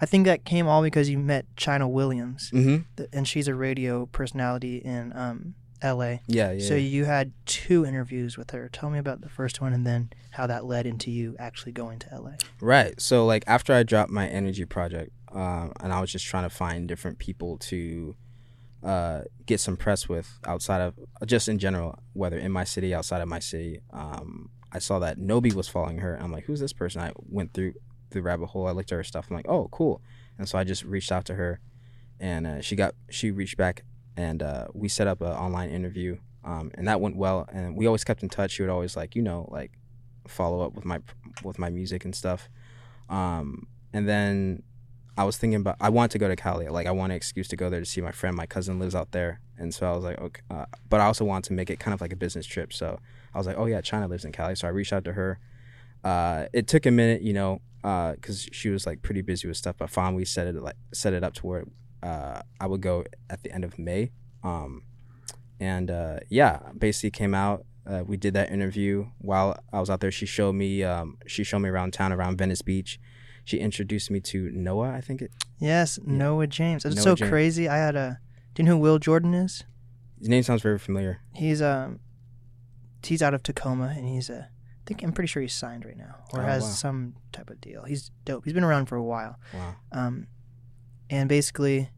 I 0.00 0.06
think 0.06 0.26
that 0.26 0.44
came 0.44 0.66
all 0.66 0.82
because 0.82 1.08
you 1.08 1.18
met 1.18 1.46
China 1.56 1.86
Williams, 1.88 2.50
hmm 2.50 2.78
th- 2.96 3.08
and 3.12 3.28
she's 3.28 3.46
a 3.46 3.54
radio 3.54 4.06
personality 4.06 4.78
in 4.78 5.12
um, 5.14 5.54
L.A. 5.80 6.22
yeah, 6.26 6.50
yeah. 6.52 6.66
So 6.68 6.74
you 6.74 7.04
had 7.04 7.32
two 7.46 7.84
interviews 7.86 8.36
with 8.36 8.50
her. 8.50 8.68
Tell 8.72 8.90
me 8.90 8.98
about 8.98 9.20
the 9.20 9.28
first 9.28 9.60
one, 9.60 9.72
and 9.72 9.86
then 9.86 10.10
how 10.32 10.46
that 10.48 10.64
led 10.64 10.86
into 10.86 11.10
you 11.12 11.36
actually 11.38 11.70
going 11.72 11.98
to 12.00 12.12
L.A. 12.14 12.36
right. 12.60 13.00
So 13.00 13.24
like 13.26 13.44
after 13.46 13.72
I 13.74 13.82
dropped 13.84 14.10
my 14.10 14.26
energy 14.28 14.64
project, 14.64 15.12
um, 15.32 15.72
and 15.80 15.92
I 15.92 16.00
was 16.00 16.10
just 16.10 16.26
trying 16.26 16.44
to 16.44 16.50
find 16.50 16.86
different 16.86 17.18
people 17.18 17.58
to 17.58 18.14
uh, 18.82 19.22
get 19.46 19.60
some 19.60 19.76
press 19.76 20.08
with 20.08 20.38
outside 20.46 20.80
of 20.80 20.94
just 21.26 21.48
in 21.48 21.58
general, 21.58 21.98
whether 22.12 22.38
in 22.38 22.52
my 22.52 22.64
city, 22.64 22.94
outside 22.94 23.22
of 23.22 23.28
my 23.28 23.38
city. 23.38 23.80
Um, 23.92 24.50
I 24.72 24.78
saw 24.78 24.98
that 25.00 25.18
Nobi 25.18 25.52
was 25.52 25.68
following 25.68 25.98
her. 25.98 26.18
I'm 26.20 26.32
like, 26.32 26.44
who's 26.44 26.60
this 26.60 26.72
person? 26.72 27.00
I 27.02 27.12
went 27.16 27.52
through 27.52 27.74
the 28.10 28.22
rabbit 28.22 28.46
hole. 28.46 28.66
I 28.66 28.72
looked 28.72 28.92
at 28.92 28.96
her 28.96 29.04
stuff. 29.04 29.26
I'm 29.30 29.36
like, 29.36 29.48
oh, 29.48 29.68
cool. 29.70 30.00
And 30.38 30.48
so 30.48 30.58
I 30.58 30.64
just 30.64 30.84
reached 30.84 31.12
out 31.12 31.26
to 31.26 31.34
her, 31.34 31.60
and 32.18 32.46
uh, 32.46 32.60
she 32.60 32.74
got 32.74 32.94
she 33.10 33.30
reached 33.30 33.56
back, 33.56 33.84
and 34.16 34.42
uh, 34.42 34.68
we 34.74 34.88
set 34.88 35.06
up 35.06 35.20
an 35.20 35.28
online 35.28 35.70
interview, 35.70 36.18
um, 36.44 36.70
and 36.74 36.88
that 36.88 37.00
went 37.00 37.16
well. 37.16 37.46
And 37.52 37.76
we 37.76 37.86
always 37.86 38.04
kept 38.04 38.22
in 38.22 38.28
touch. 38.28 38.52
She 38.52 38.62
would 38.62 38.70
always 38.70 38.96
like, 38.96 39.14
you 39.14 39.22
know, 39.22 39.48
like 39.50 39.72
follow 40.26 40.64
up 40.64 40.74
with 40.74 40.84
my 40.84 41.00
with 41.44 41.58
my 41.58 41.70
music 41.70 42.04
and 42.04 42.14
stuff. 42.14 42.48
Um, 43.08 43.66
and 43.92 44.08
then 44.08 44.62
I 45.16 45.24
was 45.24 45.36
thinking 45.36 45.60
about 45.60 45.76
I 45.80 45.90
want 45.90 46.12
to 46.12 46.18
go 46.18 46.28
to 46.28 46.36
Cali. 46.36 46.68
Like 46.68 46.86
I 46.86 46.90
want 46.90 47.12
an 47.12 47.16
excuse 47.16 47.48
to 47.48 47.56
go 47.56 47.68
there 47.68 47.80
to 47.80 47.86
see 47.86 48.00
my 48.00 48.12
friend. 48.12 48.36
My 48.36 48.46
cousin 48.46 48.78
lives 48.78 48.94
out 48.94 49.12
there, 49.12 49.40
and 49.58 49.74
so 49.74 49.90
I 49.90 49.94
was 49.94 50.04
like, 50.04 50.18
okay. 50.20 50.40
Uh, 50.50 50.64
but 50.88 51.00
I 51.00 51.04
also 51.04 51.24
wanted 51.24 51.48
to 51.48 51.52
make 51.52 51.70
it 51.70 51.78
kind 51.78 51.92
of 51.94 52.00
like 52.00 52.12
a 52.12 52.16
business 52.16 52.46
trip. 52.46 52.72
So 52.72 52.98
I 53.34 53.38
was 53.38 53.46
like, 53.46 53.58
oh 53.58 53.66
yeah, 53.66 53.80
China 53.80 54.08
lives 54.08 54.24
in 54.24 54.32
Cali. 54.32 54.54
So 54.54 54.66
I 54.66 54.70
reached 54.70 54.92
out 54.92 55.04
to 55.04 55.12
her. 55.12 55.38
Uh, 56.02 56.46
it 56.52 56.66
took 56.66 56.86
a 56.86 56.90
minute, 56.90 57.22
you 57.22 57.32
know, 57.32 57.60
because 57.82 58.48
she 58.52 58.70
was 58.70 58.86
like 58.86 59.02
pretty 59.02 59.22
busy 59.22 59.46
with 59.48 59.56
stuff. 59.56 59.76
But 59.78 59.90
finally, 59.90 60.24
set 60.24 60.46
it 60.46 60.54
like 60.56 60.76
set 60.94 61.12
it 61.12 61.22
up 61.22 61.34
to 61.34 61.46
where 61.46 61.64
uh, 62.02 62.40
I 62.60 62.66
would 62.66 62.80
go 62.80 63.04
at 63.28 63.42
the 63.42 63.52
end 63.52 63.64
of 63.64 63.78
May. 63.78 64.10
Um, 64.42 64.82
and 65.60 65.90
uh, 65.90 66.20
yeah, 66.28 66.58
basically 66.76 67.10
came 67.10 67.34
out. 67.34 67.66
Uh, 67.86 68.02
we 68.06 68.16
did 68.16 68.34
that 68.34 68.50
interview 68.50 69.06
while 69.18 69.58
I 69.72 69.80
was 69.80 69.90
out 69.90 70.00
there. 70.00 70.10
She 70.10 70.26
showed 70.26 70.54
me 70.54 70.82
um, 70.84 71.18
she 71.26 71.44
showed 71.44 71.60
me 71.60 71.68
around 71.68 71.92
town 71.92 72.12
around 72.12 72.38
Venice 72.38 72.62
Beach. 72.62 72.98
She 73.44 73.58
introduced 73.58 74.10
me 74.10 74.20
to 74.20 74.50
Noah. 74.50 74.90
I 74.92 75.00
think 75.00 75.22
it. 75.22 75.30
Yes, 75.58 75.98
Noah 76.04 76.46
James. 76.46 76.84
It's 76.84 76.96
Noah 76.96 77.02
so 77.02 77.14
James. 77.16 77.30
crazy. 77.30 77.68
I 77.68 77.76
had 77.76 77.96
a. 77.96 78.18
Do 78.54 78.62
you 78.62 78.66
know 78.68 78.72
who 78.76 78.78
Will 78.82 78.98
Jordan 78.98 79.34
is? 79.34 79.64
His 80.18 80.28
name 80.28 80.42
sounds 80.42 80.62
very 80.62 80.78
familiar. 80.78 81.20
He's 81.34 81.60
um, 81.62 82.00
he's 83.04 83.22
out 83.22 83.34
of 83.34 83.42
Tacoma, 83.42 83.94
and 83.96 84.06
he's 84.06 84.30
a. 84.30 84.48
I 84.50 84.84
think 84.86 85.02
I'm 85.02 85.12
pretty 85.12 85.28
sure 85.28 85.42
he's 85.42 85.54
signed 85.54 85.84
right 85.84 85.96
now, 85.96 86.16
or 86.32 86.40
Oh, 86.40 86.44
has 86.44 86.62
wow. 86.64 86.68
some 86.70 87.14
type 87.32 87.50
of 87.50 87.60
deal. 87.60 87.84
He's 87.84 88.10
dope. 88.24 88.44
He's 88.44 88.52
been 88.52 88.64
around 88.64 88.86
for 88.86 88.96
a 88.96 89.02
while. 89.02 89.38
Wow. 89.54 89.74
Um, 89.92 90.26
and 91.10 91.28
basically, 91.28 91.90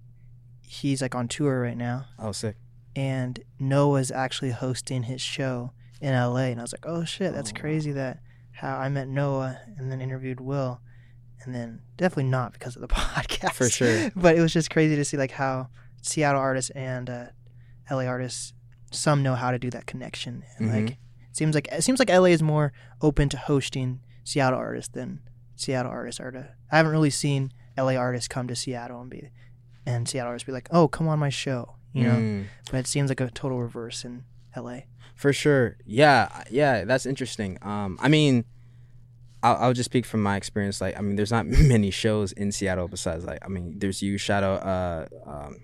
he's 0.63 1.01
like 1.03 1.15
on 1.15 1.29
tour 1.29 1.61
right 1.63 1.77
now. 1.77 2.07
Oh, 2.19 2.33
sick. 2.33 2.57
and 2.97 3.41
Noah's 3.59 4.11
actually 4.11 4.51
hosting 4.51 5.05
his 5.05 5.21
show 5.21 5.73
in 6.01 6.13
LA, 6.15 6.47
and 6.53 6.61
I 6.61 6.63
was 6.63 6.73
like, 6.73 6.85
oh 6.87 7.05
shit, 7.05 7.33
that's 7.33 7.53
Oh, 7.57 7.61
crazy 7.61 7.93
that 7.93 8.21
how 8.53 8.77
I 8.77 8.89
met 8.89 9.09
Noah 9.09 9.59
and 9.79 9.91
then 9.91 10.01
interviewed 10.01 10.41
Will, 10.41 10.81
and 11.45 11.55
then 11.55 11.81
definitely 11.97 12.31
not 12.31 12.53
because 12.53 12.77
of 12.77 12.83
the 12.83 12.89
podcast 12.95 13.53
For 13.53 13.69
sure. 13.71 14.11
but 14.17 14.37
it 14.37 14.41
was 14.41 14.53
just 14.53 14.71
crazy 14.71 14.97
to 14.97 15.05
see 15.05 15.17
like 15.17 15.33
how 15.33 15.69
Seattle 16.03 16.41
artists 16.41 16.71
and 16.71 17.09
uh, 17.09 17.25
LA 17.91 18.05
artists 18.07 18.53
some 18.91 19.23
know 19.23 19.35
how 19.35 19.51
to 19.51 19.59
do 19.59 19.71
that 19.71 19.87
connection 19.87 20.45
and 20.59 20.71
Mhm. 20.71 20.75
like 20.75 20.91
it 21.31 21.37
seems 21.37 21.55
like 21.55 21.69
it 21.73 21.83
seems 21.83 21.99
like 21.99 22.11
LA 22.11 22.27
is 22.27 22.43
more 22.43 22.73
open 23.03 23.29
to 23.31 23.37
hosting 23.37 24.01
Seattle 24.23 24.59
artists 24.59 24.93
than 24.95 25.21
Seattle 25.57 25.91
artists 25.91 26.21
are 26.21 26.31
to 26.31 26.49
I 26.71 26.77
haven't 26.77 26.93
really 26.93 27.11
seen 27.11 27.53
LA 27.77 27.97
artists 27.97 28.29
come 28.29 28.47
to 28.49 28.55
Seattle 28.57 29.01
and 29.01 29.11
be 29.11 29.31
and 29.85 30.09
Seattle 30.09 30.29
artists 30.29 30.47
be 30.47 30.53
like 30.53 30.69
oh 30.71 30.87
come 30.89 31.09
on 31.09 31.19
my 31.19 31.29
show 31.31 31.75
you 31.93 32.05
know 32.05 32.15
Mm. 32.15 32.45
but 32.71 32.79
it 32.79 32.87
seems 32.87 33.11
like 33.11 33.21
a 33.21 33.31
total 33.31 33.61
reverse 33.61 34.05
in 34.05 34.25
LA 34.57 34.81
For 35.17 35.33
sure. 35.33 35.77
Yeah, 35.85 36.45
yeah, 36.51 36.85
that's 36.85 37.07
interesting. 37.07 37.59
Um, 37.63 37.99
I 38.01 38.09
mean, 38.09 38.45
I'll, 39.45 39.57
I'll 39.57 39.73
just 39.73 39.91
speak 39.91 40.07
from 40.07 40.23
my 40.23 40.37
experience. 40.37 40.81
Like, 40.81 40.99
I 40.99 41.03
mean, 41.03 41.17
there's 41.17 41.31
not 41.31 41.47
many 41.75 41.91
shows 41.91 42.33
in 42.33 42.51
Seattle 42.51 42.89
besides 42.89 43.25
like, 43.25 43.39
I 43.45 43.49
mean, 43.49 43.79
there's 43.79 44.03
you, 44.03 44.17
Shadow. 44.19 44.55
Uh, 44.55 45.07
um, 45.27 45.59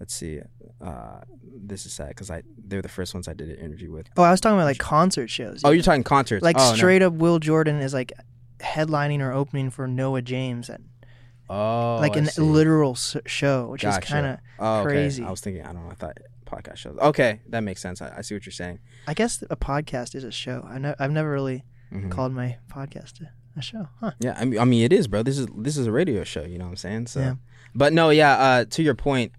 let's 0.00 0.14
see. 0.14 0.40
Uh, 0.80 1.20
this 1.64 1.86
is 1.86 1.92
sad 1.92 2.08
because 2.08 2.30
I 2.30 2.42
they're 2.58 2.82
the 2.82 2.88
first 2.88 3.14
ones 3.14 3.28
I 3.28 3.34
did 3.34 3.48
an 3.50 3.56
interview 3.56 3.92
with. 3.92 4.08
oh 4.16 4.22
I 4.22 4.32
was 4.32 4.40
talking 4.40 4.56
about 4.56 4.64
like 4.64 4.78
concert 4.78 5.28
shows 5.30 5.60
Oh, 5.64 5.70
you 5.70 5.76
you're 5.76 5.84
talking 5.84 6.02
concerts. 6.02 6.42
like 6.42 6.56
oh, 6.58 6.70
no. 6.70 6.74
straight 6.76 7.02
up 7.02 7.12
Will 7.12 7.38
Jordan 7.38 7.76
is 7.80 7.94
like 7.94 8.12
headlining 8.58 9.20
or 9.20 9.30
opening 9.32 9.70
for 9.70 9.86
Noah 9.86 10.22
James 10.22 10.68
at 10.70 10.80
Oh, 11.48 11.98
like 12.00 12.16
an 12.16 12.28
literal 12.36 12.96
show 12.96 13.68
which 13.68 13.82
Gotcha. 13.82 14.02
is 14.04 14.10
kind 14.10 14.26
of 14.26 14.38
oh, 14.58 14.78
okay. 14.80 14.84
crazy. 14.88 15.22
I 15.22 15.30
was 15.30 15.40
thinking. 15.40 15.62
I 15.62 15.72
don't 15.72 15.84
know. 15.84 15.90
I 15.90 15.94
thought 15.94 16.18
podcast 16.46 16.78
shows. 16.78 16.96
Okay, 16.98 17.40
that 17.50 17.60
makes 17.60 17.80
sense. 17.80 18.02
I, 18.02 18.12
I 18.18 18.20
see 18.22 18.34
what 18.34 18.44
you're 18.46 18.52
saying. 18.52 18.80
I 19.06 19.14
guess 19.14 19.42
a 19.50 19.56
podcast 19.56 20.14
is 20.16 20.24
a 20.24 20.32
show. 20.32 20.66
I 20.68 20.78
know 20.78 20.94
I've 20.98 21.10
never 21.12 21.30
really 21.30 21.64
Mhm. 21.92 22.10
called 22.10 22.32
my 22.32 22.56
podcast 22.70 23.20
a, 23.20 23.30
a 23.58 23.62
show. 23.62 23.88
Huh. 24.00 24.12
Yeah, 24.18 24.34
I 24.38 24.44
mean, 24.46 24.58
I 24.58 24.64
mean, 24.64 24.82
it 24.82 24.92
is, 24.92 25.06
bro. 25.08 25.22
This 25.22 25.38
is 25.38 25.46
this 25.56 25.76
is 25.76 25.86
a 25.86 25.92
radio 25.92 26.24
show. 26.24 26.42
You 26.44 26.58
know 26.58 26.64
what 26.64 26.70
I'm 26.70 26.76
saying? 26.76 27.06
So, 27.08 27.20
Yeah. 27.20 27.34
but 27.74 27.92
no, 27.92 28.10
yeah. 28.10 28.32
Uh, 28.38 28.64
to 28.64 28.82
your 28.82 28.94
point, 28.94 29.32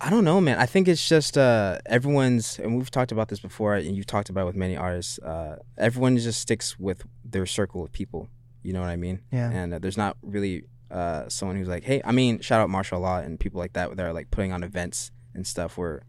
I 0.00 0.10
don't 0.10 0.24
know, 0.24 0.40
man. 0.40 0.58
I 0.58 0.66
think 0.66 0.88
it's 0.88 1.08
just 1.08 1.38
uh, 1.38 1.78
everyone's, 1.86 2.58
and 2.58 2.76
we've 2.76 2.90
talked 2.90 3.12
about 3.12 3.28
this 3.28 3.40
before, 3.40 3.74
and 3.76 3.96
you've 3.96 4.06
talked 4.06 4.28
about 4.28 4.42
it 4.42 4.46
with 4.46 4.56
many 4.56 4.76
artists. 4.76 5.18
Uh, 5.18 5.56
everyone 5.78 6.16
just 6.18 6.40
sticks 6.40 6.78
with 6.78 7.04
their 7.24 7.46
circle 7.46 7.82
of 7.84 7.92
people. 7.92 8.28
You 8.62 8.72
know 8.74 8.80
what 8.80 8.90
I 8.90 8.96
mean? 8.96 9.20
Yeah. 9.32 9.50
And 9.50 9.72
uh, 9.74 9.78
there's 9.78 9.96
not 9.96 10.16
really 10.22 10.64
uh, 10.90 11.28
someone 11.28 11.56
who's 11.56 11.68
like, 11.68 11.84
hey, 11.84 12.02
I 12.04 12.12
mean, 12.12 12.40
shout 12.40 12.60
out 12.60 12.68
Martial 12.68 13.00
Law 13.00 13.18
and 13.18 13.38
people 13.40 13.58
like 13.58 13.72
that 13.74 13.96
that 13.96 14.04
are 14.04 14.12
like 14.12 14.30
putting 14.30 14.52
on 14.52 14.62
events 14.62 15.10
and 15.34 15.46
stuff 15.46 15.76
where. 15.78 16.02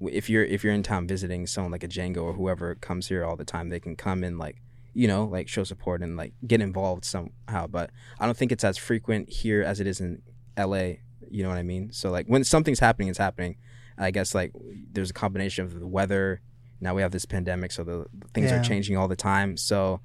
If 0.00 0.30
you're 0.30 0.44
if 0.44 0.62
you're 0.62 0.72
in 0.72 0.82
town 0.82 1.06
visiting 1.08 1.46
someone 1.46 1.72
like 1.72 1.82
a 1.84 1.88
Django 1.88 2.18
or 2.22 2.32
whoever 2.34 2.74
comes 2.76 3.08
here 3.08 3.24
all 3.24 3.36
the 3.36 3.44
time, 3.44 3.68
they 3.68 3.80
can 3.80 3.96
come 3.96 4.22
and 4.24 4.38
like 4.38 4.62
you 4.94 5.06
know, 5.06 5.24
like 5.26 5.48
show 5.48 5.62
support 5.64 6.02
and 6.02 6.16
like 6.16 6.32
get 6.46 6.60
involved 6.60 7.04
somehow. 7.04 7.66
But 7.68 7.90
I 8.18 8.26
don't 8.26 8.36
think 8.36 8.50
it's 8.52 8.64
as 8.64 8.76
frequent 8.76 9.28
here 9.28 9.62
as 9.62 9.78
it 9.80 9.86
is 9.86 10.00
in 10.00 10.22
LA. 10.58 10.94
You 11.30 11.42
know 11.42 11.48
what 11.50 11.58
I 11.58 11.62
mean? 11.62 11.92
So 11.92 12.10
like 12.10 12.26
when 12.26 12.42
something's 12.44 12.80
happening, 12.80 13.08
it's 13.08 13.18
happening. 13.18 13.56
I 13.96 14.10
guess 14.10 14.34
like 14.34 14.52
there's 14.92 15.10
a 15.10 15.14
combination 15.14 15.64
of 15.64 15.78
the 15.78 15.86
weather. 15.86 16.40
Now 16.80 16.94
we 16.94 17.02
have 17.02 17.10
this 17.12 17.26
pandemic, 17.26 17.72
so 17.72 17.82
the 17.84 18.06
things 18.34 18.50
Yeah. 18.50 18.60
are 18.60 18.62
changing 18.62 18.96
all 18.96 19.08
the 19.08 19.16
time. 19.16 19.56
So 19.56 20.00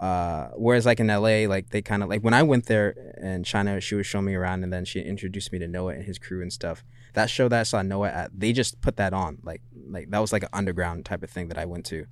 uh, 0.00 0.48
whereas 0.56 0.86
like 0.86 1.00
in 1.00 1.08
LA, 1.08 1.46
like 1.48 1.70
they 1.70 1.82
kind 1.82 2.02
of 2.02 2.08
like 2.08 2.22
when 2.22 2.34
I 2.34 2.42
went 2.42 2.66
there 2.66 3.14
and 3.20 3.44
China, 3.44 3.80
she 3.80 3.94
was 3.96 4.06
showing 4.06 4.26
me 4.26 4.34
around, 4.34 4.62
and 4.62 4.72
then 4.72 4.84
she 4.84 5.00
introduced 5.00 5.52
me 5.52 5.58
to 5.58 5.66
Noah 5.68 5.94
and 5.94 6.04
his 6.04 6.18
crew 6.18 6.40
and 6.42 6.52
stuff. 6.52 6.84
That 7.18 7.28
show 7.30 7.48
that 7.48 7.60
I 7.60 7.62
saw 7.64 7.82
Noah 7.82 8.08
at, 8.20 8.30
they 8.38 8.52
just 8.52 8.80
put 8.80 8.96
that 8.96 9.12
on, 9.12 9.38
like 9.42 9.62
like 9.90 10.10
that 10.10 10.18
was 10.20 10.32
like 10.32 10.44
an 10.44 10.48
underground 10.52 11.04
type 11.04 11.22
of 11.22 11.30
thing 11.30 11.48
that 11.48 11.58
I 11.58 11.64
went 11.66 11.84
to. 11.86 12.06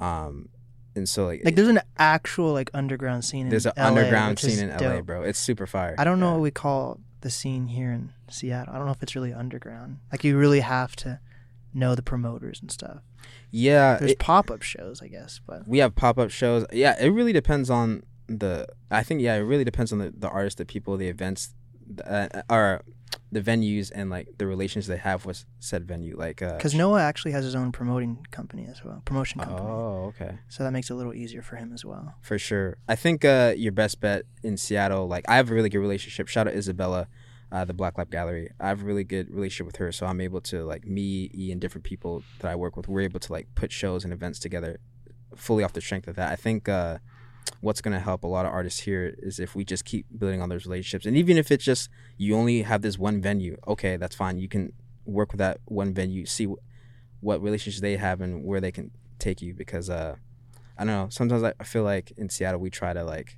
Um, 0.00 0.48
and 0.96 1.08
so 1.08 1.26
like 1.26 1.42
Like 1.44 1.54
there's 1.56 1.68
an 1.68 1.80
actual 1.98 2.52
like 2.52 2.70
underground 2.74 3.24
scene. 3.24 3.42
In 3.46 3.50
there's 3.50 3.66
an 3.66 3.72
LA, 3.76 3.84
underground 3.88 4.38
scene 4.38 4.58
in 4.58 4.70
LA, 4.70 4.76
dope. 4.78 5.06
bro. 5.06 5.22
It's 5.22 5.38
super 5.38 5.66
fire. 5.66 5.94
I 5.98 6.04
don't 6.04 6.18
know 6.20 6.28
Yeah. 6.28 6.32
what 6.34 6.40
we 6.42 6.50
call 6.50 7.00
the 7.20 7.30
scene 7.30 7.66
here 7.68 7.92
in 7.92 8.12
Seattle. 8.30 8.72
I 8.74 8.78
don't 8.78 8.86
know 8.86 8.92
if 8.92 9.02
it's 9.02 9.14
really 9.14 9.32
underground. 9.32 9.98
Like 10.12 10.24
you 10.24 10.36
really 10.38 10.60
have 10.60 10.96
to 10.96 11.20
know 11.74 11.94
the 11.94 12.02
promoters 12.02 12.60
and 12.60 12.70
stuff. 12.70 12.98
Yeah, 13.50 13.96
There's 13.98 14.12
it- 14.12 14.18
pop 14.18 14.50
up 14.50 14.62
shows, 14.62 15.02
I 15.02 15.08
guess, 15.08 15.40
but 15.46 15.66
we 15.68 15.78
have 15.78 15.94
pop 15.94 16.18
up 16.18 16.30
shows. 16.30 16.64
Yeah, 16.72 16.96
it 16.98 17.10
really 17.10 17.32
depends 17.32 17.68
on 17.70 18.02
the. 18.28 18.66
I 18.90 19.02
think 19.02 19.20
yeah, 19.20 19.34
it 19.36 19.40
really 19.40 19.64
depends 19.64 19.92
on 19.92 19.98
the 19.98 20.12
the 20.16 20.28
artist, 20.28 20.58
the 20.58 20.64
people, 20.64 20.96
the 20.96 21.08
events, 21.08 21.54
uh, 22.04 22.28
or 22.48 22.82
the 23.30 23.40
venues, 23.40 23.92
and 23.94 24.10
like 24.10 24.38
the 24.38 24.46
relations 24.46 24.86
they 24.86 24.96
have 24.96 25.26
with 25.26 25.44
said 25.60 25.86
venue. 25.86 26.16
Like, 26.16 26.40
uh, 26.40 26.56
because 26.56 26.74
Noah 26.74 27.02
actually 27.02 27.32
has 27.32 27.44
his 27.44 27.54
own 27.54 27.72
promoting 27.72 28.26
company 28.30 28.66
as 28.66 28.82
well, 28.82 29.02
promotion 29.04 29.40
company. 29.40 29.60
oh, 29.60 30.12
okay. 30.16 30.38
So 30.48 30.64
that 30.64 30.72
makes 30.72 30.90
it 30.90 30.94
a 30.94 30.96
little 30.96 31.14
easier 31.14 31.42
for 31.42 31.56
him 31.56 31.72
as 31.72 31.84
well. 31.84 32.14
For 32.22 32.38
sure. 32.38 32.78
I 32.88 32.96
think 32.96 33.24
uh, 33.24 33.54
your 33.56 33.72
best 33.72 34.00
bet 34.00 34.24
in 34.42 34.56
Seattle, 34.56 35.06
like 35.08 35.24
I 35.28 35.36
have 35.36 35.50
a 35.50 35.54
really 35.54 35.68
good 35.68 35.80
relationship. 35.80 36.28
Shout 36.28 36.48
out 36.48 36.54
Isabella, 36.54 37.08
uh, 37.52 37.64
the 37.64 37.74
Black 37.74 37.98
Lab 37.98 38.10
Gallery. 38.10 38.50
I 38.58 38.68
have 38.68 38.82
a 38.82 38.84
really 38.84 39.04
good 39.04 39.30
relationship 39.30 39.66
with 39.66 39.76
her, 39.76 39.92
so 39.92 40.06
I'm 40.06 40.20
able 40.20 40.40
to 40.42 40.64
like 40.64 40.86
me, 40.86 41.30
E, 41.34 41.52
and 41.52 41.60
different 41.60 41.84
people 41.84 42.22
that 42.40 42.50
I 42.50 42.54
work 42.56 42.76
with. 42.76 42.88
We're 42.88 43.02
able 43.02 43.20
to 43.20 43.32
like 43.32 43.54
put 43.54 43.72
shows 43.72 44.04
and 44.04 44.12
events 44.12 44.38
together, 44.38 44.80
fully 45.36 45.64
off 45.64 45.74
the 45.74 45.80
strength 45.80 46.08
of 46.08 46.16
that. 46.16 46.32
I 46.32 46.36
think 46.36 46.68
what's 47.60 47.80
gonna 47.80 48.00
help 48.00 48.24
a 48.24 48.26
lot 48.26 48.46
of 48.46 48.52
artists 48.52 48.80
here 48.80 49.14
is 49.18 49.38
if 49.40 49.54
we 49.54 49.64
just 49.64 49.84
keep 49.84 50.06
building 50.16 50.40
on 50.42 50.48
those 50.48 50.64
relationships, 50.66 51.06
and 51.06 51.16
even 51.16 51.36
if 51.36 51.50
it's 51.50 51.64
just 51.64 51.88
you 52.16 52.34
only 52.36 52.62
have 52.62 52.82
this 52.82 52.98
one 52.98 53.20
venue, 53.20 53.56
okay, 53.66 53.96
that's 53.96 54.14
fine. 54.16 54.38
You 54.38 54.48
can 54.48 54.72
work 55.04 55.32
with 55.32 55.38
that 55.38 55.58
one 55.64 55.92
venue, 55.94 56.26
see 56.26 56.44
wh- 56.46 56.60
what 57.24 57.42
relationships 57.42 57.80
they 57.80 57.96
have 57.96 58.20
and 58.20 58.44
where 58.44 58.60
they 58.60 58.70
can 58.72 58.90
take 59.18 59.42
you 59.42 59.54
because 59.54 59.90
uh 59.90 60.14
I 60.76 60.84
don't 60.84 60.94
know. 60.94 61.08
Sometimes 61.10 61.42
I 61.42 61.64
feel 61.64 61.82
like 61.82 62.12
in 62.16 62.28
Seattle 62.28 62.60
we 62.60 62.70
try 62.70 62.92
to 62.92 63.02
like 63.02 63.36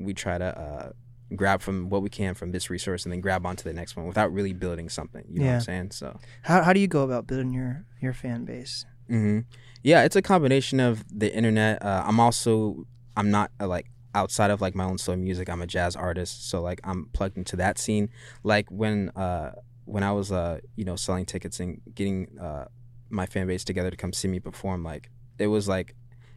we 0.00 0.12
try 0.14 0.38
to 0.38 0.58
uh, 0.58 0.90
grab 1.36 1.60
from 1.60 1.88
what 1.88 2.02
we 2.02 2.08
can 2.08 2.34
from 2.34 2.50
this 2.52 2.68
resource 2.70 3.04
and 3.04 3.12
then 3.12 3.20
grab 3.20 3.44
onto 3.46 3.62
the 3.64 3.72
next 3.72 3.96
one 3.96 4.06
without 4.06 4.32
really 4.32 4.52
building 4.52 4.88
something. 4.88 5.24
You 5.28 5.40
know 5.40 5.46
what 5.46 5.50
Yeah. 5.50 5.56
I'm 5.56 5.60
saying? 5.62 5.90
So 5.92 6.18
How 6.42 6.62
how 6.62 6.72
do 6.72 6.80
you 6.80 6.88
go 6.88 7.02
about 7.04 7.26
building 7.26 7.52
your 7.52 7.84
your 8.00 8.12
fan 8.12 8.44
base? 8.44 8.84
hmm 9.08 9.40
yeah, 9.82 10.02
it's 10.02 10.16
a 10.16 10.22
combination 10.22 10.80
of 10.80 11.04
the 11.08 11.32
internet. 11.32 11.80
Uh, 11.82 12.02
I'm 12.06 12.18
also 12.18 12.86
I'm 13.18 13.32
not 13.32 13.50
uh, 13.60 13.66
like 13.66 13.90
outside 14.14 14.50
of 14.50 14.60
like 14.60 14.76
my 14.76 14.84
own 14.84 14.96
soul 14.96 15.16
music. 15.16 15.50
I'm 15.50 15.60
a 15.60 15.66
jazz 15.66 15.96
artist, 15.96 16.48
so 16.48 16.62
like 16.62 16.80
I'm 16.84 17.06
plugged 17.12 17.36
into 17.36 17.56
that 17.56 17.76
scene. 17.76 18.10
Like 18.44 18.70
when 18.70 19.10
uh 19.10 19.52
when 19.84 20.04
I 20.04 20.12
was 20.12 20.30
uh 20.30 20.60
you 20.76 20.84
know 20.84 20.94
selling 20.94 21.26
tickets 21.26 21.58
and 21.58 21.80
getting 21.94 22.38
uh 22.38 22.66
my 23.10 23.26
fan 23.26 23.48
base 23.48 23.64
together 23.64 23.90
to 23.90 23.96
come 23.96 24.12
see 24.12 24.28
me 24.28 24.38
perform, 24.38 24.84
like 24.84 25.10
it 25.38 25.48
was 25.48 25.66
like 25.68 25.96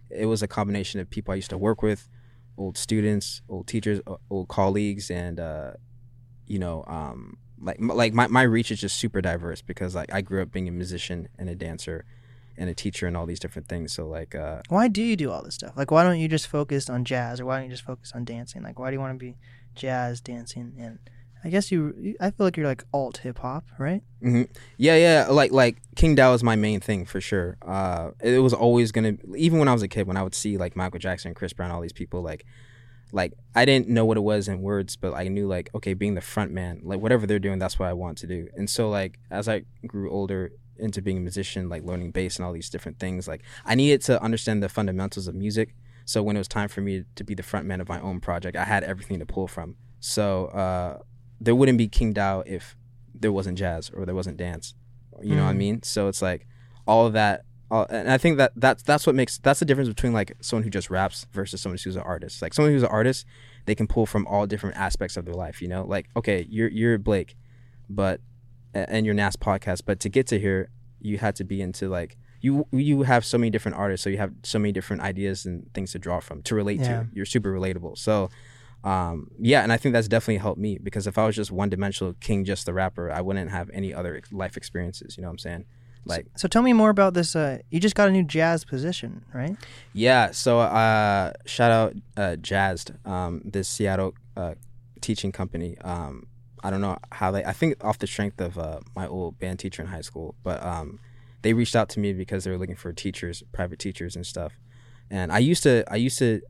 it 0.10 0.26
was 0.26 0.42
a 0.42 0.48
combination 0.48 1.00
of 1.00 1.10
people 1.10 1.32
I 1.32 1.36
used 1.36 1.52
to 1.52 1.58
work 1.58 1.84
with, 1.84 2.10
old 2.58 2.80
students, 2.80 3.44
old 3.48 3.68
teachers, 3.68 4.02
old 4.32 4.48
colleagues, 4.48 5.12
and 5.12 5.40
uh 5.40 5.74
you 6.48 6.58
know 6.58 6.84
um 6.88 7.38
like 7.62 7.78
like 7.80 8.12
my, 8.12 8.26
my 8.26 8.42
reach 8.42 8.72
is 8.72 8.82
just 8.82 8.98
super 8.98 9.22
diverse 9.22 9.62
because 9.62 9.94
like 9.94 10.12
I 10.12 10.22
grew 10.22 10.42
up 10.42 10.52
being 10.52 10.68
a 10.68 10.72
musician 10.72 11.28
and 11.38 11.48
a 11.48 11.54
dancer 11.54 12.06
and 12.58 12.70
a 12.70 12.74
teacher 12.74 13.08
and 13.08 13.16
all 13.18 13.26
these 13.26 13.40
different 13.40 13.68
things. 13.68 13.94
So 13.94 14.08
like 14.08 14.36
uh 14.36 14.62
Why 14.70 14.88
do 14.88 15.02
you 15.02 15.16
do 15.16 15.32
all 15.32 15.44
this 15.44 15.56
stuff? 15.56 15.74
Like, 15.76 15.92
why 15.92 16.04
don't 16.04 16.20
you 16.20 16.28
just 16.28 16.48
focus 16.48 16.90
on 16.90 17.06
jazz, 17.06 17.40
or 17.40 17.46
why 17.46 17.56
don't 17.58 17.66
you 17.66 17.72
just 17.72 17.86
focus 17.86 18.12
on 18.14 18.26
dancing? 18.26 18.64
Like, 18.64 18.80
why 18.80 18.90
do 18.90 18.96
you 18.96 19.00
want 19.00 19.14
to 19.14 19.20
be 19.20 19.38
jazz 19.76 20.22
dancing? 20.22 20.74
And 20.80 21.00
I 21.44 21.50
guess 21.50 21.72
you, 21.72 22.16
I 22.20 22.30
feel 22.30 22.46
like 22.46 22.56
you're 22.56 22.68
like 22.68 22.84
alt 22.94 23.18
hip 23.18 23.40
hop, 23.40 23.66
right? 23.80 24.04
mhm. 24.22 24.48
yeah 24.78 24.96
yeah 24.96 25.28
like 25.30 25.52
like 25.52 25.78
King 25.96 26.14
Dow 26.14 26.34
is 26.34 26.44
my 26.44 26.56
main 26.56 26.80
thing 26.80 27.06
for 27.06 27.20
sure. 27.20 27.58
Uh 27.62 28.12
it 28.22 28.40
was 28.40 28.54
always 28.54 28.92
gonna 28.92 29.14
even 29.36 29.58
when 29.58 29.68
I 29.68 29.74
was 29.74 29.82
a 29.82 29.88
kid 29.88 30.06
when 30.08 30.18
I 30.18 30.24
would 30.24 30.36
see 30.36 30.58
like 30.58 30.76
Michael 30.76 31.00
Jackson, 31.00 31.34
Chris 31.34 31.54
Brown, 31.54 31.72
all 31.72 31.82
these 31.82 31.94
people 31.94 32.22
like 32.22 32.46
like 33.12 33.34
I 33.56 33.66
didn't 33.66 33.90
know 33.90 34.06
what 34.06 34.18
it 34.18 34.22
was 34.22 34.48
in 34.48 34.62
words, 34.62 34.96
but 34.96 35.14
I 35.14 35.28
knew 35.28 35.48
like 35.48 35.70
okay, 35.74 35.94
being 35.96 36.14
the 36.14 36.22
front 36.22 36.52
man, 36.52 36.82
like 36.84 37.00
whatever 37.00 37.26
they're 37.26 37.40
doing, 37.40 37.58
that's 37.60 37.80
what 37.80 37.90
I 37.90 37.94
want 37.94 38.20
to 38.20 38.28
do. 38.28 38.48
And 38.56 38.70
so 38.70 38.90
like 38.90 39.20
as 39.32 39.50
I 39.50 39.64
grew 39.88 40.12
older 40.12 40.52
into 40.82 41.02
being 41.02 41.18
a 41.18 41.22
musician, 41.22 41.70
like 41.70 41.84
learning 41.84 42.12
bass 42.12 42.38
and 42.38 42.46
all 42.46 42.54
these 42.54 42.70
different 42.70 43.00
things, 43.00 43.28
like 43.28 43.42
I 43.66 43.76
needed 43.76 44.02
to 44.04 44.22
understand 44.22 44.62
the 44.64 44.70
fundamentals 44.70 45.28
of 45.28 45.36
music. 45.36 45.76
So 46.06 46.24
when 46.24 46.36
it 46.36 46.40
was 46.40 46.48
time 46.48 46.68
for 46.68 46.82
me 46.82 47.06
to 47.16 47.24
be 47.24 47.36
the 47.36 47.44
front 47.44 47.66
man 47.68 47.80
of 47.80 47.88
my 47.88 48.02
own 48.02 48.20
project, 48.20 48.58
I 48.58 48.66
had 48.66 48.84
everything 48.84 49.20
to 49.20 49.26
pull 49.26 49.48
from. 49.48 49.76
So 50.00 50.48
uh, 50.48 51.00
there 51.40 51.56
wouldn't 51.56 51.78
be 51.78 51.88
King 51.88 52.14
Dao 52.14 52.44
if 52.46 52.76
there 53.14 53.32
wasn't 53.32 53.58
jazz 53.58 53.90
or 53.94 54.06
there 54.06 54.16
wasn't 54.16 54.38
dance. 54.38 54.74
You 55.22 55.36
know 55.36 55.44
what 55.44 55.52
I 55.52 55.54
Mm. 55.54 55.58
mean? 55.58 55.84
So 55.84 56.08
it's 56.08 56.22
like 56.22 56.48
all 56.88 57.06
of 57.06 57.14
that. 57.14 57.46
All, 57.70 57.86
and 57.90 58.12
I 58.12 58.18
think 58.18 58.38
that 58.38 58.52
that's 58.58 58.84
that's 58.84 59.06
what 59.08 59.16
makes 59.16 59.38
that's 59.38 59.60
the 59.60 59.66
difference 59.66 59.88
between 59.88 60.12
like 60.12 60.34
someone 60.42 60.64
who 60.64 60.70
just 60.70 60.90
raps 60.90 61.26
versus 61.32 61.62
someone 61.62 61.78
who's 61.82 61.96
an 61.96 62.02
artist. 62.02 62.42
Like 62.42 62.54
someone 62.54 62.74
who's 62.74 62.84
an 62.84 62.90
artist, 62.90 63.26
they 63.66 63.76
can 63.76 63.88
pull 63.88 64.06
from 64.06 64.28
all 64.28 64.46
different 64.46 64.76
aspects 64.76 65.16
of 65.16 65.24
their 65.24 65.36
life. 65.36 65.62
You 65.62 65.70
know, 65.70 65.86
like 65.86 66.10
okay, 66.18 66.46
you're 66.50 66.68
you're 66.70 66.98
Blake, 66.98 67.38
but 67.90 68.20
and 68.74 69.06
your 69.06 69.16
NAS 69.16 69.36
podcast, 69.36 69.82
but 69.86 70.00
to 70.02 70.10
get 70.10 70.28
to 70.28 70.40
here, 70.40 70.70
you 71.00 71.18
had 71.18 71.36
to 71.38 71.44
be 71.44 71.62
into 71.62 71.90
like 71.90 72.18
you 72.42 72.66
you 72.72 73.04
have 73.04 73.24
so 73.26 73.38
many 73.38 73.50
different 73.50 73.78
artists, 73.78 74.04
so 74.04 74.10
you 74.10 74.18
have 74.18 74.34
so 74.44 74.58
many 74.60 74.72
different 74.72 75.02
ideas 75.02 75.46
and 75.46 75.72
things 75.74 75.92
to 75.92 76.00
draw 76.00 76.20
from 76.20 76.42
to 76.44 76.56
relate 76.56 76.80
Yeah. 76.80 76.88
to. 77.04 77.08
You're 77.14 77.26
super 77.26 77.52
relatable. 77.54 77.98
So 77.98 78.30
um, 78.84 79.30
yeah, 79.40 79.62
and 79.62 79.72
I 79.72 79.78
think 79.78 79.94
that's 79.94 80.08
definitely 80.08 80.38
helped 80.38 80.60
me 80.60 80.80
because 80.82 81.06
if 81.06 81.18
I 81.18 81.26
was 81.28 81.36
just 81.36 81.52
one 81.52 81.70
dimensional 81.70 82.14
king, 82.20 82.46
just 82.46 82.66
the 82.66 82.74
rapper, 82.74 83.12
I 83.12 83.22
wouldn't 83.22 83.52
have 83.52 83.70
any 83.74 83.94
other 83.94 84.22
life 84.32 84.58
experiences. 84.58 85.18
You 85.18 85.22
know 85.22 85.28
what 85.28 85.34
I'm 85.34 85.38
saying? 85.40 85.66
Like, 86.04 86.26
So 86.36 86.48
tell 86.48 86.64
me 86.64 86.74
more 86.74 86.90
about 86.90 87.14
this. 87.14 87.36
Uh, 87.36 87.60
you 87.70 87.80
just 87.80 87.94
got 87.94 88.08
a 88.10 88.12
new 88.12 88.24
jazz 88.24 88.66
position, 88.66 89.24
right? 89.36 89.56
yeah. 89.94 90.32
So, 90.32 90.60
uh, 90.60 91.34
shout 91.46 91.72
out 91.72 91.94
uh, 92.18 92.38
Jazzed, 92.38 92.94
um, 93.06 93.42
this 93.46 93.68
Seattle 93.70 94.16
uh, 94.36 94.56
teaching 95.00 95.32
company. 95.32 95.78
Um, 95.82 96.26
I 96.64 96.70
don't 96.70 96.82
know 96.82 96.98
how 97.12 97.32
they. 97.32 97.44
I 97.44 97.54
think 97.54 97.84
off 97.84 97.98
the 98.00 98.08
strength 98.08 98.40
of 98.40 98.58
uh, 98.58 98.80
my 98.96 99.08
old 99.08 99.40
band 99.40 99.60
teacher 99.60 99.82
in 99.82 99.88
high 99.88 100.02
school, 100.02 100.36
but 100.44 100.64
um, 100.64 101.00
they 101.42 101.54
reached 101.54 101.76
out 101.76 101.90
to 101.90 102.00
me 102.00 102.14
because 102.14 102.44
they 102.44 102.52
were 102.52 102.58
looking 102.58 102.76
for 102.76 102.94
teachers, 102.94 103.44
private 103.52 103.80
teachers 103.80 104.16
and 104.16 104.26
stuff. 104.26 104.54
And 105.10 105.32
I 105.32 105.40
used 105.40 105.64
to, 105.64 105.84
I 105.92 105.96
used 105.96 106.20
to 106.20 106.42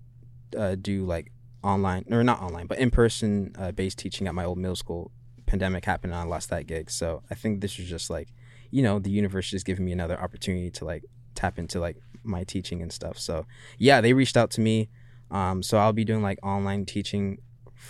uh, 0.57 0.75
do 0.75 1.05
like 1.05 1.31
online 1.63 2.05
or 2.11 2.23
not 2.23 2.41
online, 2.41 2.67
but 2.67 2.77
in 2.77 2.91
person 2.91 3.55
uh, 3.57 3.71
based 3.71 3.97
teaching 3.99 4.27
at 4.27 4.35
my 4.35 4.45
old 4.45 4.57
middle 4.57 4.75
school. 4.75 5.11
Pandemic 5.45 5.83
happened 5.83 6.13
and 6.13 6.21
I 6.21 6.25
lost 6.25 6.49
that 6.49 6.65
gig, 6.67 6.89
so 6.89 7.23
I 7.29 7.35
think 7.35 7.61
this 7.61 7.77
was 7.77 7.87
just 7.87 8.09
like, 8.09 8.29
you 8.69 8.81
know, 8.81 8.99
the 8.99 9.09
universe 9.09 9.49
just 9.49 9.65
giving 9.65 9.83
me 9.83 9.91
another 9.91 10.19
opportunity 10.19 10.69
to 10.71 10.85
like 10.85 11.03
tap 11.35 11.59
into 11.59 11.79
like 11.79 11.97
my 12.23 12.43
teaching 12.43 12.81
and 12.81 12.91
stuff. 12.91 13.17
So 13.17 13.45
yeah, 13.77 13.99
they 14.01 14.13
reached 14.13 14.37
out 14.37 14.51
to 14.51 14.61
me. 14.61 14.89
Um, 15.29 15.63
so 15.63 15.77
I'll 15.77 15.93
be 15.93 16.05
doing 16.05 16.21
like 16.21 16.39
online 16.43 16.85
teaching, 16.85 17.39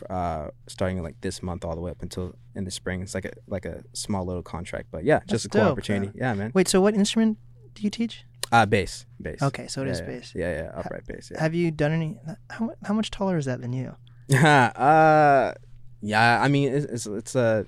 uh, 0.10 0.50
starting 0.68 1.02
like 1.04 1.20
this 1.22 1.42
month 1.44 1.66
all 1.66 1.76
the 1.76 1.82
way 1.82 1.92
up 1.92 2.02
until 2.02 2.34
in 2.56 2.64
the 2.66 2.72
spring. 2.72 3.02
It's 3.02 3.14
like 3.16 3.26
a 3.26 3.34
like 3.48 3.66
a 3.66 3.84
small 3.94 4.26
little 4.26 4.44
contract, 4.44 4.88
but 4.92 5.04
yeah, 5.04 5.20
just 5.28 5.30
That's 5.30 5.46
a 5.46 5.50
cool 5.50 5.62
dope, 5.64 5.72
opportunity. 5.74 6.08
man. 6.08 6.16
Yeah, 6.18 6.34
man. 6.34 6.52
Wait, 6.54 6.68
so 6.68 6.82
what 6.82 6.94
instrument 6.96 7.38
do 7.76 7.84
you 7.84 7.90
teach? 7.90 8.24
Uh, 8.52 8.66
bass, 8.66 9.06
bass. 9.22 9.42
Okay, 9.42 9.68
so 9.68 9.82
it 9.82 9.86
yeah, 9.86 9.92
is 9.94 10.00
yeah. 10.00 10.06
bass. 10.06 10.34
Yeah, 10.36 10.52
yeah, 10.64 10.72
upright 10.80 11.06
bass. 11.08 11.30
Yeah. 11.32 11.40
Have 11.42 11.54
you 11.54 11.72
done 11.72 11.92
any? 11.94 12.18
How 12.50 12.72
how 12.84 12.94
much 12.94 13.10
taller 13.12 13.38
is 13.38 13.46
that 13.46 13.62
than 13.62 13.72
you? 13.74 13.96
uh, 14.36 15.54
yeah. 16.02 16.42
I 16.42 16.48
mean, 16.48 16.74
it's 16.74 16.86
it's, 16.86 17.06
it's 17.06 17.36
a 17.36 17.66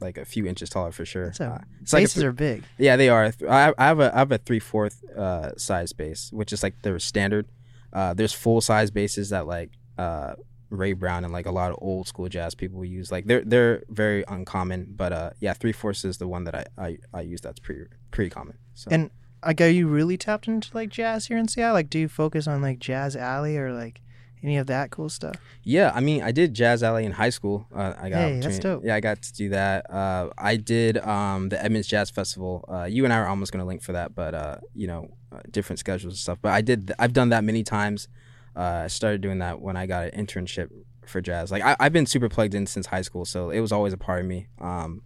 like 0.00 0.18
a 0.18 0.24
few 0.24 0.46
inches 0.46 0.68
taller 0.68 0.92
for 0.92 1.04
sure. 1.06 1.26
That's 1.26 1.40
a- 1.40 1.46
Uh, 1.46 1.58
it's 1.80 1.92
like 1.92 2.08
th- 2.10 2.24
are 2.24 2.32
big. 2.32 2.64
yeah, 2.78 2.96
they 2.96 3.08
are. 3.08 3.32
I, 3.48 3.72
I 3.78 3.86
have 3.86 4.00
a 4.00 4.14
I 4.14 4.18
have 4.18 4.32
a 4.32 4.38
three 4.38 4.58
fourth 4.60 5.02
uh 5.16 5.52
size 5.56 5.92
bass, 5.92 6.30
which 6.32 6.52
is 6.52 6.62
like 6.62 6.82
their 6.82 6.98
standard. 6.98 7.46
Uh, 7.92 8.12
there's 8.12 8.32
full 8.34 8.60
size 8.60 8.90
basses 8.90 9.30
that 9.30 9.46
like 9.46 9.70
uh 9.96 10.34
Ray 10.70 10.92
Brown 10.92 11.24
and 11.24 11.32
like 11.32 11.46
a 11.46 11.50
lot 11.50 11.70
of 11.70 11.78
old 11.80 12.08
school 12.08 12.28
jazz 12.28 12.54
people 12.54 12.84
use. 12.84 13.12
Like 13.12 13.26
they're 13.26 13.44
they're 13.44 13.82
very 13.88 14.24
uncommon, 14.28 14.94
but 14.96 15.12
uh 15.12 15.30
yeah, 15.40 15.52
three 15.52 15.72
fourths 15.72 16.04
is 16.04 16.18
the 16.18 16.28
one 16.28 16.44
that 16.44 16.54
I 16.54 16.64
I, 16.76 16.98
I 17.12 17.20
use. 17.22 17.40
That's 17.40 17.60
pretty 17.60 17.84
pretty 18.10 18.30
common. 18.30 18.58
So 18.74 18.88
And 18.90 19.10
like, 19.44 19.60
are 19.60 19.68
you 19.68 19.86
really 19.86 20.16
tapped 20.16 20.48
into 20.48 20.70
like 20.74 20.90
jazz 20.90 21.26
here 21.26 21.38
in 21.38 21.48
Seattle? 21.48 21.74
Like, 21.74 21.90
do 21.90 21.98
you 21.98 22.08
focus 22.08 22.46
on 22.46 22.62
like 22.62 22.78
Jazz 22.78 23.14
Alley 23.14 23.56
or 23.56 23.72
like 23.72 24.00
any 24.42 24.56
of 24.56 24.66
that 24.66 24.90
cool 24.90 25.08
stuff? 25.08 25.36
Yeah, 25.62 25.92
I 25.94 26.00
mean, 26.00 26.22
I 26.22 26.32
did 26.32 26.54
Jazz 26.54 26.82
Alley 26.82 27.04
in 27.04 27.12
high 27.12 27.30
school. 27.30 27.66
Uh, 27.74 27.94
I 27.98 28.08
got 28.08 28.18
Hey, 28.18 28.40
that's 28.40 28.58
dope. 28.58 28.84
Yeah, 28.84 28.94
I 28.94 29.00
got 29.00 29.22
to 29.22 29.32
do 29.32 29.50
that. 29.50 29.90
Uh, 29.90 30.30
I 30.36 30.56
did 30.56 30.98
um, 30.98 31.48
the 31.48 31.62
Edmonds 31.62 31.86
Jazz 31.86 32.10
Festival. 32.10 32.64
Uh, 32.68 32.84
you 32.84 33.04
and 33.04 33.12
I 33.12 33.18
are 33.18 33.28
almost 33.28 33.52
going 33.52 33.60
to 33.60 33.66
link 33.66 33.82
for 33.82 33.92
that, 33.92 34.14
but 34.14 34.34
uh, 34.34 34.56
you 34.74 34.86
know, 34.86 35.10
uh, 35.32 35.40
different 35.50 35.78
schedules 35.78 36.14
and 36.14 36.18
stuff. 36.18 36.38
But 36.42 36.52
I 36.52 36.60
did. 36.60 36.92
I've 36.98 37.12
done 37.12 37.28
that 37.30 37.44
many 37.44 37.62
times. 37.62 38.08
Uh, 38.56 38.82
I 38.84 38.86
started 38.86 39.20
doing 39.20 39.40
that 39.40 39.60
when 39.60 39.76
I 39.76 39.86
got 39.86 40.12
an 40.14 40.26
internship 40.26 40.70
for 41.04 41.20
jazz. 41.20 41.50
Like 41.52 41.62
I, 41.62 41.76
I've 41.78 41.92
been 41.92 42.06
super 42.06 42.28
plugged 42.28 42.54
in 42.54 42.66
since 42.66 42.86
high 42.86 43.02
school, 43.02 43.24
so 43.24 43.50
it 43.50 43.60
was 43.60 43.72
always 43.72 43.92
a 43.92 43.98
part 43.98 44.20
of 44.20 44.26
me. 44.26 44.48
Um, 44.60 45.02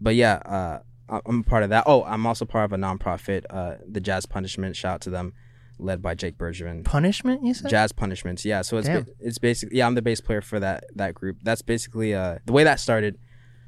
but 0.00 0.14
yeah, 0.14 0.34
uh, 0.36 0.78
I'm 1.26 1.40
a 1.40 1.42
part 1.42 1.62
of 1.64 1.70
that. 1.70 1.84
Oh, 1.86 2.04
I'm 2.04 2.26
also 2.26 2.44
part 2.44 2.66
of 2.66 2.72
a 2.72 2.76
nonprofit, 2.76 3.44
uh, 3.50 3.74
the 3.86 4.00
Jazz 4.00 4.26
Punishment. 4.26 4.76
Shout 4.76 4.94
out 4.94 5.00
to 5.02 5.10
them, 5.10 5.34
led 5.78 6.00
by 6.02 6.14
Jake 6.14 6.38
Bergevin. 6.38 6.84
Punishment, 6.84 7.44
you 7.44 7.52
said? 7.52 7.70
Jazz 7.70 7.92
Punishments. 7.92 8.44
Yeah, 8.44 8.62
so 8.62 8.78
it's 8.78 8.88
ba- 8.88 9.06
it's 9.20 9.38
basically 9.38 9.78
yeah, 9.78 9.86
I'm 9.86 9.94
the 9.94 10.02
bass 10.02 10.20
player 10.20 10.40
for 10.40 10.60
that 10.60 10.84
that 10.94 11.14
group. 11.14 11.38
That's 11.42 11.62
basically 11.62 12.14
uh 12.14 12.38
the 12.46 12.52
way 12.52 12.64
that 12.64 12.80
started. 12.80 13.18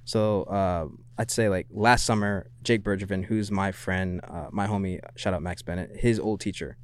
So 0.04 0.44
uh, 0.44 0.86
I'd 1.18 1.32
say 1.32 1.48
like 1.48 1.66
last 1.70 2.06
summer, 2.06 2.48
Jake 2.62 2.84
Bergevin, 2.84 3.24
who's 3.24 3.50
my 3.50 3.72
friend, 3.72 4.20
uh, 4.22 4.46
my 4.52 4.68
homie, 4.68 5.00
shout 5.16 5.34
out 5.34 5.42
Max 5.42 5.62
Bennett, 5.62 5.96
his 5.96 6.20
old 6.20 6.40
teacher. 6.40 6.76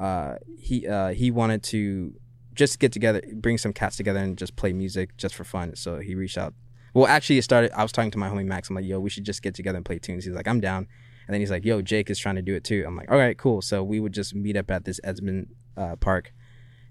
Uh, 0.00 0.36
he 0.58 0.86
uh, 0.88 1.10
he 1.10 1.30
wanted 1.30 1.62
to 1.64 2.14
just 2.54 2.78
get 2.78 2.90
together, 2.90 3.20
bring 3.34 3.58
some 3.58 3.72
cats 3.72 3.96
together, 3.96 4.18
and 4.18 4.38
just 4.38 4.56
play 4.56 4.72
music 4.72 5.16
just 5.16 5.34
for 5.34 5.44
fun. 5.44 5.76
So 5.76 5.98
he 5.98 6.14
reached 6.14 6.38
out. 6.38 6.54
Well, 6.94 7.06
actually, 7.06 7.38
it 7.38 7.42
started. 7.42 7.70
I 7.72 7.82
was 7.82 7.92
talking 7.92 8.10
to 8.10 8.18
my 8.18 8.28
homie 8.28 8.46
Max. 8.46 8.70
I'm 8.70 8.76
like, 8.76 8.86
"Yo, 8.86 8.98
we 8.98 9.10
should 9.10 9.24
just 9.24 9.42
get 9.42 9.54
together 9.54 9.76
and 9.76 9.84
play 9.84 9.98
tunes." 9.98 10.24
He's 10.24 10.34
like, 10.34 10.48
"I'm 10.48 10.60
down." 10.60 10.88
And 11.26 11.34
then 11.34 11.40
he's 11.40 11.50
like, 11.50 11.64
"Yo, 11.64 11.82
Jake 11.82 12.10
is 12.10 12.18
trying 12.18 12.36
to 12.36 12.42
do 12.42 12.54
it 12.54 12.64
too." 12.64 12.82
I'm 12.86 12.96
like, 12.96 13.10
"All 13.10 13.18
right, 13.18 13.36
cool." 13.36 13.60
So 13.62 13.84
we 13.84 14.00
would 14.00 14.12
just 14.12 14.34
meet 14.34 14.56
up 14.56 14.70
at 14.70 14.84
this 14.84 14.98
Edmond 15.04 15.48
uh, 15.76 15.96
Park, 15.96 16.32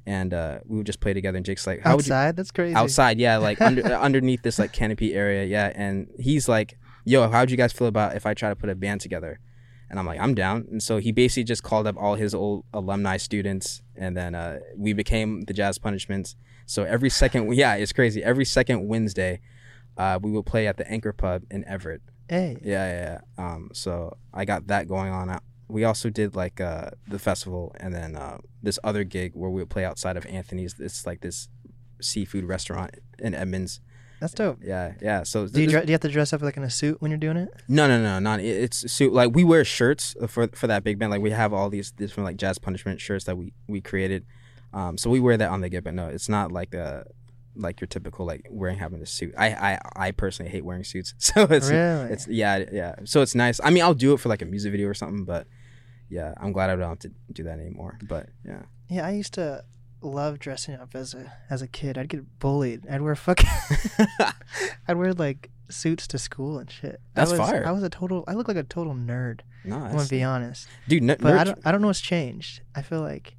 and 0.05 0.33
uh, 0.33 0.59
we 0.65 0.77
would 0.77 0.85
just 0.85 0.99
play 1.01 1.13
together. 1.13 1.35
And 1.37 1.45
Jake's 1.45 1.65
like, 1.67 1.81
"How 1.81 1.95
would 1.95 2.05
you?" 2.05 2.13
Outside? 2.13 2.35
That's 2.37 2.51
crazy. 2.51 2.75
outside 2.75 3.19
yeah 3.19 3.37
like 3.37 3.59
under, 3.69 3.83
underneath 3.95 4.43
this 4.43 4.59
like 4.59 4.71
canopy 4.71 5.13
area 5.15 5.45
yeah 5.45 5.71
and 5.75 6.07
he's 6.19 6.47
like 6.47 6.77
yo 7.05 7.27
how'd 7.27 7.49
you 7.51 7.57
guys 7.57 7.73
feel 7.73 7.87
about 7.87 8.15
if 8.15 8.25
i 8.25 8.33
try 8.33 8.49
to 8.49 8.55
put 8.55 8.69
a 8.69 8.75
band 8.75 9.01
together 9.01 9.39
and 9.89 9.99
i'm 9.99 10.05
like 10.05 10.19
i'm 10.19 10.35
down 10.35 10.65
and 10.71 10.81
so 10.81 10.97
he 10.97 11.11
basically 11.11 11.43
just 11.43 11.63
called 11.63 11.87
up 11.87 11.95
all 11.97 12.15
his 12.15 12.33
old 12.33 12.63
alumni 12.73 13.17
students 13.17 13.81
and 13.95 14.15
then 14.15 14.35
uh, 14.35 14.59
we 14.77 14.93
became 14.93 15.41
the 15.41 15.53
jazz 15.53 15.77
punishments 15.77 16.35
so 16.65 16.83
every 16.83 17.09
second 17.09 17.53
yeah 17.63 17.75
it's 17.75 17.91
crazy 17.93 18.23
every 18.23 18.45
second 18.45 18.87
wednesday 18.87 19.39
uh, 19.97 20.17
we 20.21 20.31
will 20.31 20.43
play 20.43 20.67
at 20.67 20.77
the 20.77 20.89
anchor 20.89 21.11
pub 21.13 21.43
in 21.51 21.65
everett 21.65 22.01
Hey. 22.29 22.57
yeah, 22.63 22.91
yeah, 22.91 23.19
yeah. 23.37 23.43
Um, 23.43 23.69
so 23.73 24.15
I 24.31 24.45
got 24.45 24.67
that 24.67 24.87
going 24.87 25.11
on. 25.11 25.39
We 25.67 25.83
also 25.83 26.11
did 26.11 26.35
like 26.35 26.61
uh 26.61 26.91
the 27.07 27.17
festival 27.17 27.75
and 27.79 27.93
then 27.93 28.15
uh 28.15 28.37
this 28.61 28.77
other 28.83 29.03
gig 29.03 29.31
where 29.33 29.49
we 29.49 29.61
would 29.61 29.69
play 29.69 29.83
outside 29.83 30.15
of 30.15 30.25
Anthony's. 30.27 30.75
It's 30.79 31.07
like 31.07 31.21
this 31.21 31.49
seafood 32.01 32.45
restaurant 32.45 32.91
in 33.17 33.33
Edmonds. 33.33 33.81
That's 34.19 34.33
dope. 34.33 34.59
Yeah, 34.63 34.93
yeah. 35.01 35.23
So 35.23 35.47
Do 35.47 35.61
you, 35.61 35.67
dre- 35.69 35.81
do 35.81 35.87
you 35.87 35.93
have 35.93 36.01
to 36.01 36.09
dress 36.09 36.33
up 36.33 36.41
like 36.41 36.57
in 36.57 36.63
a 36.63 36.69
suit 36.69 37.01
when 37.01 37.09
you're 37.11 37.17
doing 37.19 37.37
it? 37.37 37.49
no, 37.67 37.87
no, 37.87 38.01
no, 38.01 38.19
not 38.19 38.39
it- 38.39 38.45
it's 38.63 38.91
so 38.91 39.05
like 39.05 39.33
we 39.35 39.43
wear 39.43 39.63
shirts 39.63 40.15
for 40.27 40.47
for 40.49 40.67
that 40.67 40.83
big 40.83 40.99
band. 40.99 41.11
Like 41.11 41.21
we 41.21 41.31
have 41.31 41.53
all 41.53 41.69
these 41.69 41.91
different 41.91 42.25
like 42.25 42.37
jazz 42.37 42.57
punishment 42.57 42.99
shirts 43.01 43.25
that 43.25 43.37
we 43.37 43.53
we 43.67 43.81
created. 43.81 44.25
Um, 44.73 44.97
so 44.97 45.09
we 45.09 45.19
wear 45.19 45.35
that 45.37 45.49
on 45.49 45.61
the 45.61 45.69
gig, 45.69 45.83
but 45.83 45.93
no, 45.93 46.07
it's 46.07 46.29
not 46.29 46.51
like 46.51 46.73
a 46.73 47.05
like 47.55 47.81
your 47.81 47.87
typical 47.87 48.25
like 48.25 48.45
wearing 48.49 48.77
having 48.77 49.01
a 49.01 49.05
suit. 49.05 49.33
I 49.37 49.47
I 49.73 49.79
I 50.07 50.11
personally 50.11 50.51
hate 50.51 50.63
wearing 50.63 50.83
suits, 50.83 51.13
so 51.17 51.43
it's 51.43 51.69
really? 51.69 52.11
it's 52.13 52.27
yeah 52.27 52.65
yeah. 52.71 52.95
So 53.05 53.21
it's 53.21 53.35
nice. 53.35 53.59
I 53.63 53.69
mean, 53.69 53.83
I'll 53.83 53.93
do 53.95 54.13
it 54.13 54.19
for 54.19 54.29
like 54.29 54.41
a 54.41 54.45
music 54.45 54.71
video 54.71 54.87
or 54.87 54.93
something, 54.93 55.25
but 55.25 55.47
yeah, 56.09 56.33
I'm 56.37 56.51
glad 56.51 56.69
I 56.69 56.75
don't 56.75 56.89
have 56.89 56.99
to 56.99 57.11
do 57.31 57.43
that 57.43 57.59
anymore. 57.59 57.97
But 58.07 58.29
yeah, 58.45 58.63
yeah, 58.89 59.05
I 59.07 59.11
used 59.11 59.33
to 59.35 59.63
love 60.01 60.39
dressing 60.39 60.75
up 60.75 60.95
as 60.95 61.13
a 61.13 61.33
as 61.49 61.61
a 61.61 61.67
kid. 61.67 61.97
I'd 61.97 62.09
get 62.09 62.39
bullied. 62.39 62.87
I'd 62.89 63.01
wear 63.01 63.15
fucking 63.15 63.49
I'd 64.87 64.97
wear 64.97 65.13
like 65.13 65.49
suits 65.69 66.07
to 66.07 66.17
school 66.17 66.57
and 66.57 66.69
shit. 66.69 66.99
That's 67.13 67.31
I 67.31 67.37
was, 67.37 67.49
fire. 67.49 67.65
I 67.67 67.71
was 67.71 67.83
a 67.83 67.89
total 67.89 68.23
I 68.27 68.33
look 68.33 68.47
like 68.47 68.57
a 68.57 68.63
total 68.63 68.93
nerd. 68.93 69.41
no, 69.63 69.77
I'm 69.77 69.95
gonna 69.95 70.07
be 70.07 70.23
honest. 70.23 70.67
dude. 70.87 71.03
N- 71.09 71.17
But 71.19 71.33
I 71.37 71.43
don't 71.43 71.59
I 71.65 71.71
don't 71.71 71.81
know 71.81 71.87
what's 71.87 72.01
changed. 72.01 72.61
I 72.75 72.81
feel 72.81 73.01
like 73.01 73.35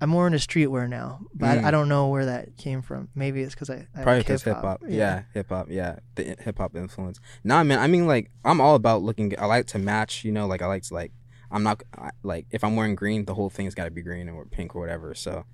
I'm 0.00 0.10
more 0.10 0.26
into 0.26 0.38
streetwear 0.38 0.88
now, 0.88 1.20
but 1.34 1.58
Mm. 1.58 1.64
I, 1.64 1.68
I 1.68 1.70
don't 1.70 1.88
know 1.88 2.08
where 2.08 2.26
that 2.26 2.56
came 2.58 2.82
from. 2.82 3.08
Maybe 3.14 3.42
it's 3.42 3.54
because 3.54 3.70
I, 3.70 3.86
I 3.94 4.02
Probably 4.02 4.20
because 4.20 4.42
hip 4.42 4.56
hip-hop. 4.56 4.80
hop. 4.82 4.90
Yeah, 4.90 5.22
hip 5.32 5.48
hop. 5.48 5.68
Yeah, 5.70 5.96
the 6.16 6.36
hip 6.40 6.58
hop 6.58 6.76
influence. 6.76 7.20
Nah, 7.44 7.62
man. 7.62 7.78
I 7.78 7.86
mean, 7.86 8.06
like, 8.06 8.30
I'm 8.44 8.60
all 8.60 8.74
about 8.74 9.02
looking. 9.02 9.32
I 9.38 9.46
like 9.46 9.66
to 9.68 9.78
match. 9.78 10.24
You 10.24 10.32
know, 10.32 10.46
like 10.46 10.60
I 10.62 10.66
like 10.66 10.82
to 10.84 10.94
like. 10.94 11.12
I'm 11.50 11.62
not 11.62 11.84
I, 11.96 12.10
like 12.24 12.46
if 12.50 12.64
I'm 12.64 12.74
wearing 12.74 12.96
green, 12.96 13.24
the 13.26 13.34
whole 13.34 13.48
thing's 13.48 13.74
got 13.74 13.84
to 13.84 13.90
be 13.92 14.02
green 14.02 14.28
or 14.28 14.44
pink 14.44 14.74
or 14.74 14.80
whatever. 14.80 15.14
So, 15.14 15.44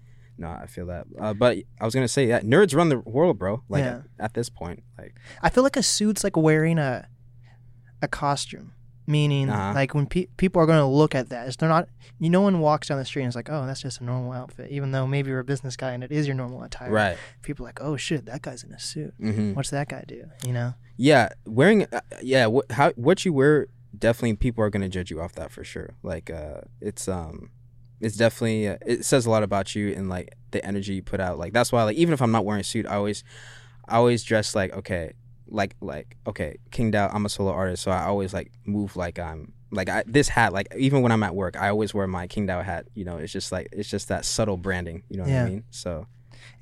no, 0.41 0.49
I 0.49 0.67
feel 0.67 0.87
that. 0.87 1.07
Uh, 1.21 1.35
but 1.35 1.59
I 1.81 1.85
was 1.85 1.95
gonna 1.95 2.09
say, 2.09 2.27
yeah, 2.27 2.41
nerds 2.41 2.75
run 2.75 2.89
the 2.89 2.99
world, 3.01 3.39
bro. 3.39 3.63
Like 3.69 3.85
Yeah. 3.85 4.03
at, 4.19 4.25
at 4.27 4.35
this 4.35 4.49
point, 4.49 4.83
like, 4.99 5.15
I 5.43 5.51
feel 5.51 5.63
like 5.63 5.77
a 5.77 5.83
suit's 5.83 6.25
like 6.25 6.37
wearing 6.37 6.79
a 6.79 7.07
a 8.03 8.09
costume. 8.09 8.73
Meaning, 9.07 9.51
Uh-huh. 9.51 9.73
like 9.75 9.93
when 9.93 10.07
pe- 10.07 10.27
people 10.37 10.63
are 10.63 10.67
going 10.67 10.79
to 10.79 10.85
look 10.87 11.17
at 11.17 11.31
that, 11.31 11.57
they're 11.59 11.69
not. 11.69 11.89
You 12.21 12.31
no 12.31 12.43
one 12.43 12.61
walks 12.61 12.87
down 12.89 12.99
the 12.99 13.05
street 13.05 13.23
and 13.25 13.29
is 13.29 13.35
like, 13.35 13.51
"Oh, 13.51 13.67
that's 13.67 13.83
just 13.83 14.01
a 14.01 14.05
normal 14.05 14.31
outfit," 14.33 14.71
even 14.71 14.93
though 14.93 15.05
maybe 15.05 15.31
you're 15.31 15.41
a 15.41 15.45
business 15.45 15.75
guy 15.77 15.93
and 15.93 16.05
it 16.05 16.13
is 16.13 16.29
your 16.29 16.37
normal 16.37 16.63
attire. 16.63 16.91
right. 16.93 17.17
People 17.43 17.65
are 17.65 17.69
like, 17.71 17.81
"Oh 17.83 17.97
shit, 17.97 18.27
that 18.27 18.43
guy's 18.43 18.63
in 18.63 18.73
a 18.73 18.79
suit. 18.79 19.13
hmm 19.19 19.55
What's 19.55 19.71
that 19.71 19.89
guy 19.89 20.05
do?" 20.07 20.27
You 20.47 20.53
know? 20.53 20.75
Yeah, 20.97 21.31
wearing. 21.45 21.87
Uh, 21.93 22.03
yeah, 22.23 22.47
what 22.47 22.71
how 22.71 22.93
what 22.93 23.25
you 23.25 23.33
wear 23.33 23.67
definitely 23.99 24.37
people 24.37 24.63
are 24.63 24.71
gonna 24.71 24.89
judge 24.89 25.11
you 25.11 25.21
off 25.21 25.33
that 25.33 25.51
for 25.51 25.65
sure. 25.65 25.95
Like, 26.05 26.31
uh, 26.31 26.61
it's 26.81 27.09
um, 27.09 27.51
it's 28.01 28.17
definitely 28.17 28.69
uh, 28.69 28.77
it 28.87 29.05
says 29.05 29.27
a 29.27 29.31
lot 29.31 29.43
about 29.43 29.75
you 29.75 29.93
and 29.93 30.09
like 30.09 30.35
the 30.51 30.65
energy 30.65 30.95
you 30.95 31.03
put 31.03 31.21
out. 31.21 31.39
Like 31.39 31.53
that's 31.53 31.71
why 31.73 31.83
like 31.85 31.97
even 31.97 32.13
if 32.15 32.23
I'm 32.23 32.33
not 32.33 32.45
wearing 32.45 32.61
a 32.61 32.65
suit, 32.65 32.87
I 32.87 32.97
always, 32.97 33.25
I 33.89 33.97
always 33.97 34.23
dress 34.23 34.55
like 34.55 34.73
okay, 34.75 35.13
like 35.49 35.77
like 35.81 36.17
okay, 36.27 36.57
King 36.71 36.91
Dow. 36.91 37.09
I'm 37.13 37.27
a 37.27 37.29
solo 37.29 37.53
artist, 37.53 37.83
so 37.83 37.91
I 37.91 38.05
always 38.05 38.33
like 38.35 38.51
move 38.65 38.97
like 38.97 39.19
I'm 39.19 39.53
like 39.71 39.89
I, 39.89 40.03
this 40.07 40.29
hat. 40.29 40.53
Like 40.53 40.69
even 40.77 41.03
when 41.03 41.13
I'm 41.13 41.23
at 41.23 41.35
work, 41.35 41.57
I 41.61 41.69
always 41.69 41.93
wear 41.95 42.07
my 42.07 42.27
King 42.27 42.47
Dow 42.47 42.63
hat. 42.63 42.87
You 42.95 43.05
know, 43.05 43.19
it's 43.19 43.33
just 43.33 43.53
like 43.53 43.69
it's 43.73 43.89
just 43.89 44.09
that 44.09 44.25
subtle 44.25 44.57
branding. 44.57 45.03
You 45.09 45.19
know 45.19 45.25
what 45.25 45.33
Yeah. 45.33 45.45
I 45.45 45.49
mean? 45.49 45.65
So 45.71 46.07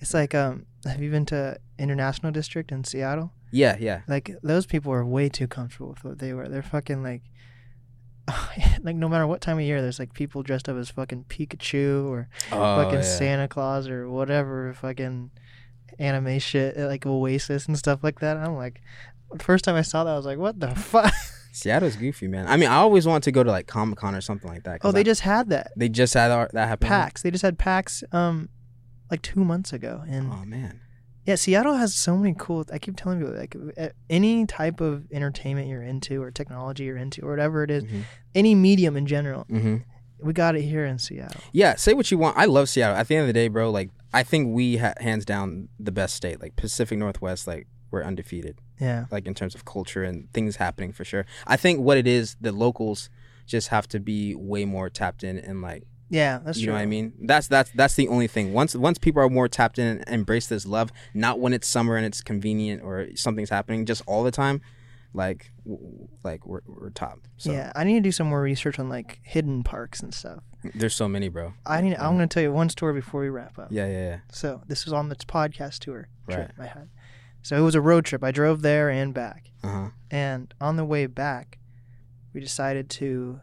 It's 0.00 0.12
like, 0.14 0.34
um, 0.34 0.66
have 0.84 1.00
you 1.02 1.10
been 1.10 1.26
to 1.26 1.58
International 1.78 2.32
District 2.32 2.70
in 2.72 2.84
Seattle? 2.84 3.32
yeah, 3.50 3.76
yeah. 3.80 4.02
Like 4.08 4.30
those 4.42 4.66
people 4.66 4.92
are 4.92 5.04
way 5.04 5.28
too 5.30 5.46
comfortable 5.48 5.88
with 5.90 6.04
what 6.04 6.18
they 6.18 6.34
wear. 6.34 6.48
They're 6.48 6.62
fucking 6.62 7.02
like, 7.02 7.22
like 8.82 8.96
no 8.96 9.08
matter 9.08 9.26
what 9.26 9.40
time 9.40 9.58
of 9.58 9.64
year, 9.64 9.80
there's 9.82 9.98
like 9.98 10.12
people 10.14 10.42
dressed 10.42 10.68
up 10.68 10.76
as 10.76 10.90
fucking 10.90 11.24
Pikachu 11.28 12.06
or 12.08 12.28
Oh, 12.52 12.82
fucking 12.82 13.00
yeah. 13.00 13.02
Santa 13.02 13.48
Claus 13.48 13.88
or 13.88 14.08
whatever. 14.08 14.72
Fucking, 14.74 15.30
anime 15.98 16.38
shit, 16.38 16.76
uh, 16.78 16.86
like 16.86 17.04
Oasis 17.06 17.66
and 17.66 17.76
stuff 17.76 18.04
like 18.04 18.20
that. 18.20 18.36
I'm 18.36 18.54
like, 18.56 18.80
the 19.32 19.42
first 19.42 19.64
time 19.64 19.74
I 19.74 19.82
saw 19.82 20.04
that, 20.04 20.12
I 20.12 20.16
was 20.16 20.26
like, 20.26 20.38
what 20.38 20.60
the 20.60 20.74
fuck? 20.74 21.12
Seattle's 21.52 21.96
goofy, 21.96 22.28
man. 22.28 22.46
I 22.46 22.56
mean, 22.56 22.68
I 22.68 22.76
always 22.76 23.06
want 23.06 23.24
to 23.24 23.32
go 23.32 23.42
to 23.42 23.50
like 23.50 23.66
Comic 23.66 23.98
Con 23.98 24.14
or 24.14 24.20
something 24.20 24.48
like 24.48 24.62
that. 24.64 24.80
Oh, 24.84 24.92
they 24.92 25.00
I- 25.00 25.04
just 25.04 25.22
had 25.22 25.48
that 25.50 25.72
they 25.76 25.88
just 25.88 26.14
had 26.14 26.30
our, 26.30 26.48
that 26.52 26.68
happen. 26.68 26.86
PAX. 26.88 27.22
They 27.22 27.30
just 27.30 27.42
had 27.42 27.58
PAX, 27.58 28.04
um, 28.12 28.48
like 29.10 29.22
two 29.22 29.44
months 29.44 29.72
ago, 29.72 30.04
and 30.08 30.30
Oh 30.32 30.44
man. 30.44 30.80
Yeah, 31.28 31.34
Seattle 31.36 31.74
has 31.74 31.94
so 31.94 32.16
many 32.16 32.34
cool. 32.38 32.64
I 32.72 32.78
keep 32.78 32.96
telling 32.96 33.18
people 33.20 33.34
like 33.36 33.54
uh, 33.76 33.90
any 34.08 34.46
type 34.46 34.80
of 34.80 35.04
entertainment 35.12 35.68
you're 35.68 35.82
into 35.82 36.22
or 36.22 36.30
technology 36.30 36.84
you're 36.84 36.96
into 36.96 37.20
or 37.26 37.30
whatever 37.30 37.62
it 37.62 37.70
is, 37.70 37.84
Mhm. 37.84 38.02
any 38.34 38.54
medium 38.54 38.96
in 38.96 39.06
general, 39.06 39.44
hmm 39.44 39.76
we 40.20 40.32
got 40.32 40.56
it 40.56 40.62
here 40.62 40.84
in 40.84 40.98
Seattle. 40.98 41.40
Yeah, 41.52 41.76
say 41.76 41.92
what 41.94 42.10
you 42.10 42.18
want. 42.18 42.36
I 42.36 42.46
love 42.46 42.68
Seattle. 42.68 42.96
At 42.96 43.06
the 43.06 43.14
end 43.14 43.22
of 43.22 43.26
the 43.28 43.32
day, 43.34 43.46
bro, 43.46 43.70
like 43.70 43.90
I 44.12 44.24
think 44.24 44.52
we 44.52 44.78
ha- 44.78 44.94
hands 44.98 45.24
down 45.24 45.68
the 45.78 45.92
best 45.92 46.16
state. 46.16 46.40
Like 46.42 46.56
Pacific 46.56 46.98
Northwest, 46.98 47.46
like 47.46 47.68
we're 47.92 48.02
undefeated. 48.02 48.56
Yeah, 48.80 49.04
Like 49.12 49.26
in 49.28 49.34
terms 49.34 49.54
of 49.54 49.64
culture 49.64 50.02
and 50.02 50.32
things 50.32 50.56
happening 50.56 50.92
for 50.92 51.04
sure. 51.04 51.24
I 51.46 51.56
think 51.56 51.78
what 51.80 51.98
it 51.98 52.06
is, 52.08 52.36
the 52.40 52.50
locals 52.50 53.10
just 53.46 53.68
have 53.68 53.86
to 53.88 54.00
be 54.00 54.34
way 54.34 54.64
more 54.64 54.88
tapped 54.90 55.22
in 55.22 55.38
and 55.38 55.62
like 55.62 55.84
yeah, 56.10 56.38
that's 56.44 56.58
you 56.58 56.66
true. 56.66 56.72
You 56.72 56.72
know 56.72 56.78
what 56.78 56.82
I 56.82 56.86
mean. 56.86 57.12
That's 57.22 57.48
that's 57.48 57.70
that's 57.72 57.94
the 57.94 58.08
only 58.08 58.26
thing. 58.26 58.52
Once 58.52 58.74
once 58.74 58.98
people 58.98 59.22
are 59.22 59.28
more 59.28 59.48
tapped 59.48 59.78
in 59.78 59.86
and 59.98 60.04
embrace 60.08 60.46
this 60.46 60.66
love, 60.66 60.90
not 61.14 61.38
when 61.40 61.52
it's 61.52 61.68
summer 61.68 61.96
and 61.96 62.06
it's 62.06 62.22
convenient 62.22 62.82
or 62.82 63.08
something's 63.14 63.50
happening, 63.50 63.84
just 63.86 64.02
all 64.06 64.22
the 64.24 64.30
time. 64.30 64.60
Like 65.14 65.52
w- 65.66 66.06
like 66.22 66.46
we're 66.46 66.60
we're 66.66 66.90
top. 66.90 67.20
So 67.38 67.52
Yeah, 67.52 67.72
I 67.74 67.84
need 67.84 67.94
to 67.94 68.00
do 68.00 68.12
some 68.12 68.26
more 68.28 68.42
research 68.42 68.78
on 68.78 68.88
like 68.88 69.20
hidden 69.22 69.62
parks 69.64 70.00
and 70.00 70.12
stuff. 70.12 70.40
there's 70.74 70.94
so 70.94 71.08
many, 71.08 71.28
bro. 71.28 71.54
I 71.64 71.80
need. 71.80 71.96
I'm 71.96 72.16
going 72.16 72.28
to 72.28 72.32
tell 72.32 72.42
you 72.42 72.52
one 72.52 72.68
story 72.68 72.92
before 72.92 73.22
we 73.22 73.28
wrap 73.30 73.58
up. 73.58 73.68
Yeah, 73.70 73.86
yeah, 73.86 74.08
yeah. 74.08 74.18
So 74.30 74.62
this 74.66 74.84
was 74.84 74.92
on 74.92 75.08
the 75.08 75.16
podcast 75.16 75.78
tour 75.80 76.08
trip 76.28 76.52
Right. 76.58 76.66
I 76.66 76.68
had. 76.68 76.88
So 77.42 77.56
it 77.56 77.60
was 77.60 77.74
a 77.74 77.80
road 77.80 78.04
trip. 78.04 78.22
I 78.22 78.30
drove 78.32 78.60
there 78.62 78.90
and 78.90 79.14
back. 79.14 79.50
Uh 79.62 79.68
huh. 79.68 79.88
And 80.10 80.52
on 80.60 80.76
the 80.76 80.84
way 80.84 81.06
back, 81.06 81.58
we 82.34 82.40
decided 82.40 82.90
to 82.90 83.40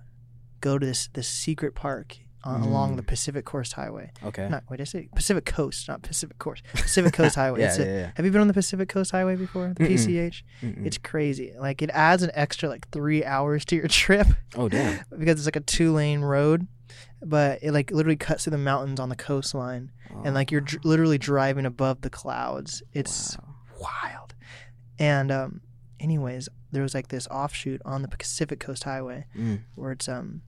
go 0.61 0.77
to 0.77 0.85
this 0.85 1.09
this 1.13 1.27
secret 1.27 1.73
park 1.73 2.17
uh, 2.45 2.59
along 2.61 2.93
Mm. 2.93 2.97
the 2.97 3.03
Pacific 3.03 3.43
Coast 3.45 3.73
Highway. 3.73 4.11
Okay. 4.23 4.47
Not 4.49 4.63
wait, 4.69 4.77
did 4.77 4.83
I 4.83 4.85
say 4.85 5.09
Pacific 5.15 5.45
Coast, 5.45 5.87
not 5.87 6.01
Pacific 6.03 6.37
Coast. 6.37 6.63
Pacific 6.73 7.13
Coast 7.13 7.35
Highway. 7.41 7.61
yeah, 7.61 7.75
yeah, 7.77 7.83
a- 7.83 7.99
yeah. 8.01 8.11
Have 8.15 8.25
you 8.25 8.31
been 8.31 8.41
on 8.41 8.47
the 8.47 8.53
Pacific 8.53 8.87
Coast 8.89 9.11
Highway 9.11 9.35
before? 9.35 9.73
The 9.77 9.83
Mm-mm. 9.85 9.93
PCH. 9.93 10.43
Mm-mm. 10.61 10.85
It's 10.85 10.97
crazy. 10.97 11.53
Like 11.57 11.81
it 11.81 11.89
adds 11.93 12.21
an 12.23 12.31
extra 12.33 12.69
like 12.69 12.89
three 12.91 13.23
hours 13.25 13.65
to 13.65 13.75
your 13.75 13.87
trip 14.03 14.27
oh 14.55 14.69
damn. 14.69 15.03
because 15.17 15.37
it's 15.39 15.45
like 15.47 15.55
a 15.55 15.59
two 15.61 15.91
lane 15.93 16.21
road, 16.21 16.67
but 17.23 17.59
it 17.63 17.71
like 17.71 17.91
literally 17.91 18.15
cuts 18.17 18.43
through 18.43 18.51
the 18.51 18.57
mountains 18.57 18.99
on 18.99 19.09
the 19.09 19.15
coastline, 19.15 19.91
and 20.23 20.35
like 20.35 20.51
you're 20.51 20.61
dr- 20.61 20.85
literally 20.85 21.17
driving 21.17 21.65
above 21.65 22.01
the 22.01 22.09
clouds. 22.09 22.83
It's 22.93 23.37
Wow. 23.79 23.89
wild. 24.03 24.35
And 24.99 25.31
um, 25.31 25.61
anyways, 25.99 26.47
there 26.71 26.83
was 26.83 26.93
like 26.93 27.07
this 27.09 27.27
offshoot 27.27 27.81
on 27.85 28.01
the 28.01 28.07
Pacific 28.07 28.59
Coast 28.59 28.83
Highway 28.83 29.25
Mm, 29.37 29.61
where 29.75 29.91
it's 29.91 30.07
um 30.07 30.41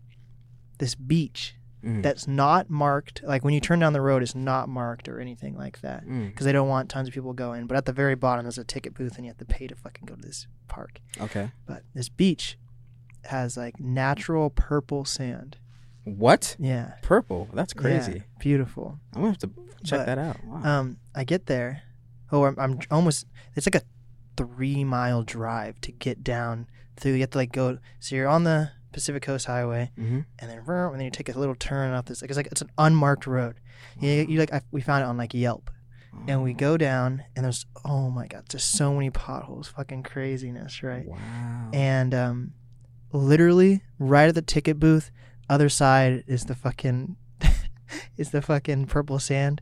this 0.79 0.93
beach 0.95 1.55
mm, 1.83 2.03
that's 2.03 2.27
not 2.27 2.69
marked. 2.69 3.23
Like 3.23 3.43
when 3.43 3.53
you 3.53 3.59
turn 3.59 3.79
down 3.79 3.93
the 3.93 4.01
road, 4.01 4.21
it's 4.21 4.35
not 4.35 4.69
marked 4.69 5.07
or 5.07 5.19
anything 5.19 5.55
like 5.55 5.81
that 5.81 6.05
mm. 6.05 6.27
because 6.27 6.45
they 6.45 6.51
don't 6.51 6.67
want 6.67 6.89
tons 6.89 7.07
of 7.07 7.13
people 7.13 7.33
going. 7.33 7.67
But 7.67 7.77
at 7.77 7.85
the 7.85 7.93
very 7.93 8.15
bottom, 8.15 8.45
there's 8.45 8.57
a 8.57 8.63
ticket 8.63 8.93
booth, 8.93 9.17
and 9.17 9.25
you 9.25 9.29
have 9.29 9.37
to 9.37 9.45
pay 9.45 9.67
to 9.67 9.75
fucking 9.75 10.05
go 10.05 10.15
to 10.15 10.21
this 10.21 10.47
park. 10.67 10.99
Okay. 11.19 11.51
But 11.65 11.83
this 11.93 12.09
beach 12.09 12.57
has 13.25 13.57
like 13.57 13.79
natural 13.79 14.49
purple 14.49 15.05
sand. 15.05 15.57
What? 16.03 16.55
Yeah. 16.57 16.93
Purple. 17.01 17.49
That's 17.53 17.73
crazy. 17.73 18.11
Yeah, 18.13 18.21
beautiful. 18.39 18.99
I'm 19.13 19.21
gonna 19.21 19.31
have 19.31 19.39
to 19.39 19.49
check 19.83 19.99
But, 19.99 20.05
that 20.05 20.17
out. 20.17 20.43
Wow. 20.45 20.63
Um, 20.63 20.97
I 21.13 21.23
get 21.23 21.47
there. 21.47 21.83
Oh, 22.31 22.45
I'm, 22.45 22.55
I'm 22.57 22.79
almost. 22.89 23.25
It's 23.55 23.67
like 23.67 23.75
a 23.75 23.85
three 24.37 24.83
mile 24.83 25.23
drive 25.23 25.81
to 25.81 25.91
get 25.91 26.23
down 26.23 26.67
through. 26.95 27.13
You 27.13 27.21
have 27.21 27.31
to 27.31 27.37
like 27.37 27.51
go. 27.51 27.79
So 27.99 28.15
you're 28.15 28.27
on 28.27 28.43
the 28.43 28.71
Pacific 28.91 29.23
Coast 29.23 29.45
Highway, 29.45 29.91
mm-hmm. 29.97 30.21
and 30.39 30.49
then 30.49 30.59
and 30.67 30.95
then 30.95 31.01
you 31.01 31.11
take 31.11 31.29
a 31.29 31.37
little 31.37 31.55
turn 31.55 31.93
off 31.93 32.05
this. 32.05 32.21
Like 32.21 32.31
it's 32.31 32.37
like 32.37 32.47
it's 32.47 32.61
an 32.61 32.71
unmarked 32.77 33.27
road. 33.27 33.59
You, 33.99 34.25
you 34.27 34.39
like 34.39 34.53
I, 34.53 34.61
we 34.71 34.81
found 34.81 35.03
it 35.03 35.07
on 35.07 35.17
like 35.17 35.33
Yelp, 35.33 35.69
and 36.27 36.43
we 36.43 36.53
go 36.53 36.77
down, 36.77 37.23
and 37.35 37.45
there's 37.45 37.65
oh 37.85 38.09
my 38.09 38.27
god, 38.27 38.49
just 38.49 38.71
so 38.71 38.93
many 38.93 39.09
potholes, 39.09 39.67
fucking 39.67 40.03
craziness, 40.03 40.83
right? 40.83 41.05
Wow. 41.05 41.69
And 41.73 42.13
um, 42.13 42.53
literally 43.11 43.81
right 43.99 44.29
at 44.29 44.35
the 44.35 44.41
ticket 44.41 44.79
booth, 44.79 45.11
other 45.49 45.69
side 45.69 46.23
is 46.27 46.45
the 46.45 46.55
fucking 46.55 47.15
is 48.17 48.31
the 48.31 48.41
fucking 48.41 48.87
purple 48.87 49.19
sand. 49.19 49.61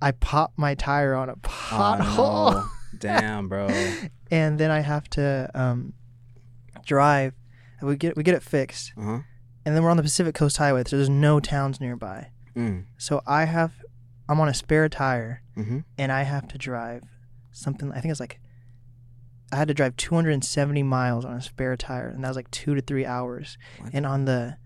I 0.00 0.12
pop 0.12 0.52
my 0.56 0.74
tire 0.74 1.14
on 1.14 1.28
a 1.30 1.32
Oh, 1.32 1.36
pothole, 1.42 2.54
no. 2.54 2.64
Damn, 2.98 3.48
bro. 3.48 3.68
and 4.30 4.58
then 4.58 4.70
I 4.70 4.80
have 4.80 5.08
to 5.10 5.50
um, 5.54 5.94
drive. 6.84 7.34
And 7.80 7.88
we 7.88 7.96
get 7.96 8.16
we 8.16 8.22
get 8.22 8.34
it 8.34 8.42
fixed, 8.42 8.92
Uh 8.96 9.02
huh. 9.02 9.18
and 9.64 9.74
then 9.76 9.82
we're 9.82 9.90
on 9.90 9.96
the 9.96 10.02
Pacific 10.02 10.34
Coast 10.34 10.56
Highway, 10.58 10.84
so 10.86 10.96
there's 10.96 11.08
no 11.08 11.40
towns 11.40 11.80
nearby. 11.80 12.28
Mm. 12.56 12.84
So 12.98 13.20
I 13.26 13.44
have 13.46 13.72
I'm 14.28 14.40
on 14.40 14.48
a 14.48 14.54
spare 14.54 14.88
tire, 14.88 15.42
Mm-hmm. 15.56 15.78
and 15.98 16.10
I 16.12 16.22
have 16.22 16.48
to 16.48 16.58
drive 16.58 17.02
something. 17.52 17.90
I 17.92 18.00
think 18.00 18.10
it's 18.10 18.20
like 18.20 18.40
I 19.52 19.56
had 19.56 19.68
to 19.68 19.74
drive 19.74 19.96
270 19.96 20.82
miles 20.82 21.24
on 21.24 21.34
a 21.36 21.42
spare 21.42 21.76
tire, 21.76 22.08
and 22.08 22.24
that 22.24 22.28
was 22.28 22.36
like 22.36 22.50
two 22.50 22.74
to 22.74 22.80
three 22.80 23.06
hours. 23.06 23.56
What? 23.78 23.90
And 23.94 24.06
on 24.06 24.24
the 24.24 24.56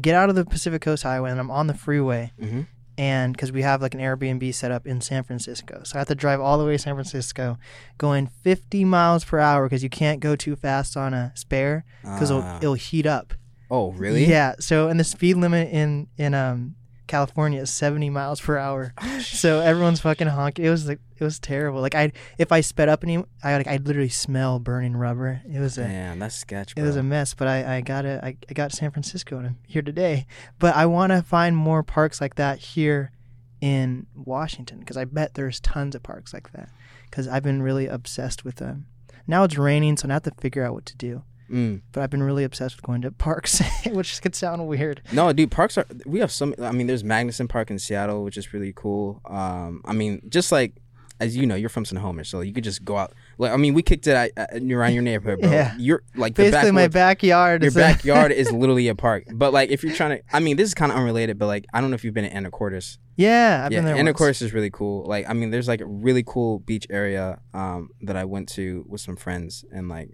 get 0.00 0.14
out 0.14 0.28
of 0.30 0.34
the 0.34 0.44
Pacific 0.44 0.82
Coast 0.82 1.02
Highway, 1.04 1.30
and 1.30 1.38
I'm 1.40 1.50
on 1.50 1.66
the 1.66 1.74
freeway, 1.74 2.32
Mm-hmm. 2.40 2.62
And 3.00 3.32
because 3.32 3.50
we 3.50 3.62
have 3.62 3.80
like 3.80 3.94
an 3.94 4.00
Airbnb 4.00 4.52
set 4.54 4.70
up 4.70 4.86
in 4.86 5.00
San 5.00 5.22
Francisco, 5.24 5.80
so 5.84 5.96
I 5.96 5.98
have 6.00 6.08
to 6.08 6.14
drive 6.14 6.40
all 6.40 6.58
the 6.58 6.64
way 6.66 6.72
to 6.72 6.78
San 6.78 6.94
Francisco, 6.94 7.56
going 7.96 8.26
50 8.26 8.84
miles 8.84 9.24
per 9.24 9.38
hour 9.38 9.64
because 9.66 9.82
you 9.82 9.88
can't 9.88 10.20
go 10.20 10.36
too 10.36 10.54
fast 10.54 10.96
on 10.96 11.14
a 11.14 11.32
spare 11.34 11.84
because 12.02 12.30
it'll, 12.30 12.42
Ah. 12.42 12.58
it'll 12.58 12.74
heat 12.74 13.06
up. 13.06 13.32
oh, 13.70 13.92
really? 13.92 14.24
Yeah. 14.26 14.54
So 14.60 14.88
and 14.88 15.00
the 15.00 15.04
speed 15.04 15.36
limit 15.36 15.70
in 15.72 16.08
in 16.18 16.34
um 16.34 16.74
California 17.10 17.60
is 17.60 17.70
70 17.70 18.08
miles 18.08 18.40
per 18.40 18.56
hour. 18.56 18.94
Oh, 19.02 19.18
so 19.20 19.60
everyone's 19.60 20.00
fucking 20.00 20.28
honking. 20.28 20.64
It 20.64 20.70
was 20.70 20.86
like 20.86 21.00
it 21.18 21.24
was 21.24 21.38
terrible. 21.38 21.80
Like 21.80 21.94
I 21.94 22.12
if 22.38 22.52
I 22.52 22.60
sped 22.60 22.88
up 22.88 23.02
any 23.02 23.22
I 23.42 23.56
like 23.56 23.66
I 23.66 23.76
literally 23.76 24.08
smell 24.08 24.58
burning 24.58 24.96
rubber. 24.96 25.42
It 25.50 25.58
was 25.58 25.78
a 25.78 25.84
Damn, 25.84 26.18
that's 26.20 26.36
sketch, 26.36 26.74
it 26.76 26.82
was 26.82 26.96
a 26.96 27.02
mess, 27.02 27.34
but 27.34 27.48
I, 27.48 27.76
I 27.76 27.80
got 27.80 28.04
it. 28.04 28.22
I, 28.22 28.36
I 28.48 28.54
got 28.54 28.72
San 28.72 28.90
Francisco 28.90 29.36
and 29.38 29.46
I'm 29.46 29.58
here 29.66 29.82
today. 29.82 30.26
But 30.58 30.76
I 30.76 30.86
want 30.86 31.12
to 31.12 31.22
find 31.22 31.56
more 31.56 31.82
parks 31.82 32.20
like 32.20 32.36
that 32.36 32.58
here 32.58 33.12
in 33.60 34.06
Washington 34.14 34.78
because 34.78 34.96
I 34.96 35.04
bet 35.04 35.34
there's 35.34 35.60
tons 35.60 35.94
of 35.94 36.02
parks 36.02 36.32
like 36.32 36.52
that. 36.52 36.70
Because 37.04 37.26
I've 37.26 37.42
been 37.42 37.62
really 37.62 37.86
obsessed 37.86 38.44
with 38.44 38.56
them. 38.56 38.86
Now 39.26 39.44
it's 39.44 39.58
raining, 39.58 39.96
so 39.96 40.08
I 40.08 40.12
have 40.12 40.22
to 40.22 40.32
figure 40.38 40.64
out 40.64 40.74
what 40.74 40.86
to 40.86 40.96
do. 40.96 41.24
Mm. 41.50 41.82
But 41.92 42.02
I've 42.02 42.10
been 42.10 42.22
really 42.22 42.44
obsessed 42.44 42.76
with 42.76 42.84
going 42.84 43.02
to 43.02 43.10
parks, 43.10 43.60
which 43.86 44.20
could 44.22 44.34
sound 44.34 44.66
weird. 44.66 45.02
No, 45.12 45.32
dude, 45.32 45.50
parks 45.50 45.76
are. 45.76 45.86
We 46.06 46.20
have 46.20 46.30
some. 46.30 46.54
I 46.60 46.72
mean, 46.72 46.86
there's 46.86 47.02
Magnuson 47.02 47.48
Park 47.48 47.70
in 47.70 47.78
Seattle, 47.78 48.24
which 48.24 48.36
is 48.36 48.52
really 48.52 48.72
cool. 48.74 49.20
Um, 49.24 49.82
I 49.84 49.92
mean, 49.92 50.22
just 50.28 50.52
like 50.52 50.74
as 51.20 51.36
you 51.36 51.46
know, 51.46 51.54
you're 51.54 51.68
from 51.68 51.84
Snohomish, 51.84 52.30
so 52.30 52.40
you 52.40 52.52
could 52.52 52.64
just 52.64 52.82
go 52.84 52.96
out. 52.96 53.12
Like, 53.36 53.52
I 53.52 53.56
mean, 53.56 53.74
we 53.74 53.82
kicked 53.82 54.06
it 54.06 54.12
at, 54.12 54.32
at, 54.36 54.62
around 54.62 54.94
your 54.94 55.02
neighborhood, 55.02 55.40
bro. 55.40 55.50
Yeah. 55.50 55.74
You're 55.78 56.02
like 56.16 56.34
the 56.34 56.44
Basically, 56.44 56.70
my 56.72 56.88
backwoods- 56.88 56.94
backyard 56.94 57.62
Your 57.62 57.72
backyard 57.72 58.32
is 58.32 58.50
literally 58.52 58.88
a 58.88 58.94
park. 58.94 59.24
But 59.30 59.52
like, 59.52 59.68
if 59.68 59.84
you're 59.84 59.94
trying 59.94 60.18
to, 60.18 60.24
I 60.32 60.40
mean, 60.40 60.56
this 60.56 60.68
is 60.68 60.74
kind 60.74 60.90
of 60.90 60.96
unrelated, 60.96 61.38
but 61.38 61.46
like, 61.46 61.66
I 61.74 61.80
don't 61.80 61.90
know 61.90 61.94
if 61.94 62.04
you've 62.04 62.14
been 62.14 62.28
to 62.28 62.34
Anacortes. 62.34 62.96
yeah, 63.16 63.62
I've 63.64 63.72
yeah, 63.72 63.82
been 63.82 63.84
there. 63.84 63.96
Anacortes 63.96 64.40
is 64.40 64.54
really 64.54 64.70
cool. 64.70 65.04
Like, 65.04 65.28
I 65.28 65.34
mean, 65.34 65.50
there's 65.50 65.68
like 65.68 65.82
a 65.82 65.86
really 65.86 66.24
cool 66.26 66.60
beach 66.60 66.86
area 66.88 67.38
um, 67.52 67.90
that 68.00 68.16
I 68.16 68.24
went 68.24 68.48
to 68.50 68.86
with 68.88 69.02
some 69.02 69.16
friends, 69.16 69.64
and 69.70 69.90
like, 69.90 70.10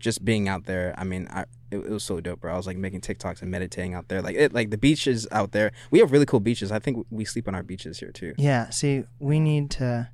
just 0.00 0.24
being 0.24 0.48
out 0.48 0.64
there. 0.64 0.94
I 0.98 1.04
mean, 1.04 1.28
I 1.30 1.42
it, 1.70 1.78
it 1.78 1.90
was 1.90 2.02
so 2.02 2.20
dope, 2.20 2.40
bro. 2.40 2.52
I 2.52 2.56
was 2.56 2.66
like 2.66 2.76
making 2.76 3.02
TikToks 3.02 3.42
and 3.42 3.50
meditating 3.50 3.94
out 3.94 4.08
there. 4.08 4.20
Like, 4.22 4.36
it 4.36 4.52
like 4.52 4.70
the 4.70 4.78
beaches 4.78 5.28
out 5.30 5.52
there. 5.52 5.72
We 5.90 6.00
have 6.00 6.10
really 6.10 6.26
cool 6.26 6.40
beaches. 6.40 6.72
I 6.72 6.78
think 6.78 7.06
we 7.10 7.24
sleep 7.24 7.46
on 7.46 7.54
our 7.54 7.62
beaches 7.62 8.00
here 8.00 8.10
too. 8.10 8.34
Yeah, 8.36 8.70
see, 8.70 9.04
we 9.20 9.38
need 9.38 9.70
to 9.72 10.10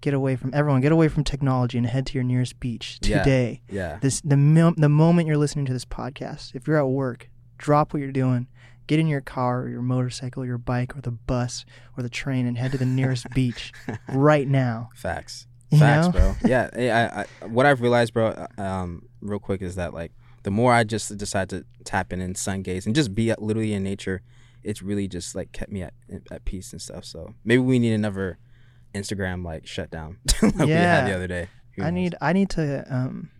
get 0.00 0.14
away 0.14 0.36
from 0.36 0.52
everyone. 0.54 0.80
Get 0.80 0.92
away 0.92 1.08
from 1.08 1.24
technology 1.24 1.78
and 1.78 1.86
head 1.86 2.06
to 2.06 2.14
your 2.14 2.24
nearest 2.24 2.60
beach 2.60 3.00
today. 3.00 3.62
Yeah. 3.68 3.92
yeah. 3.92 3.98
This 4.00 4.20
the 4.20 4.36
mil- 4.36 4.74
the 4.76 4.88
moment 4.88 5.28
you're 5.28 5.38
listening 5.38 5.66
to 5.66 5.72
this 5.72 5.84
podcast. 5.84 6.54
If 6.54 6.66
you're 6.66 6.78
at 6.78 6.88
work, 6.88 7.30
drop 7.58 7.92
what 7.92 8.00
you're 8.00 8.12
doing. 8.12 8.48
Get 8.86 8.98
in 8.98 9.06
your 9.06 9.20
car 9.20 9.62
or 9.62 9.68
your 9.68 9.82
motorcycle, 9.82 10.42
or 10.42 10.46
your 10.46 10.58
bike, 10.58 10.96
or 10.96 11.00
the 11.00 11.12
bus 11.12 11.64
or 11.96 12.02
the 12.02 12.08
train, 12.08 12.44
and 12.46 12.58
head 12.58 12.72
to 12.72 12.78
the 12.78 12.84
nearest 12.86 13.30
beach 13.34 13.72
right 14.08 14.48
now. 14.48 14.90
Facts. 14.96 15.46
You 15.70 15.78
Facts, 15.78 16.06
know? 16.06 16.12
bro. 16.12 16.36
Yeah, 16.44 16.68
I, 16.74 17.20
I, 17.42 17.46
what 17.46 17.64
I've 17.66 17.80
realized, 17.80 18.12
bro, 18.12 18.28
uh, 18.28 18.60
um, 18.60 19.02
real 19.20 19.38
quick, 19.38 19.62
is 19.62 19.76
that 19.76 19.94
like 19.94 20.12
the 20.42 20.50
more 20.50 20.72
I 20.72 20.82
just 20.84 21.16
decide 21.16 21.48
to 21.50 21.64
tap 21.84 22.12
in 22.12 22.20
and 22.20 22.36
sun 22.36 22.62
gaze 22.62 22.86
and 22.86 22.94
just 22.94 23.14
be 23.14 23.32
literally 23.38 23.72
in 23.74 23.82
nature, 23.84 24.22
it's 24.64 24.82
really 24.82 25.06
just 25.06 25.34
like 25.34 25.52
kept 25.52 25.70
me 25.70 25.82
at 25.82 25.94
at 26.30 26.44
peace 26.44 26.72
and 26.72 26.82
stuff. 26.82 27.04
So 27.04 27.34
maybe 27.44 27.62
we 27.62 27.78
need 27.78 27.92
another 27.92 28.38
Instagram 28.94 29.44
like 29.44 29.66
shutdown 29.66 30.18
like 30.42 30.54
we 30.58 30.66
Yeah. 30.66 30.96
had 30.96 31.06
the 31.06 31.14
other 31.14 31.28
day. 31.28 31.48
Who 31.76 31.82
I 31.82 31.86
knows? 31.90 31.94
need 31.94 32.14
I 32.20 32.32
need 32.32 32.50
to 32.50 32.84
um 32.92 33.30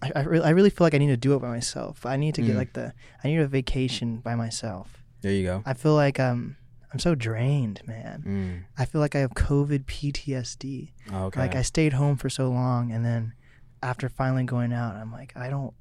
I, 0.00 0.12
I, 0.14 0.20
really, 0.22 0.44
I 0.44 0.50
really 0.50 0.70
feel 0.70 0.84
like 0.84 0.94
I 0.94 0.98
need 0.98 1.08
to 1.08 1.16
do 1.16 1.34
it 1.34 1.40
by 1.40 1.48
myself. 1.48 2.06
I 2.06 2.16
need 2.16 2.34
to 2.36 2.42
get 2.42 2.54
Mm. 2.54 2.58
like 2.58 2.72
the 2.74 2.92
I 3.24 3.28
need 3.28 3.38
a 3.40 3.48
vacation 3.48 4.18
by 4.18 4.34
myself. 4.36 5.02
There 5.22 5.32
you 5.32 5.44
go. 5.44 5.62
I 5.66 5.74
feel 5.74 5.94
like 5.94 6.20
um 6.20 6.56
I'm 6.92 6.98
so 6.98 7.14
drained, 7.14 7.82
man. 7.86 8.24
Mm. 8.26 8.80
I 8.80 8.84
feel 8.84 9.00
like 9.00 9.14
I 9.14 9.20
have 9.20 9.34
COVID 9.34 9.84
PTSD. 9.84 10.92
Oh, 11.12 11.24
okay. 11.26 11.40
Like 11.40 11.54
I 11.54 11.62
stayed 11.62 11.92
home 11.92 12.16
for 12.16 12.30
so 12.30 12.48
long, 12.48 12.92
and 12.92 13.04
then 13.04 13.34
after 13.82 14.08
finally 14.08 14.44
going 14.44 14.72
out, 14.72 14.94
I'm 14.94 15.12
like, 15.12 15.36
I 15.36 15.50
don't. 15.50 15.74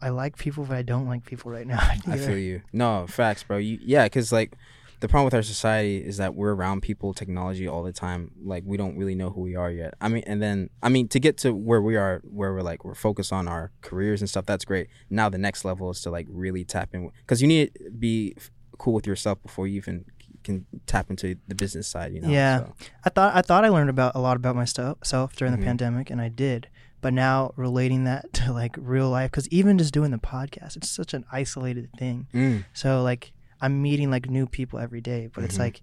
I 0.00 0.08
like 0.08 0.36
people, 0.36 0.64
but 0.64 0.76
I 0.76 0.82
don't 0.82 1.06
like 1.06 1.24
people 1.24 1.52
right 1.52 1.66
now. 1.66 1.78
I 2.06 2.16
feel 2.16 2.38
you. 2.38 2.62
No, 2.72 3.06
facts, 3.08 3.44
bro. 3.44 3.58
You, 3.58 3.78
yeah, 3.82 4.04
because 4.04 4.32
like 4.32 4.56
the 5.02 5.08
problem 5.08 5.24
with 5.24 5.34
our 5.34 5.42
society 5.42 5.98
is 5.98 6.16
that 6.18 6.34
we're 6.34 6.54
around 6.54 6.80
people, 6.80 7.12
technology 7.12 7.66
all 7.66 7.82
the 7.82 7.92
time. 7.92 8.30
Like 8.42 8.62
we 8.64 8.76
don't 8.76 8.96
really 8.96 9.16
know 9.16 9.30
who 9.30 9.40
we 9.40 9.56
are 9.56 9.70
yet. 9.70 9.94
I 10.00 10.08
mean, 10.08 10.22
and 10.26 10.40
then 10.40 10.70
I 10.80 10.88
mean 10.88 11.08
to 11.08 11.18
get 11.18 11.38
to 11.38 11.52
where 11.52 11.82
we 11.82 11.96
are, 11.96 12.22
where 12.24 12.52
we're 12.52 12.62
like 12.62 12.84
we're 12.84 12.94
focused 12.94 13.32
on 13.32 13.48
our 13.48 13.72
careers 13.80 14.20
and 14.20 14.30
stuff. 14.30 14.46
That's 14.46 14.64
great. 14.64 14.88
Now 15.10 15.28
the 15.28 15.38
next 15.38 15.64
level 15.64 15.90
is 15.90 16.00
to 16.02 16.10
like 16.10 16.26
really 16.30 16.64
tap 16.64 16.90
in 16.94 17.10
because 17.18 17.42
you 17.42 17.48
need 17.48 17.74
to 17.74 17.90
be 17.90 18.36
cool 18.78 18.94
with 18.94 19.06
yourself 19.06 19.42
before 19.42 19.66
you 19.66 19.76
even 19.76 20.04
can 20.42 20.66
tap 20.86 21.08
into 21.10 21.36
the 21.48 21.54
business 21.54 21.88
side. 21.88 22.12
You 22.12 22.20
know. 22.20 22.28
Yeah. 22.28 22.58
So, 22.58 22.74
I 23.04 23.10
thought 23.10 23.34
I 23.36 23.42
thought 23.42 23.64
I 23.64 23.68
learned 23.68 23.90
about 23.90 24.12
a 24.14 24.20
lot 24.20 24.36
about 24.36 24.56
myself 24.56 25.34
during 25.36 25.54
Mhm. 25.54 25.58
the 25.58 25.64
pandemic, 25.64 26.10
and 26.10 26.20
I 26.20 26.28
did. 26.28 26.68
But 27.00 27.12
now 27.14 27.52
relating 27.56 28.04
that 28.04 28.32
to 28.38 28.52
like 28.52 28.76
real 28.78 29.10
life, 29.10 29.30
because 29.30 29.48
even 29.48 29.78
just 29.78 29.92
doing 29.92 30.10
the 30.10 30.18
podcast, 30.18 30.76
it's 30.76 30.90
such 30.90 31.14
an 31.14 31.24
isolated 31.32 31.88
thing. 31.98 32.28
mm, 32.32 32.64
So 32.72 33.02
like 33.02 33.32
I'm 33.60 33.80
meeting 33.82 34.10
like 34.10 34.28
new 34.28 34.46
people 34.46 34.78
every 34.78 35.00
day, 35.00 35.28
but 35.32 35.44
it's 35.44 35.56
Mhm. 35.56 35.60
like 35.60 35.82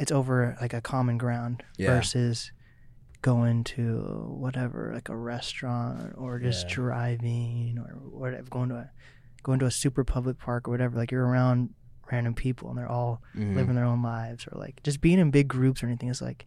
it's 0.00 0.10
over 0.12 0.56
like 0.60 0.74
a 0.74 0.80
common 0.80 1.18
ground 1.18 1.62
Yeah. 1.78 1.90
versus 1.94 2.50
going 3.22 3.64
to 3.64 4.26
whatever 4.28 4.90
like 4.92 5.08
a 5.08 5.16
restaurant 5.16 6.12
or 6.16 6.38
just 6.38 6.68
Yeah. 6.68 6.74
driving 6.74 7.78
or 7.78 7.94
whatever 8.10 8.48
going 8.50 8.68
to 8.70 8.74
a 8.76 8.90
going 9.42 9.58
to 9.60 9.66
a 9.66 9.70
super 9.70 10.04
public 10.04 10.38
park 10.38 10.66
or 10.68 10.70
whatever 10.72 10.96
like 10.96 11.10
you're 11.10 11.24
around 11.26 11.70
random 12.10 12.34
people 12.34 12.68
and 12.68 12.78
they're 12.78 12.88
all 12.90 13.22
mhm. 13.36 13.54
living 13.54 13.74
their 13.74 13.84
own 13.84 14.02
lives 14.02 14.46
or 14.50 14.58
like 14.58 14.82
just 14.82 15.00
being 15.00 15.18
in 15.18 15.30
big 15.30 15.48
groups 15.48 15.82
or 15.82 15.86
anything 15.86 16.08
is 16.08 16.20
like 16.22 16.46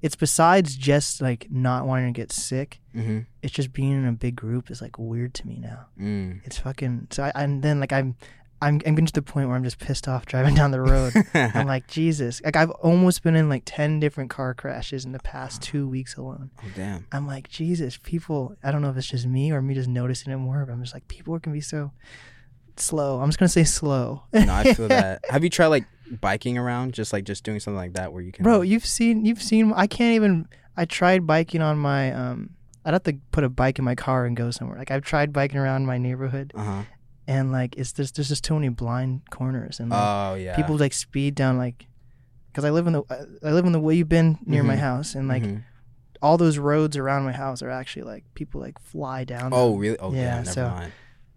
it's 0.00 0.14
besides 0.14 0.76
just 0.76 1.20
like 1.20 1.48
not 1.50 1.84
wanting 1.86 2.12
to 2.12 2.16
get 2.20 2.30
sick 2.32 2.80
Mhm. 2.94 3.26
it's 3.42 3.52
just 3.52 3.72
being 3.72 3.92
in 3.92 4.06
a 4.06 4.12
big 4.12 4.36
group 4.36 4.70
is 4.70 4.80
like 4.80 4.98
weird 4.98 5.34
to 5.34 5.46
me 5.46 5.56
now 5.58 5.86
Mm. 6.00 6.40
it's 6.44 6.58
fucking 6.58 7.08
so 7.10 7.24
I, 7.24 7.32
and 7.34 7.62
then 7.62 7.80
like 7.80 7.92
i'm 7.92 8.14
i'm 8.62 8.74
i'm 8.86 8.94
getting 8.94 9.06
to 9.06 9.12
the 9.12 9.22
point 9.22 9.48
where 9.48 9.56
i'm 9.56 9.64
just 9.64 9.78
pissed 9.78 10.06
off 10.08 10.24
driving 10.26 10.54
down 10.60 10.70
the 10.70 10.80
road 10.80 11.12
i'm 11.34 11.66
like 11.74 11.88
jesus 11.88 12.40
like 12.44 12.54
i've 12.56 12.70
almost 12.70 13.22
been 13.24 13.34
in 13.36 13.48
like 13.48 13.62
10 13.66 13.98
different 14.00 14.30
car 14.30 14.54
crashes 14.54 15.04
in 15.04 15.12
the 15.12 15.18
past 15.20 15.62
two 15.62 15.88
weeks 15.88 16.16
alone 16.16 16.50
oh 16.64 16.68
damn. 16.76 17.04
i'm 17.12 17.26
like 17.26 17.48
jesus 17.48 17.98
people 18.02 18.56
i 18.62 18.70
don't 18.70 18.82
know 18.82 18.90
if 18.90 18.96
it's 18.96 19.06
just 19.08 19.26
me 19.26 19.50
or 19.52 19.60
me 19.62 19.74
just 19.74 19.88
noticing 19.88 20.32
it 20.32 20.36
more 20.38 20.64
but 20.64 20.72
i'm 20.72 20.82
just 20.82 20.94
like 20.94 21.06
people 21.08 21.38
can 21.40 21.52
be 21.52 21.60
so 21.60 21.90
slow 22.80 23.20
i'm 23.20 23.28
just 23.28 23.38
gonna 23.38 23.48
say 23.48 23.64
slow 23.64 24.22
No, 24.32 24.52
I 24.54 24.72
feel 24.74 24.88
that. 25.00 25.24
Have 25.30 25.44
you 25.44 25.50
tried 25.50 25.68
like 25.68 25.84
biking 26.20 26.56
around, 26.56 26.94
just 26.94 27.12
like 27.12 27.24
just 27.24 27.44
doing 27.44 27.60
something 27.60 27.76
like 27.76 27.92
that 27.94 28.12
where 28.12 28.22
you 28.22 28.32
can? 28.32 28.42
Bro, 28.42 28.62
you've 28.62 28.86
seen 28.86 29.24
you've 29.26 29.42
seen 29.42 29.72
I 29.74 29.86
can't 29.86 30.14
even 30.14 30.48
I 30.76 30.84
tried 30.86 31.26
biking 31.26 31.60
on 31.60 31.78
my 31.78 32.12
um 32.12 32.50
I'd 32.84 32.94
have 32.94 33.02
to 33.04 33.18
put 33.32 33.44
a 33.44 33.48
bike 33.50 33.78
in 33.78 33.84
my 33.84 33.94
car 33.94 34.24
and 34.24 34.34
go 34.36 34.50
somewhere. 34.50 34.78
Like 34.78 34.90
I've 34.90 35.02
tried 35.04 35.32
biking 35.32 35.58
around 35.58 35.84
my 35.84 35.98
neighborhood 35.98 36.52
Uh 36.56 36.64
huh. 36.64 36.82
and 37.26 37.52
like 37.52 37.76
it's 37.76 37.92
just 37.92 38.16
there's 38.16 38.28
just 38.28 38.42
too 38.44 38.54
many 38.54 38.70
blind 38.70 39.28
corners 39.30 39.80
and 39.80 39.90
like, 39.90 40.00
Oh 40.02 40.34
yeah. 40.36 40.56
people 40.56 40.76
like 40.78 40.94
speed 40.94 41.34
down 41.34 41.58
like 41.58 41.86
cuz 42.54 42.64
I 42.64 42.70
live 42.70 42.86
in 42.86 42.94
the 42.94 43.02
I 43.44 43.52
live 43.52 43.66
in 43.66 43.72
the 43.72 43.80
way 43.80 43.94
you've 43.96 44.08
been 44.08 44.38
near 44.46 44.62
my 44.62 44.76
Mhm. 44.76 44.80
house 44.80 45.14
and 45.14 45.28
like 45.28 45.42
Mhm. 45.42 45.62
all 46.22 46.38
those 46.38 46.56
roads 46.56 46.96
around 46.96 47.24
my 47.24 47.32
house 47.32 47.60
are 47.62 47.70
actually 47.70 48.04
like 48.04 48.24
people 48.34 48.60
like 48.62 48.78
fly 48.80 49.24
down. 49.24 49.50
Oh 49.52 49.72
them. 49.72 49.78
really? 49.80 49.98
Oh 49.98 50.12
yeah. 50.12 50.18
Yeah, 50.20 50.34
never 50.38 50.50
so- 50.52 50.68
mind. 50.70 50.92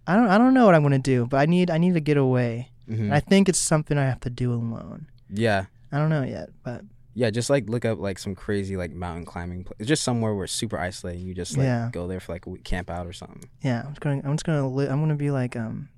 I 0.08 0.16
don't 0.16 0.28
I 0.28 0.38
don't 0.38 0.54
know 0.54 0.66
what 0.66 0.76
I'm 0.76 0.82
going 0.82 0.92
to 0.94 1.00
do, 1.00 1.26
but 1.28 1.38
I 1.38 1.46
need 1.46 1.70
I 1.70 1.78
need 1.78 1.94
to 1.94 2.00
get 2.02 2.18
away. 2.18 2.72
Mhm. 2.90 3.00
And 3.00 3.14
I 3.14 3.20
think 3.20 3.48
it's 3.50 3.60
something 3.60 3.98
I 3.98 4.06
have 4.06 4.20
to 4.22 4.30
do 4.30 4.52
alone. 4.54 5.08
Yeah. 5.30 5.66
I 5.92 5.98
don't 5.98 6.10
know 6.10 6.24
yet, 6.24 6.50
but 6.64 6.82
Yeah, 7.14 7.30
just 7.30 7.50
like 7.50 7.70
look 7.70 7.86
up 7.86 8.00
like 8.00 8.18
some 8.20 8.36
crazy 8.36 8.78
like 8.78 8.92
mountain 8.92 9.26
climbing 9.26 9.64
place. 9.64 9.88
Just 9.88 10.04
somewhere 10.04 10.34
where 10.34 10.46
it's 10.46 10.54
super 10.54 10.78
isolated. 10.80 11.22
You 11.22 11.34
just 11.34 11.58
like 11.58 11.66
Yeah. 11.66 11.90
go 11.92 12.08
there 12.08 12.20
for 12.20 12.32
like 12.34 12.46
a 12.46 12.50
week, 12.50 12.64
camp 12.64 12.90
out 12.90 13.06
or 13.08 13.14
something. 13.14 13.44
Yeah, 13.62 13.82
I'm 13.86 13.90
just 13.92 14.02
gonna. 14.02 14.22
I'm 14.24 14.34
just 14.34 14.46
going 14.46 14.60
to. 14.60 14.68
Li- 14.68 14.88
I'm 14.88 15.08
to 15.10 15.16
be 15.16 15.32
like. 15.32 15.56
Um, 15.56 15.90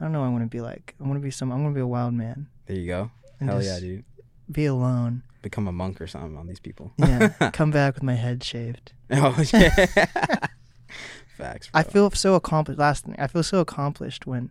I 0.00 0.04
don't 0.04 0.12
know. 0.12 0.20
what 0.20 0.26
I'm 0.26 0.32
going 0.36 0.44
to 0.48 0.50
be 0.50 0.60
like. 0.60 0.94
I'm 1.00 1.06
going 1.06 1.18
to 1.20 1.24
be 1.24 1.30
some. 1.30 1.50
I'm 1.50 1.64
to 1.64 1.74
be 1.74 1.80
a 1.80 1.86
wild 1.86 2.14
man. 2.14 2.46
There 2.66 2.76
you 2.76 2.86
go. 2.86 3.10
Hell 3.40 3.62
yeah, 3.62 3.80
dude. 3.80 4.04
Be 4.50 4.66
alone. 4.66 5.22
Become 5.42 5.66
a 5.68 5.72
monk 5.72 6.00
or 6.00 6.06
something 6.06 6.36
on 6.36 6.46
these 6.46 6.60
people. 6.60 6.92
Yeah. 6.98 7.28
come 7.52 7.70
back 7.70 7.94
with 7.94 8.02
my 8.02 8.14
head 8.14 8.42
shaved. 8.44 8.92
oh 9.12 9.42
yeah. 9.52 10.46
Facts. 11.38 11.70
I 11.74 11.82
feel 11.82 12.10
so 12.10 12.34
accomplished. 12.34 12.78
Last 12.78 13.04
thing, 13.04 13.14
I 13.18 13.26
feel 13.26 13.42
so 13.42 13.60
accomplished 13.60 14.26
when. 14.26 14.50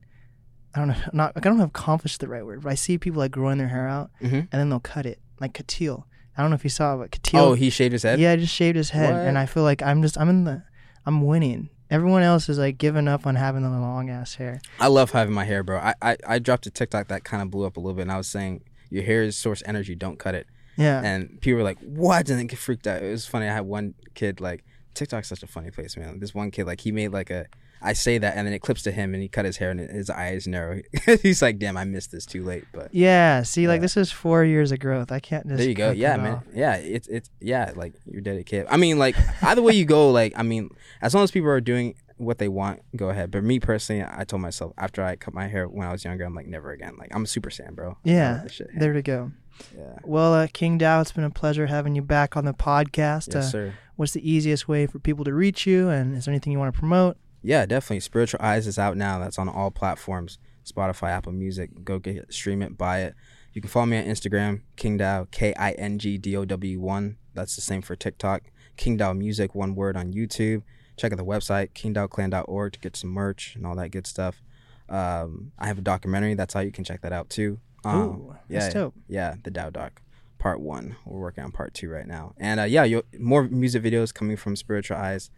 I 0.75 0.79
don't 0.79 0.89
know. 0.89 0.95
Not. 1.13 1.35
Like, 1.35 1.45
I 1.45 1.49
don't 1.49 1.57
know 1.57 1.63
if 1.65 1.69
accomplished 1.69 2.19
the 2.19 2.27
right 2.27 2.45
word, 2.45 2.61
but 2.63 2.71
I 2.71 2.75
see 2.75 2.97
people 2.97 3.19
like 3.19 3.31
growing 3.31 3.57
their 3.57 3.67
hair 3.69 3.87
out 3.87 4.11
Mhm. 4.21 4.33
and 4.33 4.49
then 4.51 4.69
they'll 4.69 4.79
cut 4.79 5.05
it 5.05 5.19
like 5.39 5.53
Katil. 5.53 6.03
I 6.37 6.41
don't 6.41 6.51
know 6.51 6.55
if 6.55 6.63
you 6.63 6.69
saw, 6.69 6.97
but 6.97 7.11
Katil. 7.11 7.39
Oh, 7.39 7.53
he 7.55 7.69
shaved 7.71 7.93
his 7.93 8.03
head. 8.03 8.19
yeah, 8.19 8.31
I 8.33 8.35
just 8.35 8.53
shaved 8.53 8.75
his 8.77 8.91
head, 8.91 9.11
What? 9.13 9.25
and 9.27 9.37
I 9.37 9.45
feel 9.47 9.63
like 9.63 9.81
I'm 9.81 10.01
just. 10.01 10.17
I'm 10.19 10.29
in 10.29 10.43
the. 10.43 10.63
I'm 11.05 11.25
winning. 11.25 11.69
Everyone 11.89 12.21
else 12.21 12.49
is 12.49 12.57
like 12.59 12.77
giving 12.77 13.07
up 13.07 13.25
on 13.25 13.35
having 13.35 13.63
the 13.63 13.69
long 13.69 14.09
ass 14.09 14.35
hair. 14.35 14.59
I 14.79 14.87
love 14.87 15.11
having 15.11 15.33
my 15.33 15.45
hair, 15.45 15.63
bro. 15.63 15.77
I, 15.79 15.93
I 16.01 16.17
I 16.27 16.39
dropped 16.39 16.65
a 16.67 16.69
TikTok 16.69 17.07
that 17.07 17.23
kind 17.23 17.41
of 17.41 17.49
blew 17.49 17.65
up 17.65 17.77
a 17.77 17.79
little 17.79 17.95
bit, 17.95 18.01
and 18.03 18.11
I 18.11 18.17
was 18.17 18.27
saying 18.27 18.63
your 18.89 19.03
hair 19.03 19.23
is 19.23 19.35
source 19.37 19.63
energy. 19.65 19.95
Don't 19.95 20.19
cut 20.19 20.35
it. 20.35 20.47
Yeah. 20.75 21.01
And 21.03 21.39
people 21.41 21.57
were 21.57 21.63
like, 21.63 21.79
"What?" 21.79 22.29
And 22.29 22.37
they 22.39 22.43
get 22.43 22.59
freaked 22.59 22.85
out. 22.85 23.01
It 23.01 23.09
was 23.09 23.25
funny. 23.25 23.47
I 23.47 23.53
had 23.53 23.65
one 23.65 23.95
kid 24.15 24.41
like 24.41 24.63
TikTok's 24.97 25.27
such 25.27 25.43
a 25.43 25.47
funny 25.47 25.71
place, 25.71 25.95
man. 25.95 26.19
This 26.19 26.33
one 26.33 26.51
kid 26.51 26.65
like 26.65 26.81
he 26.81 26.91
made 26.91 27.09
like 27.09 27.29
a. 27.29 27.47
I 27.79 27.93
say 27.93 28.17
that, 28.17 28.35
and 28.35 28.47
then 28.47 28.53
it 28.55 28.59
clips 28.59 28.81
to 28.83 28.91
him, 28.91 29.13
and 29.13 29.21
he 29.21 29.29
cut 29.29 29.45
his 29.45 29.57
hair, 29.57 29.69
and 29.69 29.79
his 29.79 30.09
eyes 30.09 30.47
narrow. 30.47 30.81
He's 31.21 31.43
like, 31.43 31.59
"Damn, 31.59 31.77
I 31.77 31.85
missed 31.85 32.11
this 32.11 32.25
too 32.25 32.43
late." 32.43 32.65
But 32.73 32.93
yeah. 32.93 33.43
See, 33.43 33.67
like 33.67 33.81
this 33.81 33.95
is 33.95 34.11
four 34.11 34.43
years 34.43 34.71
of 34.71 34.79
growth. 34.79 35.11
I 35.11 35.19
can't 35.19 35.47
just. 35.47 35.59
there 35.59 35.67
you 35.67 35.75
go. 35.75 35.91
Yeah, 35.91 36.17
man. 36.17 36.33
off. 36.35 36.43
Yeah, 36.53 36.75
it's 36.75 37.07
it's 37.07 37.29
yeah, 37.39 37.71
like 37.75 37.93
you're 38.05 38.21
dedicated. 38.21 38.67
I 38.69 38.77
mean, 38.77 38.97
like 38.97 39.15
either 39.43 39.61
way 39.61 39.73
you 39.73 39.85
go, 39.85 40.09
like 40.11 40.33
I 40.35 40.43
mean, 40.43 40.69
as 41.01 41.13
long 41.13 41.23
as 41.23 41.31
people 41.31 41.49
are 41.49 41.61
doing 41.61 41.95
what 42.17 42.39
they 42.39 42.47
want, 42.47 42.81
go 42.95 43.09
ahead. 43.09 43.29
But 43.29 43.43
me 43.43 43.59
personally, 43.59 44.03
I 44.09 44.23
told 44.23 44.41
myself 44.41 44.73
after 44.77 45.03
I 45.03 45.15
cut 45.15 45.35
my 45.35 45.47
hair 45.47 45.67
when 45.67 45.87
I 45.87 45.91
was 45.91 46.03
younger, 46.03 46.23
I'm 46.23 46.33
like 46.33 46.47
never 46.47 46.71
again. 46.71 46.95
Like 46.97 47.13
I'm 47.13 47.23
a 47.23 47.27
super 47.27 47.51
saiyan, 47.51 47.75
bro. 47.75 47.97
Yeah. 48.03 48.45
There 48.75 48.93
to 48.93 49.01
go. 49.03 49.31
Yeah. 49.77 49.99
Well, 50.03 50.33
uh, 50.33 50.47
King 50.51 50.77
Dow, 50.77 51.01
it's 51.01 51.11
been 51.11 51.23
a 51.23 51.29
pleasure 51.29 51.67
having 51.67 51.95
you 51.95 52.01
back 52.01 52.37
on 52.37 52.45
the 52.45 52.53
podcast. 52.53 53.33
Yes, 53.33 53.35
uh, 53.35 53.41
sir. 53.41 53.73
What's 53.97 54.13
the 54.13 54.29
easiest 54.29 54.67
way 54.67 54.87
for 54.87 54.99
people 54.99 55.25
to 55.25 55.33
reach 55.33 55.67
you? 55.67 55.89
And 55.89 56.15
is 56.15 56.25
there 56.25 56.31
anything 56.31 56.53
you 56.53 56.59
want 56.59 56.73
to 56.73 56.79
promote? 56.79 57.17
Yeah, 57.43 57.65
definitely. 57.65 57.99
Spiritual 57.99 58.39
Eyes 58.41 58.65
is 58.65 58.79
out 58.79 58.97
now. 58.97 59.19
That's 59.19 59.37
on 59.37 59.49
all 59.49 59.69
platforms 59.71 60.37
Spotify, 60.65 61.09
Apple 61.09 61.31
Music. 61.33 61.83
Go 61.83 61.99
get 61.99 62.15
it, 62.17 62.33
stream 62.33 62.61
it, 62.61 62.77
buy 62.77 63.01
it. 63.01 63.15
You 63.53 63.61
can 63.61 63.69
follow 63.69 63.85
me 63.87 63.97
on 63.97 64.05
Instagram, 64.05 64.61
King 64.75 64.97
Dow, 64.97 65.27
K 65.31 65.53
I 65.55 65.71
N 65.73 65.97
G 65.97 66.17
D 66.17 66.35
O 66.37 66.45
W 66.45 66.79
1. 66.79 67.17
That's 67.33 67.55
the 67.55 67.61
same 67.61 67.81
for 67.81 67.95
TikTok. 67.95 68.43
King 68.75 68.97
Dow 68.97 69.13
Music, 69.13 69.55
one 69.55 69.75
word 69.75 69.97
on 69.97 70.13
YouTube. 70.13 70.61
Check 70.95 71.11
out 71.11 71.17
the 71.17 71.25
website, 71.25 71.71
kingdowclan.org, 71.73 72.73
to 72.73 72.79
get 72.79 72.95
some 72.95 73.11
merch 73.11 73.55
and 73.55 73.65
all 73.65 73.75
that 73.75 73.89
good 73.91 74.07
stuff. 74.07 74.41
Um, 74.89 75.51
I 75.57 75.67
have 75.67 75.77
a 75.77 75.81
documentary. 75.81 76.33
That's 76.33 76.53
how 76.53 76.59
you 76.61 76.71
can 76.71 76.83
check 76.83 77.01
that 77.01 77.11
out 77.11 77.29
too. 77.29 77.59
Um, 77.83 77.99
Ooh, 78.01 78.35
yeah, 78.49 78.59
that's 78.59 78.73
dope. 78.73 78.95
yeah, 79.07 79.35
the 79.43 79.51
Dow 79.51 79.69
Doc, 79.69 80.01
part 80.37 80.59
one. 80.61 80.95
We're 81.05 81.19
working 81.19 81.43
on 81.43 81.51
part 81.51 81.73
two 81.73 81.89
right 81.89 82.07
now, 82.07 82.33
and 82.37 82.59
uh, 82.59 82.63
yeah, 82.63 83.01
more 83.19 83.43
music 83.43 83.83
videos 83.83 84.13
coming 84.13 84.37
from 84.37 84.55
Spiritual 84.55 84.97
Eyes, 84.97 85.29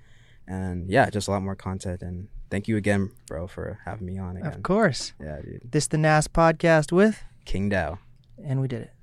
and 0.47 0.89
yeah, 0.89 1.09
just 1.09 1.27
a 1.27 1.31
lot 1.31 1.41
more 1.43 1.55
content. 1.55 2.01
And 2.01 2.27
thank 2.49 2.67
you 2.67 2.77
again, 2.77 3.11
bro, 3.27 3.47
for 3.47 3.79
having 3.85 4.05
me 4.07 4.17
on 4.17 4.37
again. 4.37 4.53
Of 4.53 4.63
course. 4.63 5.13
Yeah, 5.19 5.41
dude, 5.41 5.61
This 5.71 5.87
the 5.87 5.97
NAS 5.97 6.27
podcast 6.27 6.91
with, 6.91 7.23
King 7.45 7.69
Dow. 7.69 7.99
and 8.43 8.61
we 8.61 8.67
did 8.67 8.81
it. 8.83 8.93